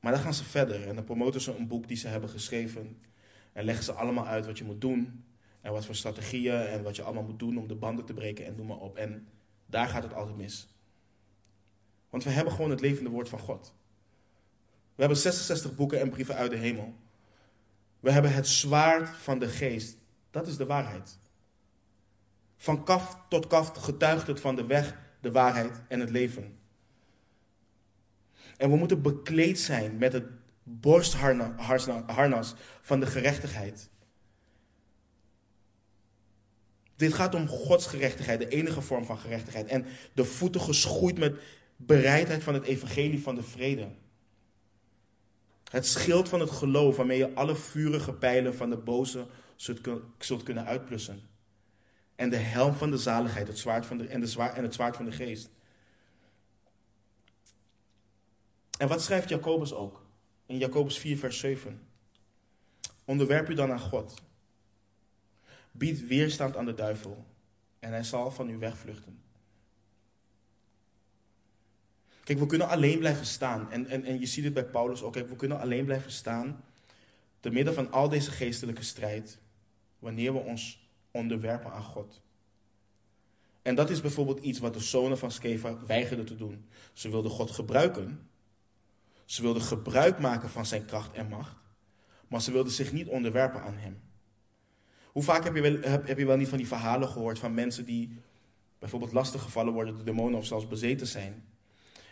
Maar 0.00 0.12
dan 0.12 0.20
gaan 0.20 0.34
ze 0.34 0.44
verder 0.44 0.88
en 0.88 0.94
dan 0.94 1.04
promoten 1.04 1.40
ze 1.40 1.56
een 1.56 1.66
boek 1.66 1.88
die 1.88 1.96
ze 1.96 2.08
hebben 2.08 2.30
geschreven. 2.30 3.00
En 3.52 3.64
leggen 3.64 3.84
ze 3.84 3.92
allemaal 3.92 4.26
uit 4.26 4.46
wat 4.46 4.58
je 4.58 4.64
moet 4.64 4.80
doen. 4.80 5.24
En 5.60 5.72
wat 5.72 5.84
voor 5.84 5.94
strategieën 5.94 6.60
en 6.60 6.82
wat 6.82 6.96
je 6.96 7.02
allemaal 7.02 7.22
moet 7.22 7.38
doen 7.38 7.58
om 7.58 7.68
de 7.68 7.74
banden 7.74 8.04
te 8.04 8.14
breken 8.14 8.46
en 8.46 8.56
noem 8.56 8.66
maar 8.66 8.76
op. 8.76 8.96
En 8.96 9.28
daar 9.66 9.88
gaat 9.88 10.02
het 10.02 10.14
altijd 10.14 10.36
mis. 10.36 10.68
Want 12.10 12.24
we 12.24 12.30
hebben 12.30 12.52
gewoon 12.52 12.70
het 12.70 12.80
levende 12.80 13.10
woord 13.10 13.28
van 13.28 13.38
God. 13.38 13.74
We 14.94 15.00
hebben 15.00 15.18
66 15.18 15.74
boeken 15.74 16.00
en 16.00 16.10
brieven 16.10 16.34
uit 16.34 16.50
de 16.50 16.56
hemel. 16.56 16.94
We 18.00 18.10
hebben 18.10 18.32
het 18.32 18.46
zwaard 18.46 19.08
van 19.08 19.38
de 19.38 19.48
geest. 19.48 19.96
Dat 20.30 20.46
is 20.46 20.56
de 20.56 20.66
waarheid. 20.66 21.18
Van 22.56 22.84
kaf 22.84 23.18
tot 23.28 23.46
kaf 23.46 23.72
getuigt 23.76 24.26
het 24.26 24.40
van 24.40 24.56
de 24.56 24.66
weg, 24.66 25.06
de 25.20 25.30
waarheid 25.30 25.80
en 25.88 26.00
het 26.00 26.10
leven. 26.10 26.58
En 28.56 28.70
we 28.70 28.76
moeten 28.76 29.02
bekleed 29.02 29.60
zijn 29.60 29.98
met 29.98 30.12
het 30.12 30.24
borstharnas 30.62 32.54
van 32.80 33.00
de 33.00 33.06
gerechtigheid. 33.06 33.90
Dit 36.96 37.14
gaat 37.14 37.34
om 37.34 37.48
Gods 37.48 37.86
gerechtigheid, 37.86 38.38
de 38.38 38.48
enige 38.48 38.80
vorm 38.80 39.04
van 39.04 39.18
gerechtigheid. 39.18 39.66
En 39.66 39.86
de 40.12 40.24
voeten 40.24 40.60
geschoeid 40.60 41.18
met 41.18 41.40
bereidheid 41.76 42.42
van 42.42 42.54
het 42.54 42.64
evangelie 42.64 43.22
van 43.22 43.34
de 43.34 43.42
vrede. 43.42 43.88
Het 45.70 45.86
schild 45.86 46.28
van 46.28 46.40
het 46.40 46.50
geloof 46.50 46.96
waarmee 46.96 47.18
je 47.18 47.34
alle 47.34 47.56
vurige 47.56 48.12
pijlen 48.12 48.54
van 48.54 48.70
de 48.70 48.76
boze 48.76 49.26
zult 50.18 50.42
kunnen 50.42 50.64
uitplussen. 50.64 51.20
En 52.18 52.30
de 52.30 52.36
helm 52.36 52.74
van 52.74 52.90
de 52.90 52.98
zaligheid 52.98 53.46
het 53.48 53.58
zwaard 53.58 53.86
van 53.86 53.98
de, 53.98 54.06
en, 54.06 54.20
de 54.20 54.26
zwaard, 54.26 54.56
en 54.56 54.62
het 54.62 54.74
zwaard 54.74 54.96
van 54.96 55.04
de 55.04 55.12
geest. 55.12 55.50
En 58.78 58.88
wat 58.88 59.02
schrijft 59.02 59.28
Jacobus 59.28 59.72
ook? 59.72 60.06
In 60.46 60.58
Jacobus 60.58 60.98
4, 60.98 61.18
vers 61.18 61.38
7. 61.38 61.80
Onderwerp 63.04 63.48
u 63.48 63.54
dan 63.54 63.70
aan 63.70 63.80
God. 63.80 64.22
Bied 65.72 66.06
weerstand 66.06 66.56
aan 66.56 66.64
de 66.64 66.74
duivel 66.74 67.26
en 67.78 67.90
hij 67.90 68.04
zal 68.04 68.30
van 68.30 68.48
u 68.50 68.58
wegvluchten. 68.58 69.20
Kijk, 72.24 72.38
we 72.38 72.46
kunnen 72.46 72.68
alleen 72.68 72.98
blijven 72.98 73.26
staan. 73.26 73.70
En, 73.70 73.86
en, 73.86 74.04
en 74.04 74.20
je 74.20 74.26
ziet 74.26 74.44
het 74.44 74.54
bij 74.54 74.66
Paulus 74.66 75.02
ook. 75.02 75.12
Kijk, 75.12 75.28
we 75.28 75.36
kunnen 75.36 75.60
alleen 75.60 75.84
blijven 75.84 76.12
staan. 76.12 76.64
Te 77.40 77.50
midden 77.50 77.74
van 77.74 77.92
al 77.92 78.08
deze 78.08 78.30
geestelijke 78.30 78.82
strijd. 78.82 79.38
Wanneer 79.98 80.32
we 80.32 80.38
ons 80.38 80.87
onderwerpen 81.18 81.72
aan 81.72 81.82
God. 81.82 82.22
En 83.62 83.74
dat 83.74 83.90
is 83.90 84.00
bijvoorbeeld 84.00 84.38
iets 84.38 84.58
wat 84.58 84.74
de 84.74 84.80
zonen 84.80 85.18
van 85.18 85.30
Skeva 85.30 85.84
weigerden 85.86 86.26
te 86.26 86.36
doen. 86.36 86.68
Ze 86.92 87.10
wilden 87.10 87.30
God 87.30 87.50
gebruiken. 87.50 88.28
Ze 89.24 89.42
wilden 89.42 89.62
gebruik 89.62 90.18
maken 90.18 90.48
van 90.48 90.66
zijn 90.66 90.84
kracht 90.84 91.12
en 91.12 91.28
macht. 91.28 91.56
Maar 92.28 92.42
ze 92.42 92.52
wilden 92.52 92.72
zich 92.72 92.92
niet 92.92 93.08
onderwerpen 93.08 93.62
aan 93.62 93.76
hem. 93.76 94.00
Hoe 95.12 95.22
vaak 95.22 95.44
heb 95.44 95.54
je, 95.54 95.60
wel, 95.60 95.80
heb, 95.80 96.06
heb 96.06 96.18
je 96.18 96.26
wel 96.26 96.36
niet 96.36 96.48
van 96.48 96.58
die 96.58 96.66
verhalen 96.66 97.08
gehoord 97.08 97.38
van 97.38 97.54
mensen 97.54 97.84
die 97.84 98.20
bijvoorbeeld 98.78 99.12
lastig 99.12 99.42
gevallen 99.42 99.72
worden 99.72 99.94
door 99.94 100.04
demonen 100.04 100.38
of 100.38 100.46
zelfs 100.46 100.68
bezeten 100.68 101.06
zijn. 101.06 101.44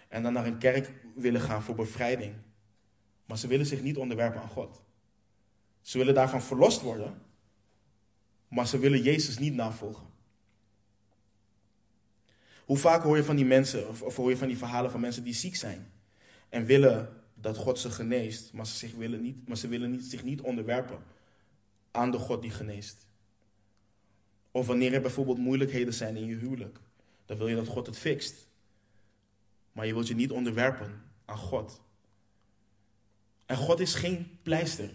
En 0.09 0.23
dan 0.23 0.33
naar 0.33 0.47
een 0.47 0.59
kerk 0.59 0.93
willen 1.15 1.41
gaan 1.41 1.63
voor 1.63 1.75
bevrijding. 1.75 2.35
Maar 3.27 3.39
ze 3.39 3.47
willen 3.47 3.67
zich 3.67 3.83
niet 3.83 3.97
onderwerpen 3.97 4.41
aan 4.41 4.49
God. 4.49 4.83
Ze 5.81 5.99
willen 5.99 6.15
daarvan 6.15 6.43
verlost 6.43 6.81
worden, 6.81 7.23
maar 8.49 8.67
ze 8.67 8.79
willen 8.79 9.03
Jezus 9.03 9.39
niet 9.39 9.55
navolgen. 9.55 10.07
Hoe 12.65 12.77
vaak 12.77 13.03
hoor 13.03 13.17
je 13.17 13.25
van 13.25 13.37
die 13.37 13.45
mensen, 13.45 13.89
of, 13.89 14.17
hoor 14.17 14.31
je 14.31 14.37
van 14.37 14.49
die 14.49 14.59
verhalen 14.59 14.91
van 14.91 15.01
mensen 15.01 15.25
die 15.25 15.35
ziek 15.35 15.57
zijn 15.57 15.93
en 16.49 16.65
willen 16.65 17.23
dat 17.35 17.57
God 17.57 17.79
ze 17.79 17.91
geneest, 17.91 18.53
maar 18.53 18.67
ze, 18.67 18.77
zich 18.77 18.95
willen 18.95 19.23
niet, 19.23 19.49
maar 19.49 19.57
ze 19.57 19.69
willen 19.69 19.91
niet, 19.91 20.05
zich 20.05 20.25
niet 20.25 20.41
onderwerpen 20.41 20.99
aan 21.91 22.11
de 22.11 22.19
God 22.19 22.43
die 22.43 22.51
geneest. 22.51 23.07
Of 24.51 24.67
wanneer 24.67 24.95
er 24.95 25.01
bijvoorbeeld 25.01 25.39
moeilijkheden 25.39 25.95
zijn 25.95 26.17
in 26.17 26.27
je 26.27 26.37
huwelijk, 26.37 26.79
dan 27.27 27.39
wil 27.39 27.49
je 27.49 27.57
dat 27.57 27.67
God 27.67 27.87
het 27.87 27.99
fixt. 27.99 28.47
Maar 29.73 29.87
je 29.87 29.93
wilt 29.95 30.09
je 30.09 30.15
niet 30.15 30.31
onderwerpen 30.31 31.03
aan 31.25 31.39
God. 31.39 31.81
En 33.47 33.57
God 33.57 33.81
is 33.81 33.95
geen 33.95 34.39
pleister. 34.43 34.91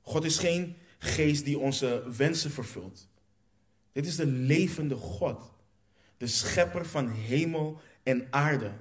God 0.00 0.24
is 0.24 0.38
geen 0.38 0.76
geest 0.98 1.44
die 1.44 1.58
onze 1.58 2.02
wensen 2.16 2.50
vervult. 2.50 3.08
Dit 3.92 4.06
is 4.06 4.16
de 4.16 4.26
levende 4.26 4.94
God. 4.94 5.54
De 6.16 6.26
schepper 6.26 6.86
van 6.86 7.08
hemel 7.08 7.80
en 8.02 8.26
aarde. 8.30 8.72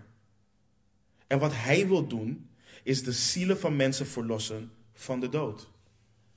En 1.28 1.39
wat 1.39 1.51
hij 1.53 1.88
wil 1.88 2.07
doen, 2.07 2.49
is 2.84 3.03
de 3.03 3.11
zielen 3.11 3.59
van 3.59 3.76
mensen 3.76 4.07
verlossen 4.07 4.72
van 4.93 5.20
de 5.20 5.30
dood. 5.30 5.70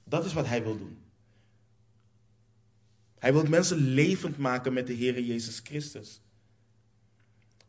Dat 0.05 0.25
is 0.25 0.33
wat 0.33 0.47
hij 0.47 0.63
wil 0.63 0.77
doen. 0.77 0.99
Hij 3.19 3.33
wil 3.33 3.45
mensen 3.45 3.77
levend 3.77 4.37
maken 4.37 4.73
met 4.73 4.87
de 4.87 4.93
Heer 4.93 5.21
Jezus 5.21 5.61
Christus. 5.65 6.21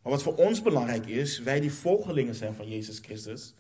Maar 0.02 0.12
wat 0.12 0.24
voor 0.24 0.36
ons 0.36 0.62
belangrijk 0.62 1.06
is, 1.06 1.40
wij 1.40 1.60
die 1.60 1.72
volgelingen 1.72 2.36
zijn 2.36 2.54
van 2.54 2.70
Jezus 2.70 3.00
Christus, 3.00 3.54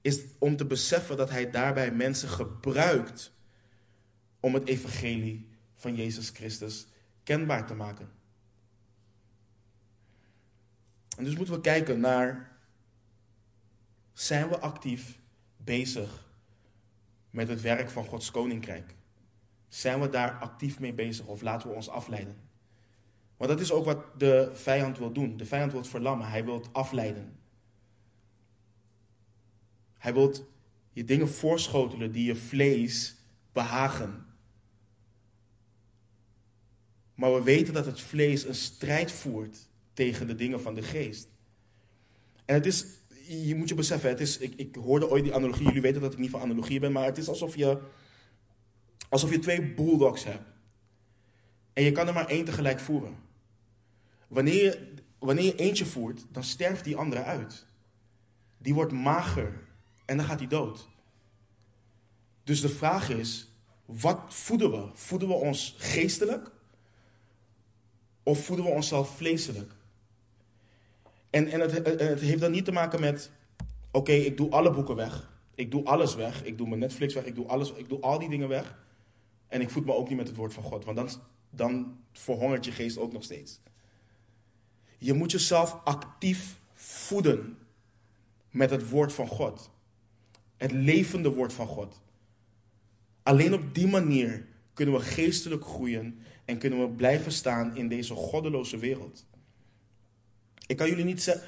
is 0.00 0.20
om 0.38 0.56
te 0.56 0.64
beseffen 0.66 1.16
dat 1.16 1.30
Hij 1.30 1.50
daarbij 1.50 1.92
mensen 1.92 2.28
gebruikt 2.28 3.32
om 4.40 4.54
het 4.54 4.68
evangelie 4.68 5.48
van 5.74 5.94
Jezus 5.94 6.28
Christus 6.28 6.86
kenbaar 7.22 7.66
te 7.66 7.74
maken. 7.74 8.10
En 11.16 11.24
dus 11.24 11.36
moeten 11.36 11.54
we 11.54 11.60
kijken 11.60 12.00
naar, 12.00 12.58
zijn 14.12 14.48
we 14.48 14.58
actief 14.58 15.18
bezig 15.56 16.26
met 17.30 17.48
het 17.48 17.60
werk 17.60 17.90
van 17.90 18.04
Gods 18.04 18.30
koninkrijk? 18.30 18.94
Zijn 19.68 20.00
we 20.00 20.08
daar 20.08 20.32
actief 20.32 20.80
mee 20.80 20.92
bezig 20.92 21.26
of 21.26 21.40
laten 21.40 21.68
we 21.68 21.74
ons 21.74 21.88
afleiden? 21.88 22.36
Want 23.36 23.50
dat 23.50 23.60
is 23.60 23.72
ook 23.72 23.84
wat 23.84 24.20
de 24.20 24.50
vijand 24.54 24.98
wil 24.98 25.12
doen. 25.12 25.36
De 25.36 25.46
vijand 25.46 25.72
wil 25.72 25.84
verlammen, 25.84 26.28
hij 26.28 26.44
wil 26.44 26.64
afleiden. 26.72 27.38
Hij 29.98 30.14
wil 30.14 30.34
je 30.92 31.04
dingen 31.04 31.28
voorschotelen 31.28 32.12
die 32.12 32.24
je 32.24 32.36
vlees 32.36 33.16
behagen. 33.52 34.26
Maar 37.18 37.34
we 37.34 37.42
weten 37.42 37.74
dat 37.74 37.86
het 37.86 38.00
vlees 38.00 38.44
een 38.44 38.54
strijd 38.54 39.12
voert 39.12 39.68
tegen 39.92 40.26
de 40.26 40.34
dingen 40.34 40.60
van 40.60 40.74
de 40.74 40.82
geest. 40.82 41.28
En 42.44 42.54
het 42.54 42.66
is, 42.66 42.86
je 43.26 43.54
moet 43.54 43.68
je 43.68 43.74
beseffen, 43.74 44.08
het 44.08 44.20
is, 44.20 44.38
ik, 44.38 44.54
ik 44.56 44.74
hoorde 44.74 45.10
ooit 45.10 45.24
die 45.24 45.34
analogie, 45.34 45.66
jullie 45.66 45.80
weten 45.80 46.00
dat 46.00 46.12
ik 46.12 46.18
niet 46.18 46.30
van 46.30 46.40
analogie 46.40 46.80
ben, 46.80 46.92
maar 46.92 47.04
het 47.04 47.18
is 47.18 47.28
alsof 47.28 47.56
je, 47.56 47.78
alsof 49.08 49.30
je 49.30 49.38
twee 49.38 49.74
bulldogs 49.74 50.24
hebt. 50.24 50.48
En 51.72 51.82
je 51.82 51.92
kan 51.92 52.06
er 52.06 52.14
maar 52.14 52.28
één 52.28 52.44
tegelijk 52.44 52.80
voeren. 52.80 53.16
Wanneer 54.28 54.64
je, 54.64 54.92
wanneer 55.18 55.44
je 55.44 55.56
eentje 55.56 55.86
voert, 55.86 56.26
dan 56.32 56.44
sterft 56.44 56.84
die 56.84 56.96
andere 56.96 57.22
uit. 57.22 57.66
Die 58.58 58.74
wordt 58.74 58.92
mager 58.92 59.60
en 60.04 60.16
dan 60.16 60.26
gaat 60.26 60.38
hij 60.38 60.48
dood. 60.48 60.88
Dus 62.44 62.60
de 62.60 62.68
vraag 62.68 63.10
is, 63.10 63.52
wat 63.84 64.20
voeden 64.28 64.70
we? 64.70 64.88
Voeden 64.92 65.28
we 65.28 65.34
ons 65.34 65.74
geestelijk? 65.78 66.56
Of 68.28 68.44
voeden 68.44 68.64
we 68.64 68.70
onszelf 68.70 69.16
vleeselijk? 69.16 69.72
En, 71.30 71.48
en 71.48 71.60
het, 71.60 72.00
het 72.00 72.20
heeft 72.20 72.40
dan 72.40 72.50
niet 72.50 72.64
te 72.64 72.72
maken 72.72 73.00
met, 73.00 73.30
oké, 73.90 74.12
ik 74.12 74.36
doe 74.36 74.50
alle 74.50 74.70
boeken 74.70 74.94
weg. 74.94 75.30
Ik 75.54 75.70
doe 75.70 75.84
alles 75.84 76.14
weg. 76.14 76.44
Ik 76.44 76.58
doe 76.58 76.68
mijn 76.68 76.80
Netflix 76.80 77.14
weg. 77.14 77.24
Ik 77.24 77.34
doe, 77.34 77.46
alles, 77.46 77.72
ik 77.72 77.88
doe 77.88 78.00
al 78.00 78.18
die 78.18 78.28
dingen 78.28 78.48
weg. 78.48 78.78
En 79.46 79.60
ik 79.60 79.70
voed 79.70 79.84
me 79.84 79.94
ook 79.94 80.08
niet 80.08 80.16
met 80.16 80.26
het 80.26 80.36
woord 80.36 80.54
van 80.54 80.62
God. 80.62 80.84
Want 80.84 80.96
dan, 80.96 81.10
dan 81.50 81.98
verhongert 82.12 82.64
je 82.64 82.72
geest 82.72 82.98
ook 82.98 83.12
nog 83.12 83.22
steeds. 83.22 83.60
Je 84.98 85.12
moet 85.12 85.30
jezelf 85.30 85.80
actief 85.84 86.58
voeden 86.74 87.58
met 88.50 88.70
het 88.70 88.90
woord 88.90 89.12
van 89.12 89.28
God. 89.28 89.70
Het 90.56 90.72
levende 90.72 91.30
woord 91.30 91.52
van 91.52 91.66
God. 91.66 92.00
Alleen 93.22 93.54
op 93.54 93.74
die 93.74 93.86
manier 93.86 94.46
kunnen 94.72 94.94
we 94.94 95.00
geestelijk 95.00 95.64
groeien 95.64 96.22
en 96.48 96.58
kunnen 96.58 96.80
we 96.80 96.88
blijven 96.88 97.32
staan 97.32 97.76
in 97.76 97.88
deze 97.88 98.14
goddeloze 98.14 98.78
wereld. 98.78 99.26
Ik 100.66 100.76
kan 100.76 100.88
jullie 100.88 101.04
niet 101.04 101.22
zeggen 101.22 101.46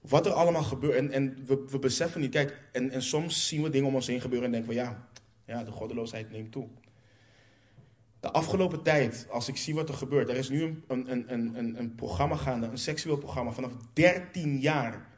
wat 0.00 0.26
er 0.26 0.32
allemaal 0.32 0.62
gebeurt. 0.62 0.96
En, 0.96 1.10
en 1.10 1.44
we, 1.46 1.64
we 1.70 1.78
beseffen 1.78 2.20
niet, 2.20 2.30
kijk, 2.30 2.68
en, 2.72 2.90
en 2.90 3.02
soms 3.02 3.48
zien 3.48 3.62
we 3.62 3.70
dingen 3.70 3.88
om 3.88 3.94
ons 3.94 4.06
heen 4.06 4.20
gebeuren 4.20 4.46
en 4.46 4.52
denken 4.52 4.70
we, 4.70 4.76
ja, 4.76 5.08
ja, 5.44 5.64
de 5.64 5.70
goddeloosheid 5.70 6.30
neemt 6.30 6.52
toe. 6.52 6.68
De 8.20 8.30
afgelopen 8.30 8.82
tijd, 8.82 9.26
als 9.30 9.48
ik 9.48 9.56
zie 9.56 9.74
wat 9.74 9.88
er 9.88 9.94
gebeurt, 9.94 10.28
er 10.28 10.36
is 10.36 10.48
nu 10.48 10.62
een, 10.62 11.10
een, 11.10 11.32
een, 11.32 11.58
een, 11.58 11.78
een 11.78 11.94
programma 11.94 12.36
gaande, 12.36 12.66
een 12.66 12.78
seksueel 12.78 13.18
programma 13.18 13.52
vanaf 13.52 13.72
13 13.92 14.58
jaar. 14.58 15.08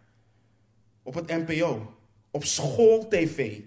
Op 1.03 1.15
het 1.15 1.27
NPO. 1.27 1.95
Op 2.31 2.45
schooltv. 2.45 3.61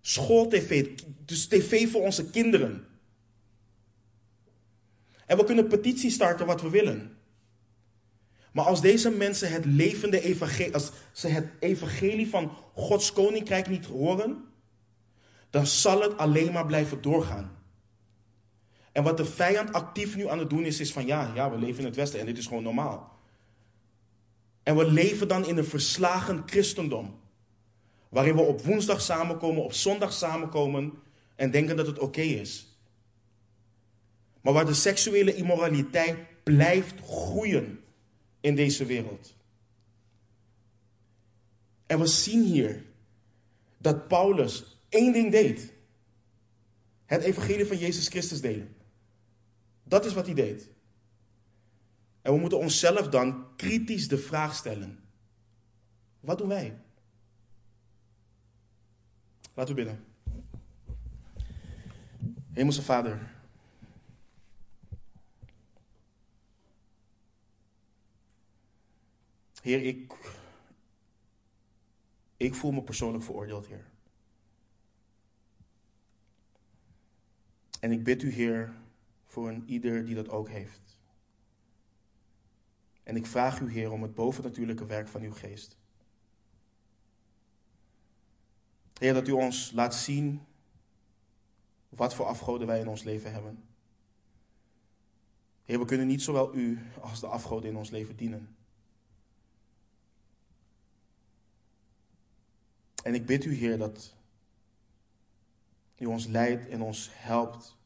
Schooltv. 0.00 0.86
Dus 1.24 1.46
tv 1.46 1.88
voor 1.90 2.02
onze 2.02 2.30
kinderen. 2.30 2.95
En 5.26 5.36
we 5.36 5.44
kunnen 5.44 5.68
petities 5.68 6.14
starten 6.14 6.46
wat 6.46 6.62
we 6.62 6.70
willen. 6.70 7.16
Maar 8.52 8.64
als 8.64 8.80
deze 8.80 9.10
mensen 9.10 9.52
het 9.52 9.64
levende 9.64 10.20
evangelie, 10.20 10.74
als 10.74 10.90
ze 11.12 11.28
het 11.28 11.46
evangelie 11.60 12.28
van 12.28 12.50
Gods 12.74 13.12
koninkrijk 13.12 13.68
niet 13.68 13.86
horen, 13.86 14.44
dan 15.50 15.66
zal 15.66 16.00
het 16.02 16.16
alleen 16.16 16.52
maar 16.52 16.66
blijven 16.66 17.02
doorgaan. 17.02 17.56
En 18.92 19.02
wat 19.02 19.16
de 19.16 19.24
vijand 19.24 19.72
actief 19.72 20.16
nu 20.16 20.28
aan 20.28 20.38
het 20.38 20.50
doen 20.50 20.64
is, 20.64 20.80
is 20.80 20.92
van 20.92 21.06
ja, 21.06 21.32
ja, 21.34 21.50
we 21.50 21.58
leven 21.58 21.78
in 21.78 21.84
het 21.84 21.96
Westen 21.96 22.20
en 22.20 22.26
dit 22.26 22.38
is 22.38 22.46
gewoon 22.46 22.62
normaal. 22.62 23.18
En 24.62 24.76
we 24.76 24.90
leven 24.90 25.28
dan 25.28 25.46
in 25.46 25.56
een 25.56 25.64
verslagen 25.64 26.42
christendom. 26.46 27.18
Waarin 28.08 28.34
we 28.34 28.40
op 28.40 28.60
woensdag 28.60 29.00
samenkomen, 29.00 29.64
op 29.64 29.72
zondag 29.72 30.12
samenkomen 30.12 30.92
en 31.34 31.50
denken 31.50 31.76
dat 31.76 31.86
het 31.86 31.98
oké 31.98 32.20
is. 32.20 32.65
Maar 34.46 34.54
waar 34.54 34.66
de 34.66 34.74
seksuele 34.74 35.34
immoraliteit 35.34 36.18
blijft 36.42 37.00
groeien 37.00 37.84
in 38.40 38.54
deze 38.54 38.84
wereld. 38.84 39.34
En 41.86 41.98
we 41.98 42.06
zien 42.06 42.44
hier 42.44 42.84
dat 43.78 44.08
Paulus 44.08 44.80
één 44.88 45.12
ding 45.12 45.30
deed. 45.30 45.72
Het 47.04 47.22
evangelie 47.22 47.66
van 47.66 47.78
Jezus 47.78 48.08
Christus 48.08 48.40
delen. 48.40 48.76
Dat 49.84 50.04
is 50.04 50.14
wat 50.14 50.26
hij 50.26 50.34
deed. 50.34 50.68
En 52.22 52.32
we 52.32 52.38
moeten 52.38 52.58
onszelf 52.58 53.08
dan 53.08 53.46
kritisch 53.56 54.08
de 54.08 54.18
vraag 54.18 54.54
stellen. 54.54 54.98
Wat 56.20 56.38
doen 56.38 56.48
wij? 56.48 56.78
Laten 59.54 59.74
we 59.74 59.82
bidden. 59.82 60.04
Hemelse 62.52 62.82
Vader. 62.82 63.35
Heer, 69.66 69.82
ik, 69.82 70.14
ik 72.36 72.54
voel 72.54 72.72
me 72.72 72.82
persoonlijk 72.82 73.24
veroordeeld, 73.24 73.66
Heer. 73.66 73.86
En 77.80 77.90
ik 77.92 78.04
bid 78.04 78.22
u, 78.22 78.30
Heer, 78.30 78.72
voor 79.24 79.48
een 79.48 79.68
ieder 79.68 80.04
die 80.04 80.14
dat 80.14 80.28
ook 80.28 80.48
heeft. 80.48 80.98
En 83.02 83.16
ik 83.16 83.26
vraag 83.26 83.60
u, 83.60 83.70
Heer, 83.70 83.90
om 83.90 84.02
het 84.02 84.14
bovennatuurlijke 84.14 84.86
werk 84.86 85.08
van 85.08 85.22
uw 85.22 85.32
geest. 85.32 85.76
Heer, 88.98 89.14
dat 89.14 89.28
u 89.28 89.32
ons 89.32 89.72
laat 89.72 89.94
zien 89.94 90.40
wat 91.88 92.14
voor 92.14 92.26
afgoden 92.26 92.66
wij 92.66 92.80
in 92.80 92.88
ons 92.88 93.02
leven 93.02 93.32
hebben. 93.32 93.64
Heer, 95.64 95.78
we 95.78 95.84
kunnen 95.84 96.06
niet 96.06 96.22
zowel 96.22 96.54
u 96.54 96.78
als 97.00 97.20
de 97.20 97.26
afgoden 97.26 97.70
in 97.70 97.76
ons 97.76 97.90
leven 97.90 98.16
dienen. 98.16 98.55
En 103.06 103.14
ik 103.14 103.26
bid 103.26 103.44
u, 103.44 103.54
Heer, 103.54 103.78
dat 103.78 104.14
u 105.98 106.06
ons 106.06 106.26
leidt 106.26 106.68
en 106.68 106.82
ons 106.82 107.10
helpt 107.12 107.76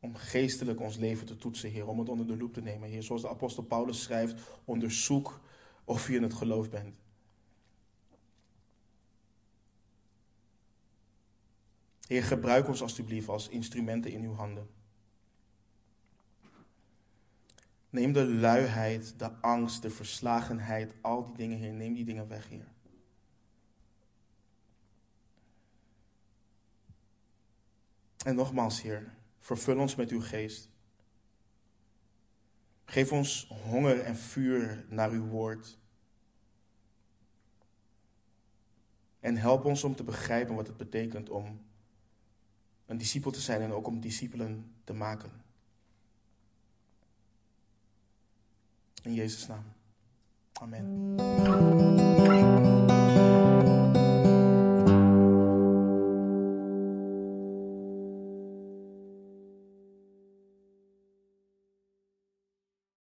om 0.00 0.14
geestelijk 0.14 0.80
ons 0.80 0.96
leven 0.96 1.26
te 1.26 1.36
toetsen, 1.36 1.70
Heer, 1.70 1.88
om 1.88 1.98
het 1.98 2.08
onder 2.08 2.26
de 2.26 2.36
loep 2.36 2.54
te 2.54 2.62
nemen, 2.62 2.88
Heer. 2.88 3.02
Zoals 3.02 3.22
de 3.22 3.28
apostel 3.28 3.62
Paulus 3.62 4.02
schrijft, 4.02 4.40
onderzoek 4.64 5.40
of 5.84 6.08
u 6.08 6.14
in 6.14 6.22
het 6.22 6.34
geloof 6.34 6.70
bent. 6.70 6.94
Heer, 12.06 12.22
gebruik 12.22 12.68
ons 12.68 12.82
alstublieft 12.82 13.28
als 13.28 13.48
instrumenten 13.48 14.12
in 14.12 14.22
uw 14.22 14.34
handen. 14.34 14.68
Neem 17.90 18.12
de 18.12 18.26
luiheid, 18.26 19.18
de 19.18 19.32
angst, 19.32 19.82
de 19.82 19.90
verslagenheid, 19.90 20.94
al 21.00 21.24
die 21.24 21.36
dingen, 21.36 21.58
Heer. 21.58 21.72
Neem 21.72 21.94
die 21.94 22.04
dingen 22.04 22.28
weg, 22.28 22.48
Heer. 22.48 22.74
En 28.26 28.34
nogmaals, 28.34 28.82
Heer, 28.82 29.14
vervul 29.38 29.78
ons 29.78 29.94
met 29.94 30.10
uw 30.10 30.20
geest. 30.20 30.70
Geef 32.84 33.12
ons 33.12 33.48
honger 33.48 34.00
en 34.00 34.16
vuur 34.16 34.84
naar 34.88 35.10
uw 35.10 35.26
woord. 35.26 35.78
En 39.20 39.36
help 39.36 39.64
ons 39.64 39.84
om 39.84 39.94
te 39.94 40.04
begrijpen 40.04 40.54
wat 40.54 40.66
het 40.66 40.76
betekent 40.76 41.28
om 41.28 41.60
een 42.86 42.98
discipel 42.98 43.30
te 43.30 43.40
zijn 43.40 43.62
en 43.62 43.72
ook 43.72 43.86
om 43.86 44.00
discipelen 44.00 44.74
te 44.84 44.92
maken. 44.92 45.30
In 49.02 49.14
Jezus' 49.14 49.46
naam. 49.46 49.64
Amen. 50.52 51.14